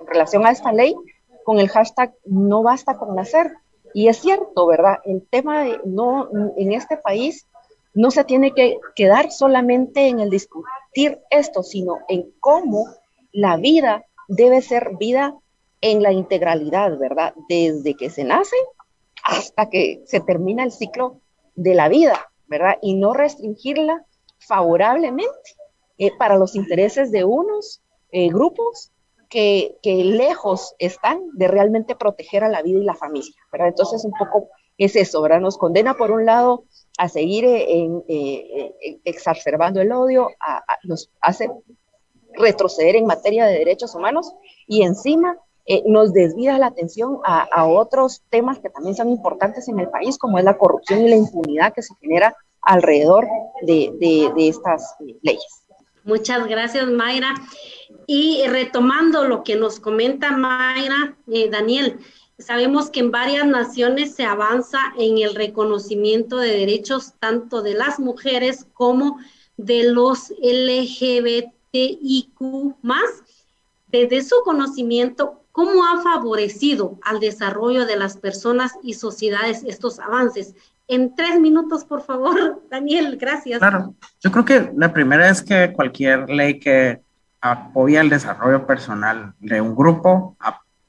relación 0.04 0.44
a 0.44 0.50
esta 0.50 0.72
ley, 0.72 0.96
con 1.44 1.60
el 1.60 1.68
hashtag 1.68 2.12
no 2.24 2.64
basta 2.64 2.98
con 2.98 3.14
nacer. 3.14 3.52
Y 3.94 4.08
es 4.08 4.16
cierto, 4.16 4.66
¿verdad? 4.66 4.98
El 5.04 5.24
tema 5.30 5.62
de 5.62 5.80
no, 5.84 6.28
en 6.56 6.72
este 6.72 6.96
país 6.96 7.46
no 7.94 8.10
se 8.10 8.24
tiene 8.24 8.50
que 8.50 8.80
quedar 8.96 9.30
solamente 9.30 10.08
en 10.08 10.18
el 10.18 10.28
discutir 10.28 11.20
esto, 11.30 11.62
sino 11.62 11.98
en 12.08 12.32
cómo 12.40 12.86
la 13.30 13.58
vida 13.58 14.04
debe 14.26 14.60
ser 14.60 14.96
vida 14.98 15.36
en 15.80 16.02
la 16.02 16.10
integralidad, 16.10 16.98
¿verdad? 16.98 17.32
Desde 17.48 17.94
que 17.94 18.10
se 18.10 18.24
nace 18.24 18.56
hasta 19.22 19.70
que 19.70 20.02
se 20.04 20.18
termina 20.18 20.64
el 20.64 20.72
ciclo 20.72 21.20
de 21.54 21.76
la 21.76 21.88
vida, 21.88 22.31
¿verdad? 22.52 22.78
Y 22.82 22.94
no 22.94 23.14
restringirla 23.14 24.04
favorablemente 24.38 25.56
eh, 25.98 26.10
para 26.18 26.36
los 26.36 26.54
intereses 26.54 27.10
de 27.10 27.24
unos 27.24 27.82
eh, 28.10 28.28
grupos 28.28 28.92
que, 29.28 29.78
lejos 29.82 30.74
están 30.78 31.22
de 31.32 31.48
realmente 31.48 31.96
proteger 31.96 32.44
a 32.44 32.50
la 32.50 32.60
vida 32.60 32.78
y 32.78 32.84
la 32.84 32.94
familia, 32.94 33.34
¿verdad? 33.50 33.68
Entonces 33.68 34.04
un 34.04 34.12
poco 34.12 34.50
es 34.76 34.94
eso. 34.94 35.26
Nos 35.40 35.56
condena 35.56 35.94
por 35.94 36.10
un 36.10 36.26
lado 36.26 36.64
a 36.98 37.08
seguir 37.08 37.46
en, 37.46 38.04
eh, 38.08 39.00
exacerbando 39.04 39.80
el 39.80 39.90
odio, 39.90 40.28
nos 40.84 41.10
hace 41.22 41.50
retroceder 42.34 42.96
en 42.96 43.06
materia 43.06 43.46
de 43.46 43.58
derechos 43.58 43.94
humanos 43.94 44.34
y 44.66 44.82
encima 44.82 45.38
eh, 45.64 45.82
nos 45.86 46.12
desvía 46.12 46.58
la 46.58 46.66
atención 46.66 47.18
a, 47.24 47.66
otros 47.66 48.22
temas 48.30 48.58
que 48.58 48.68
también 48.68 48.96
son 48.96 49.10
importantes 49.10 49.68
en 49.68 49.78
el 49.78 49.88
país, 49.88 50.18
como 50.18 50.38
es 50.38 50.44
la 50.44 50.58
corrupción 50.58 51.02
y 51.02 51.08
la 51.08 51.16
impunidad 51.16 51.72
que 51.72 51.82
se 51.82 51.94
genera 52.00 52.34
alrededor 52.60 53.28
de, 53.62 54.32
estas 54.36 54.96
eh, 55.06 55.16
leyes. 55.22 55.62
Muchas 56.04 56.48
gracias, 56.48 56.88
Mayra. 56.88 57.32
Y 58.08 58.44
retomando 58.48 59.24
lo 59.24 59.44
que 59.44 59.54
nos 59.54 59.78
comenta 59.78 60.36
Mayra, 60.36 61.16
eh, 61.28 61.48
Daniel, 61.48 62.00
sabemos 62.38 62.90
que 62.90 62.98
en 62.98 63.12
varias 63.12 63.46
naciones 63.46 64.16
se 64.16 64.24
avanza 64.24 64.80
en 64.98 65.18
el 65.18 65.36
reconocimiento 65.36 66.38
de 66.38 66.56
derechos 66.58 67.12
tanto 67.20 67.62
de 67.62 67.74
las 67.74 68.00
mujeres 68.00 68.66
como 68.72 69.18
de 69.56 69.84
los 69.84 70.30
LGBTIQ 70.42 71.52
más. 72.82 73.22
Desde 73.86 74.22
su 74.24 74.36
conocimiento, 74.42 75.41
¿Cómo 75.52 75.84
ha 75.86 76.02
favorecido 76.02 76.98
al 77.02 77.20
desarrollo 77.20 77.84
de 77.84 77.96
las 77.96 78.16
personas 78.16 78.72
y 78.82 78.94
sociedades 78.94 79.62
estos 79.64 80.00
avances? 80.00 80.54
En 80.88 81.14
tres 81.14 81.38
minutos, 81.38 81.84
por 81.84 82.02
favor, 82.02 82.62
Daniel, 82.70 83.16
gracias. 83.18 83.58
Claro, 83.58 83.94
yo 84.20 84.32
creo 84.32 84.44
que 84.44 84.72
la 84.74 84.92
primera 84.92 85.28
es 85.28 85.42
que 85.42 85.72
cualquier 85.72 86.28
ley 86.30 86.58
que 86.58 87.00
apoya 87.40 88.00
el 88.00 88.08
desarrollo 88.08 88.66
personal 88.66 89.34
de 89.40 89.60
un 89.60 89.74
grupo 89.74 90.36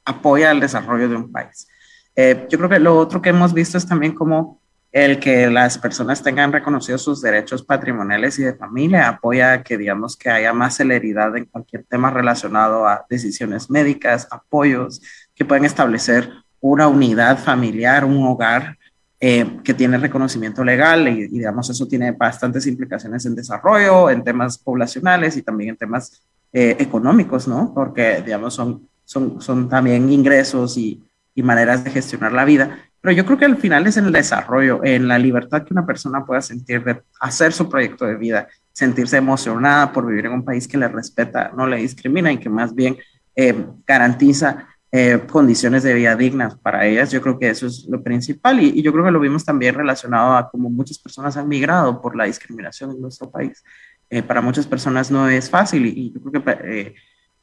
apoya 0.05 0.51
el 0.51 0.59
desarrollo 0.59 1.09
de 1.09 1.15
un 1.15 1.31
país. 1.31 1.67
Eh, 2.15 2.47
yo 2.49 2.57
creo 2.57 2.69
que 2.69 2.79
lo 2.79 2.97
otro 2.97 3.21
que 3.21 3.29
hemos 3.29 3.53
visto 3.53 3.77
es 3.77 3.87
también 3.87 4.13
cómo 4.13 4.61
el 4.93 5.19
que 5.19 5.49
las 5.49 5.79
personas 5.79 6.21
tengan 6.21 6.53
reconocidos 6.53 7.01
sus 7.01 7.19
derechos 7.19 7.63
patrimoniales 7.63 8.37
y 8.37 8.43
de 8.43 8.53
familia 8.53 9.09
apoya 9.09 9.63
que, 9.63 9.75
digamos, 9.75 10.15
que 10.15 10.29
haya 10.29 10.53
más 10.53 10.75
celeridad 10.75 11.35
en 11.35 11.45
cualquier 11.45 11.83
tema 11.83 12.11
relacionado 12.11 12.87
a 12.87 13.03
decisiones 13.09 13.71
médicas, 13.71 14.27
apoyos, 14.29 15.01
que 15.33 15.45
pueden 15.45 15.65
establecer 15.65 16.29
una 16.61 16.87
unidad 16.87 17.39
familiar, 17.39 18.05
un 18.05 18.23
hogar 18.23 18.77
eh, 19.19 19.57
que 19.63 19.73
tiene 19.73 19.97
reconocimiento 19.97 20.63
legal 20.63 21.07
y, 21.07 21.27
digamos, 21.27 21.71
eso 21.71 21.87
tiene 21.87 22.11
bastantes 22.11 22.67
implicaciones 22.67 23.25
en 23.25 23.33
desarrollo, 23.33 24.11
en 24.11 24.23
temas 24.23 24.59
poblacionales 24.59 25.35
y 25.37 25.41
también 25.41 25.71
en 25.71 25.77
temas 25.77 26.21
eh, 26.51 26.75
económicos, 26.77 27.47
¿no? 27.47 27.73
Porque, 27.73 28.21
digamos, 28.21 28.53
son, 28.53 28.87
son, 29.05 29.41
son 29.41 29.67
también 29.67 30.11
ingresos 30.11 30.77
y, 30.77 31.01
y 31.33 31.41
maneras 31.41 31.83
de 31.83 31.89
gestionar 31.89 32.31
la 32.31 32.45
vida 32.45 32.77
pero 33.03 33.17
yo 33.17 33.25
creo 33.25 33.37
que 33.37 33.43
al 33.43 33.57
final 33.57 33.85
es 33.85 33.97
en 33.97 34.05
el 34.05 34.13
desarrollo, 34.13 34.79
en 34.81 35.09
la 35.09 35.19
libertad 35.19 35.65
que 35.65 35.73
una 35.73 35.85
persona 35.85 36.25
pueda 36.25 36.41
sentir 36.41 36.85
de 36.85 37.03
hacer 37.19 37.51
su 37.51 37.67
proyecto 37.67 38.05
de 38.05 38.15
vida, 38.15 38.47
sentirse 38.71 39.17
emocionada 39.17 39.91
por 39.91 40.07
vivir 40.07 40.27
en 40.27 40.31
un 40.31 40.45
país 40.45 40.69
que 40.69 40.77
le 40.77 40.87
respeta, 40.87 41.51
no 41.53 41.67
le 41.67 41.75
discrimina 41.75 42.31
y 42.31 42.37
que 42.37 42.49
más 42.49 42.73
bien 42.73 42.95
eh, 43.35 43.67
garantiza 43.85 44.69
eh, 44.89 45.19
condiciones 45.29 45.83
de 45.83 45.93
vida 45.93 46.15
dignas 46.15 46.55
para 46.55 46.85
ellas. 46.85 47.11
Yo 47.11 47.21
creo 47.21 47.37
que 47.37 47.49
eso 47.49 47.67
es 47.67 47.85
lo 47.89 48.01
principal 48.01 48.61
y, 48.61 48.81
yo 48.81 48.93
creo 48.93 49.03
que 49.03 49.11
lo 49.11 49.19
vimos 49.19 49.43
también 49.43 49.75
relacionado 49.75 50.37
a 50.37 50.49
cómo 50.49 50.69
muchas 50.69 50.97
personas 50.97 51.35
han 51.35 51.49
migrado 51.49 52.01
por 52.01 52.15
la 52.15 52.23
discriminación 52.23 52.91
en 52.91 53.01
nuestro 53.01 53.29
país. 53.29 53.65
Eh, 54.09 54.23
para 54.23 54.39
muchas 54.39 54.65
personas 54.65 55.11
no 55.11 55.27
es 55.27 55.49
fácil 55.49 55.87
y, 55.87 55.89
y 55.89 56.13
yo 56.13 56.21
creo 56.21 56.41
que 56.41 56.95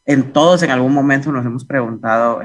en 0.06 0.32
todos 0.32 0.62
en 0.62 0.70
algún 0.70 0.94
momento 0.94 1.30
nos 1.30 1.44
hemos 1.44 1.66
preguntado 1.66 2.40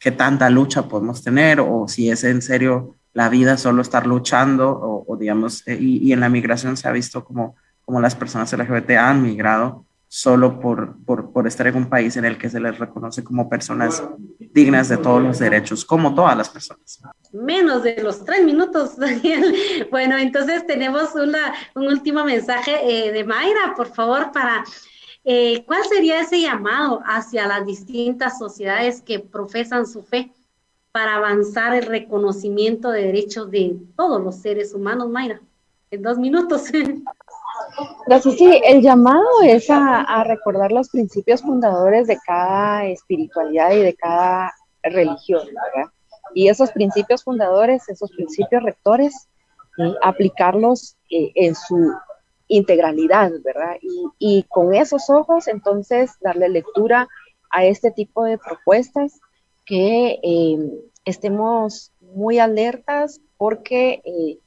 qué 0.00 0.10
tanta 0.10 0.50
lucha 0.50 0.88
podemos 0.88 1.22
tener 1.22 1.60
o 1.60 1.86
si 1.86 2.10
es 2.10 2.24
en 2.24 2.42
serio 2.42 2.96
la 3.12 3.28
vida 3.28 3.56
solo 3.56 3.82
estar 3.82 4.06
luchando 4.06 5.04
o, 5.06 5.16
digamos, 5.16 5.66
eh, 5.66 5.76
y, 5.78 6.12
en 6.12 6.20
la 6.20 6.28
migración 6.28 6.76
se 6.76 6.88
ha 6.88 6.92
visto 6.92 7.24
como, 7.24 7.56
como 7.84 8.00
las 8.00 8.14
personas 8.14 8.52
LGBT 8.52 8.90
han 8.92 9.22
migrado 9.22 9.84
solo 10.08 10.58
por, 10.58 10.96
por, 11.04 11.46
estar 11.46 11.66
en 11.68 11.76
un 11.76 11.88
país 11.88 12.16
en 12.16 12.24
el 12.24 12.36
que 12.36 12.48
se 12.48 12.58
les 12.58 12.78
reconoce 12.78 13.22
como 13.22 13.48
personas 13.48 14.02
dignas 14.38 14.88
de 14.88 14.96
todos 14.96 15.22
los 15.22 15.38
derechos, 15.38 15.84
como 15.84 16.14
todas 16.14 16.36
las 16.36 16.48
personas. 16.48 17.00
Menos 17.32 17.84
de 17.84 18.02
los 18.02 18.24
tres 18.24 18.44
minutos, 18.44 18.96
Daniel. 18.98 19.86
Bueno, 19.90 20.18
entonces 20.18 20.66
tenemos 20.66 21.14
una, 21.14 21.54
un 21.76 21.86
último 21.86 22.24
mensaje 22.24 22.78
eh, 22.82 23.12
de 23.12 23.22
Mayra, 23.22 23.74
por 23.76 23.94
favor, 23.94 24.32
para 24.32 24.64
eh, 25.24 25.64
¿Cuál 25.66 25.84
sería 25.84 26.20
ese 26.20 26.40
llamado 26.40 27.02
hacia 27.04 27.46
las 27.46 27.66
distintas 27.66 28.38
sociedades 28.38 29.02
que 29.02 29.20
profesan 29.20 29.86
su 29.86 30.02
fe 30.02 30.32
para 30.92 31.16
avanzar 31.16 31.74
el 31.74 31.84
reconocimiento 31.84 32.90
de 32.90 33.04
derechos 33.04 33.50
de 33.50 33.76
todos 33.96 34.20
los 34.22 34.36
seres 34.36 34.74
humanos, 34.74 35.08
Mayra? 35.08 35.40
En 35.90 36.02
dos 36.02 36.18
minutos. 36.18 36.70
Gracias. 38.06 38.34
Sí, 38.36 38.60
el 38.64 38.80
llamado 38.80 39.26
es 39.42 39.68
a, 39.68 40.24
recordar 40.24 40.72
los 40.72 40.88
principios 40.88 41.42
fundadores 41.42 42.06
de 42.06 42.18
cada 42.24 42.86
espiritualidad 42.86 43.72
y 43.72 43.80
de 43.80 43.94
cada 43.94 44.54
religión, 44.82 45.42
¿verdad? 45.46 45.90
Y 46.34 46.48
esos 46.48 46.70
principios 46.70 47.24
fundadores, 47.24 47.88
esos 47.88 48.10
principios 48.12 48.62
rectores, 48.62 49.28
aplicarlos 50.02 50.96
eh, 51.10 51.32
en 51.34 51.54
su 51.54 51.92
integralidad, 52.50 53.30
¿verdad? 53.44 53.76
Y, 54.18 54.44
con 54.48 54.74
esos 54.74 55.08
ojos, 55.08 55.46
entonces, 55.48 56.10
darle 56.20 56.48
lectura 56.48 57.08
a 57.50 57.64
este 57.64 57.92
tipo 57.92 58.24
de 58.24 58.38
propuestas 58.38 59.20
que 59.64 60.18
eh, 60.22 60.58
estemos 61.04 61.92
muy 62.00 62.40
alertas 62.40 63.20
porque, 63.38 64.02
eh, 64.04 64.38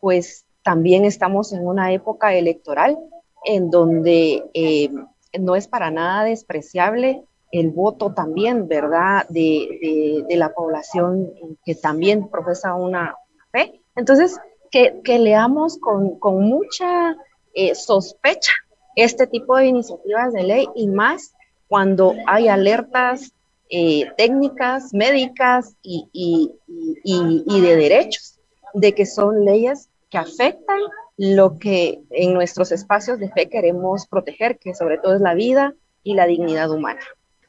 pues, 0.00 0.46
también 0.62 1.04
estamos 1.04 1.52
en 1.52 1.66
una 1.66 1.92
época 1.92 2.34
electoral 2.34 2.98
en 3.44 3.70
donde 3.70 4.42
eh, 4.54 4.90
no 5.38 5.54
es 5.54 5.68
para 5.68 5.90
nada 5.90 6.24
despreciable 6.24 7.22
el 7.52 7.70
voto 7.70 8.14
también, 8.14 8.68
¿verdad?, 8.68 9.26
de, 9.28 10.24
la 10.30 10.54
población 10.54 11.30
que 11.64 11.74
también 11.74 12.28
profesa 12.28 12.74
una 12.74 13.14
fe. 13.52 13.82
Entonces, 13.96 14.38
que, 14.70 15.02
leamos 15.18 15.78
con, 15.78 16.18
con 16.18 16.42
mucha 16.42 17.16
eh, 17.54 17.74
sospecha 17.74 18.52
este 18.96 19.26
tipo 19.26 19.56
de 19.56 19.66
iniciativas 19.66 20.32
de 20.32 20.42
ley 20.42 20.68
y 20.74 20.88
más 20.88 21.34
cuando 21.68 22.14
hay 22.26 22.48
alertas 22.48 23.32
eh, 23.70 24.10
técnicas, 24.16 24.92
médicas 24.92 25.76
y, 25.82 26.08
y, 26.12 27.60
de 27.60 27.76
derechos, 27.76 28.40
de 28.74 28.92
que 28.94 29.06
son 29.06 29.44
leyes 29.44 29.88
que 30.10 30.18
afectan 30.18 30.80
lo 31.16 31.58
que 31.58 32.00
en 32.10 32.34
nuestros 32.34 32.72
espacios 32.72 33.20
de 33.20 33.30
fe 33.30 33.48
queremos 33.48 34.08
proteger, 34.08 34.58
que 34.58 34.74
sobre 34.74 34.98
todo 34.98 35.14
es 35.14 35.20
la 35.20 35.34
vida 35.34 35.74
y 36.02 36.14
la 36.14 36.26
dignidad 36.26 36.70
humana. 36.70 37.00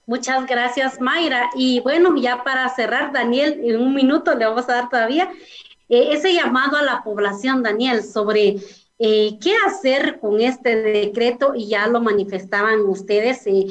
Muchas 0.06 0.46
gracias, 0.46 1.00
Mayra. 1.02 1.50
Y 1.56 1.80
bueno, 1.80 2.16
ya 2.18 2.44
para 2.44 2.70
cerrar, 2.70 3.12
Daniel, 3.12 3.60
en 3.64 3.82
un 3.82 3.96
minuto 3.96 4.36
le 4.36 4.46
vamos 4.46 4.70
a 4.70 4.74
dar 4.74 4.90
todavía 4.90 5.32
eh, 5.90 6.10
ese 6.12 6.34
llamado 6.34 6.78
a 6.78 6.84
la 6.84 7.02
población, 7.04 7.64
Daniel, 7.64 8.04
sobre 8.04 8.58
eh, 9.04 9.40
¿Qué 9.42 9.56
hacer 9.66 10.20
con 10.20 10.40
este 10.42 10.76
decreto? 10.76 11.54
Y 11.56 11.68
ya 11.68 11.88
lo 11.88 12.02
manifestaban 12.02 12.82
ustedes. 12.82 13.48
Eh, 13.48 13.66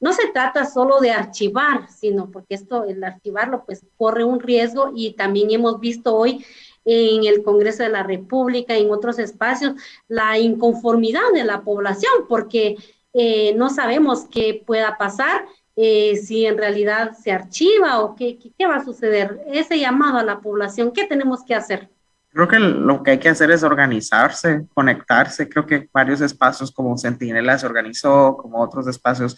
no 0.00 0.12
se 0.12 0.26
trata 0.32 0.66
solo 0.66 0.98
de 0.98 1.12
archivar, 1.12 1.88
sino 1.88 2.28
porque 2.32 2.56
esto, 2.56 2.82
el 2.82 3.04
archivarlo, 3.04 3.64
pues 3.64 3.86
corre 3.96 4.24
un 4.24 4.40
riesgo 4.40 4.90
y 4.92 5.12
también 5.12 5.52
hemos 5.52 5.78
visto 5.78 6.16
hoy 6.16 6.44
en 6.84 7.24
el 7.24 7.44
Congreso 7.44 7.84
de 7.84 7.90
la 7.90 8.02
República, 8.02 8.76
en 8.76 8.90
otros 8.90 9.20
espacios, 9.20 9.74
la 10.08 10.40
inconformidad 10.40 11.32
de 11.32 11.44
la 11.44 11.62
población, 11.62 12.26
porque 12.28 12.74
eh, 13.12 13.54
no 13.54 13.70
sabemos 13.70 14.26
qué 14.28 14.60
pueda 14.66 14.98
pasar, 14.98 15.44
si 15.76 16.46
en 16.46 16.58
realidad 16.58 17.12
se 17.16 17.30
archiva 17.32 18.00
o 18.00 18.16
qué, 18.16 18.38
qué 18.58 18.66
va 18.66 18.76
a 18.76 18.84
suceder. 18.84 19.40
Ese 19.46 19.78
llamado 19.78 20.18
a 20.18 20.24
la 20.24 20.40
población, 20.40 20.90
¿qué 20.92 21.04
tenemos 21.04 21.44
que 21.44 21.54
hacer? 21.54 21.88
Creo 22.34 22.48
que 22.48 22.58
lo 22.58 23.02
que 23.02 23.12
hay 23.12 23.18
que 23.18 23.30
hacer 23.30 23.50
es 23.50 23.62
organizarse, 23.62 24.66
conectarse. 24.74 25.48
Creo 25.48 25.64
que 25.64 25.88
varios 25.92 26.20
espacios 26.20 26.70
como 26.70 26.98
Centinela 26.98 27.56
se 27.58 27.64
organizó, 27.64 28.36
como 28.36 28.60
otros 28.60 28.86
espacios 28.88 29.36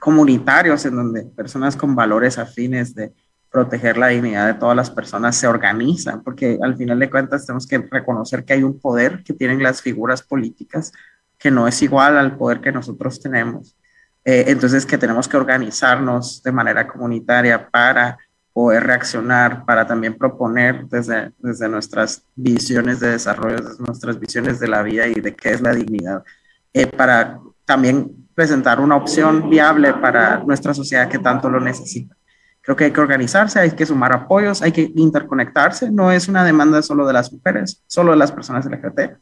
comunitarios 0.00 0.84
en 0.86 0.96
donde 0.96 1.22
personas 1.26 1.76
con 1.76 1.94
valores 1.94 2.38
afines 2.38 2.94
de, 2.94 3.12
proteger 3.50 3.98
la 3.98 4.08
dignidad 4.08 4.46
de 4.46 4.54
todas 4.54 4.76
las 4.76 4.90
personas 4.90 5.36
se 5.36 5.48
organizan, 5.48 6.22
porque 6.22 6.58
al 6.62 6.76
final 6.76 6.98
de 6.98 7.10
cuentas 7.10 7.44
tenemos 7.44 7.66
que 7.66 7.78
reconocer 7.78 8.44
que 8.44 8.52
hay 8.52 8.62
un 8.62 8.78
poder 8.78 9.24
que 9.24 9.34
tienen 9.34 9.62
las 9.62 9.82
figuras 9.82 10.22
políticas 10.22 10.92
que 11.36 11.50
no 11.50 11.66
es 11.66 11.82
igual 11.82 12.16
al 12.16 12.36
poder 12.36 12.60
que 12.60 12.70
nosotros 12.70 13.20
tenemos. 13.20 13.76
Eh, 14.24 14.44
entonces 14.48 14.86
que 14.86 14.98
tenemos 14.98 15.26
que 15.26 15.36
organizarnos 15.36 16.42
de 16.42 16.52
manera 16.52 16.86
comunitaria 16.86 17.68
para 17.68 18.18
poder 18.52 18.84
reaccionar, 18.84 19.64
para 19.64 19.86
también 19.86 20.16
proponer 20.16 20.86
desde, 20.88 21.32
desde 21.38 21.68
nuestras 21.68 22.22
visiones 22.34 23.00
de 23.00 23.10
desarrollo, 23.10 23.56
desde 23.56 23.84
nuestras 23.84 24.18
visiones 24.18 24.58
de 24.58 24.68
la 24.68 24.82
vida 24.82 25.06
y 25.06 25.14
de 25.14 25.34
qué 25.34 25.50
es 25.50 25.60
la 25.60 25.72
dignidad, 25.72 26.24
eh, 26.72 26.86
para 26.86 27.40
también 27.64 28.28
presentar 28.34 28.80
una 28.80 28.96
opción 28.96 29.48
viable 29.48 29.92
para 29.94 30.38
nuestra 30.38 30.74
sociedad 30.74 31.08
que 31.08 31.18
tanto 31.18 31.48
lo 31.48 31.60
necesita. 31.60 32.16
Creo 32.62 32.76
que 32.76 32.84
hay 32.84 32.90
que 32.90 33.00
organizarse, 33.00 33.58
hay 33.58 33.70
que 33.70 33.86
sumar 33.86 34.12
apoyos, 34.12 34.62
hay 34.62 34.72
que 34.72 34.92
interconectarse. 34.94 35.90
No 35.90 36.12
es 36.12 36.28
una 36.28 36.44
demanda 36.44 36.82
solo 36.82 37.06
de 37.06 37.12
las 37.12 37.32
mujeres, 37.32 37.82
solo 37.86 38.12
de 38.12 38.18
las 38.18 38.32
personas 38.32 38.66
LGBT. 38.66 39.16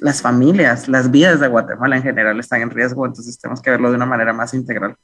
Las 0.00 0.20
familias, 0.20 0.88
las 0.88 1.10
vidas 1.10 1.40
de 1.40 1.48
Guatemala 1.48 1.96
en 1.96 2.02
general 2.02 2.38
están 2.38 2.60
en 2.62 2.70
riesgo, 2.70 3.06
entonces 3.06 3.38
tenemos 3.38 3.62
que 3.62 3.70
verlo 3.70 3.90
de 3.90 3.96
una 3.96 4.06
manera 4.06 4.32
más 4.32 4.52
integral. 4.52 4.96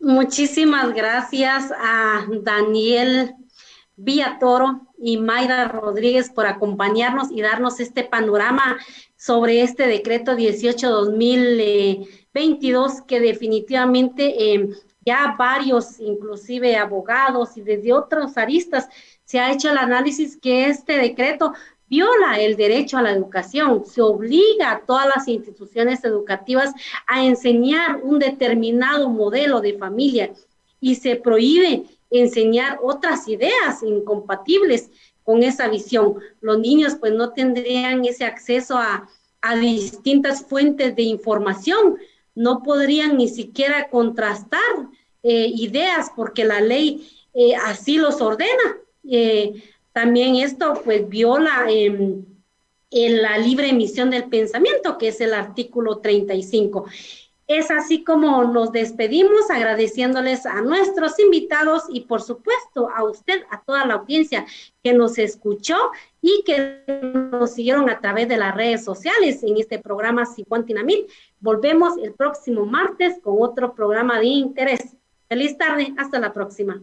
Muchísimas 0.00 0.92
gracias 0.94 1.70
a 1.78 2.26
Daniel 2.42 3.34
Villatoro 3.96 4.86
y 4.96 5.18
Mayra 5.18 5.68
Rodríguez 5.68 6.30
por 6.30 6.46
acompañarnos 6.46 7.30
y 7.30 7.42
darnos 7.42 7.80
este 7.80 8.04
panorama 8.04 8.78
sobre 9.16 9.60
este 9.60 9.86
decreto 9.86 10.32
18-2022 10.32 13.04
que 13.04 13.20
definitivamente 13.20 14.54
eh, 14.54 14.70
ya 15.04 15.36
varios, 15.38 16.00
inclusive 16.00 16.78
abogados 16.78 17.58
y 17.58 17.60
desde 17.60 17.92
otros 17.92 18.38
aristas, 18.38 18.88
se 19.24 19.38
ha 19.38 19.52
hecho 19.52 19.70
el 19.70 19.76
análisis 19.76 20.38
que 20.38 20.64
este 20.64 20.96
decreto 20.96 21.52
viola 21.90 22.38
el 22.38 22.56
derecho 22.56 22.96
a 22.96 23.02
la 23.02 23.10
educación, 23.10 23.84
se 23.84 24.00
obliga 24.00 24.70
a 24.70 24.80
todas 24.80 25.06
las 25.14 25.26
instituciones 25.26 26.04
educativas 26.04 26.72
a 27.06 27.26
enseñar 27.26 28.00
un 28.02 28.20
determinado 28.20 29.10
modelo 29.10 29.60
de 29.60 29.76
familia 29.76 30.32
y 30.80 30.94
se 30.94 31.16
prohíbe 31.16 31.84
enseñar 32.10 32.78
otras 32.82 33.26
ideas 33.28 33.82
incompatibles 33.82 34.90
con 35.24 35.42
esa 35.42 35.68
visión. 35.68 36.14
Los 36.40 36.60
niños 36.60 36.94
pues 36.94 37.12
no 37.12 37.30
tendrían 37.30 38.04
ese 38.04 38.24
acceso 38.24 38.78
a, 38.78 39.08
a 39.42 39.56
distintas 39.56 40.44
fuentes 40.46 40.94
de 40.94 41.02
información, 41.02 41.98
no 42.36 42.62
podrían 42.62 43.16
ni 43.16 43.28
siquiera 43.28 43.88
contrastar 43.90 44.60
eh, 45.22 45.50
ideas 45.54 46.10
porque 46.14 46.44
la 46.44 46.60
ley 46.60 47.10
eh, 47.34 47.54
así 47.56 47.98
los 47.98 48.20
ordena. 48.20 48.78
Eh, 49.10 49.62
también 49.92 50.36
esto 50.36 50.80
pues 50.84 51.08
viola 51.08 51.66
em, 51.68 52.24
en 52.90 53.22
la 53.22 53.38
libre 53.38 53.68
emisión 53.68 54.10
del 54.10 54.24
pensamiento, 54.24 54.98
que 54.98 55.08
es 55.08 55.20
el 55.20 55.34
artículo 55.34 55.98
35. 55.98 56.86
Es 57.46 57.68
así 57.72 58.04
como 58.04 58.44
nos 58.44 58.70
despedimos 58.70 59.50
agradeciéndoles 59.50 60.46
a 60.46 60.60
nuestros 60.60 61.18
invitados 61.18 61.82
y 61.88 62.02
por 62.02 62.22
supuesto 62.22 62.88
a 62.94 63.02
usted, 63.02 63.42
a 63.50 63.60
toda 63.62 63.84
la 63.86 63.94
audiencia 63.94 64.46
que 64.84 64.92
nos 64.92 65.18
escuchó 65.18 65.76
y 66.22 66.44
que 66.44 66.84
nos 67.32 67.50
siguieron 67.50 67.90
a 67.90 67.98
través 67.98 68.28
de 68.28 68.36
las 68.36 68.54
redes 68.54 68.84
sociales 68.84 69.42
en 69.42 69.58
este 69.58 69.80
programa 69.80 70.26
Siguantinamil. 70.26 71.06
Volvemos 71.40 71.98
el 71.98 72.12
próximo 72.12 72.66
martes 72.66 73.18
con 73.20 73.36
otro 73.40 73.74
programa 73.74 74.20
de 74.20 74.26
interés. 74.26 74.96
Feliz 75.28 75.58
tarde, 75.58 75.92
hasta 75.98 76.20
la 76.20 76.32
próxima. 76.32 76.80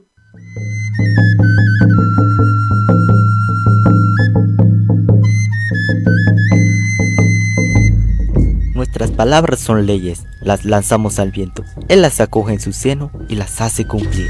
Nuestras 9.00 9.16
palabras 9.16 9.60
son 9.60 9.86
leyes, 9.86 10.24
las 10.42 10.66
lanzamos 10.66 11.20
al 11.20 11.30
viento. 11.30 11.64
Él 11.88 12.02
las 12.02 12.20
acoge 12.20 12.54
en 12.54 12.60
su 12.60 12.74
seno 12.74 13.12
y 13.30 13.36
las 13.36 13.62
hace 13.62 13.86
cumplir. 13.86 14.28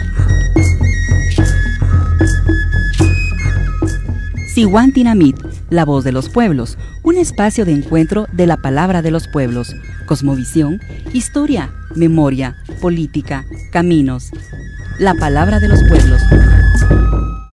Siguantinamit, 4.53 5.37
la 5.69 5.85
voz 5.85 6.03
de 6.03 6.11
los 6.11 6.27
pueblos, 6.27 6.77
un 7.03 7.15
espacio 7.15 7.63
de 7.63 7.71
encuentro 7.71 8.27
de 8.33 8.45
la 8.45 8.57
palabra 8.57 9.01
de 9.01 9.11
los 9.11 9.29
pueblos, 9.29 9.73
cosmovisión, 10.05 10.81
historia, 11.13 11.71
memoria, 11.95 12.57
política, 12.81 13.45
caminos. 13.71 14.31
La 14.99 15.13
palabra 15.13 15.61
de 15.61 15.69
los 15.69 15.79
pueblos. 15.87 16.21